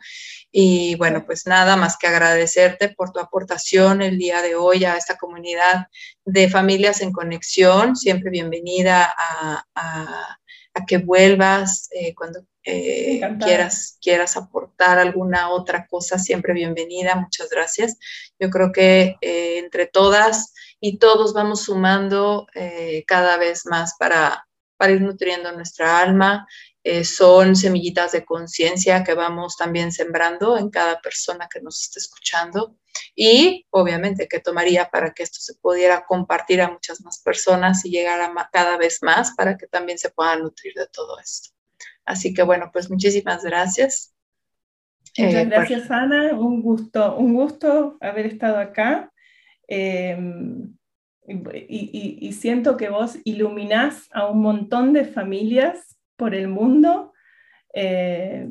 Y 0.53 0.95
bueno, 0.95 1.27
pues 1.27 1.47
nada 1.47 1.77
más 1.77 1.97
que 1.99 2.07
agradecerte 2.07 2.91
por 2.91 3.11
tu 3.11 3.19
aportación 3.19 4.01
el 4.03 4.17
día 4.19 4.41
de 4.41 4.55
hoy 4.55 4.85
a 4.85 4.97
esta 4.97 5.17
comunidad 5.17 5.89
de 6.25 6.49
familias 6.49 7.01
en 7.01 7.11
conexión. 7.11 7.97
Siempre 7.97 8.31
bienvenida 8.31 9.13
a, 9.17 9.65
a, 9.75 10.39
que 10.87 10.99
vuelvas 10.99 11.89
eh, 11.93 12.15
cuando 12.15 12.45
eh, 12.65 13.21
quieras, 13.41 13.99
quieras 14.01 14.37
aportar 14.37 14.99
alguna 14.99 15.51
otra 15.51 15.87
cosa, 15.89 16.19
siempre 16.19 16.53
bienvenida. 16.53 17.17
Muchas 17.17 17.51
gracias. 17.51 17.99
Yo 18.39 18.51
creo 18.51 18.71
que 18.71 19.17
eh, 19.21 19.59
entre 19.59 19.87
todas 19.87 20.55
y 20.81 20.99
todos 20.99 21.33
vamos 21.33 21.63
sumando 21.63 22.47
eh, 22.55 23.05
cada 23.07 23.37
vez 23.37 23.67
más 23.67 23.97
para, 23.99 24.47
para 24.77 24.93
ir 24.93 25.01
nutriendo 25.01 25.53
nuestra 25.53 25.99
alma. 25.99 26.47
Eh, 26.83 27.05
son 27.05 27.57
semillitas 27.57 28.13
de 28.13 28.27
conciencia 28.27 29.03
que 29.05 29.15
vamos 29.15 29.57
también 29.57 29.91
sembrando 29.91 30.59
en 30.59 30.69
cada 30.69 31.01
persona 31.01 31.49
que 31.51 31.63
nos 31.63 31.81
esté 31.81 31.99
escuchando 31.99 32.77
y 33.15 33.67
obviamente 33.71 34.29
que 34.29 34.41
tomaría 34.41 34.91
para 34.91 35.15
que 35.15 35.23
esto 35.23 35.39
se 35.41 35.55
pudiera 35.55 36.05
compartir 36.05 36.61
a 36.61 36.71
muchas 36.71 37.01
más 37.01 37.21
personas 37.21 37.85
y 37.87 37.91
llegar 37.91 38.21
a 38.21 38.51
cada 38.53 38.77
vez 38.77 39.03
más 39.03 39.35
para 39.35 39.57
que 39.57 39.67
también 39.67 39.99
se 39.99 40.11
puedan 40.11 40.43
nutrir 40.43 40.75
de 40.75 40.87
todo 40.89 41.19
esto. 41.19 41.51
Así 42.05 42.35
que 42.35 42.43
bueno, 42.43 42.71
pues 42.73 42.91
muchísimas 42.91 43.43
gracias. 43.43 44.15
Muchas 45.17 45.35
eh, 45.35 45.45
gracias, 45.47 45.91
Ana. 45.91 46.35
Un 46.35 46.61
gusto, 46.61 47.17
un 47.17 47.35
gusto 47.35 47.97
haber 48.01 48.27
estado 48.27 48.59
acá. 48.59 49.13
Em, 49.69 50.75
y, 51.27 52.33
siento 52.33 52.77
que 52.77 52.91
vos 52.91 53.17
iluminás 53.25 54.09
a 54.13 54.27
un 54.27 54.43
montón 54.43 54.93
de 54.93 55.05
familias 55.05 55.97
por 56.17 56.35
el 56.35 56.49
mundo 56.49 57.13
eh, 57.73 58.49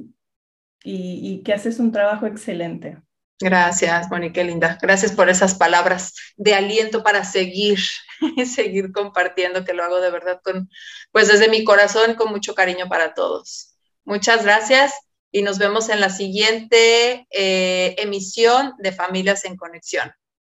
y, 0.83 1.43
que 1.43 1.53
haces 1.53 1.79
un 1.79 1.91
trabajo 1.91 2.25
excelente. 2.25 2.97
Gracias, 3.39 4.09
Mónica 4.09 4.43
Linda. 4.43 4.77
Gracias 4.81 5.11
por 5.11 5.29
esas 5.29 5.55
palabras 5.55 6.13
de 6.37 6.55
aliento 6.55 7.03
para 7.03 7.25
seguir, 7.25 7.77
seguir 8.45 8.91
compartiendo, 8.91 9.65
que 9.65 9.73
lo 9.73 9.83
hago 9.83 9.99
de 9.99 10.11
verdad 10.11 10.39
con, 10.43 10.69
pues 11.11 11.27
desde 11.27 11.49
mi 11.49 11.63
corazón, 11.63 12.15
con 12.15 12.31
mucho 12.31 12.55
cariño 12.55 12.87
para 12.87 13.13
todos. 13.13 13.75
Muchas 14.05 14.43
gracias 14.43 14.93
y 15.31 15.41
nos 15.41 15.57
vemos 15.57 15.89
en 15.89 15.99
la 15.99 16.09
siguiente 16.09 17.27
eh, 17.31 17.95
emisión 17.97 18.73
de 18.77 18.91
Familias 18.91 19.45
en 19.45 19.57
Conexión. 19.57 20.11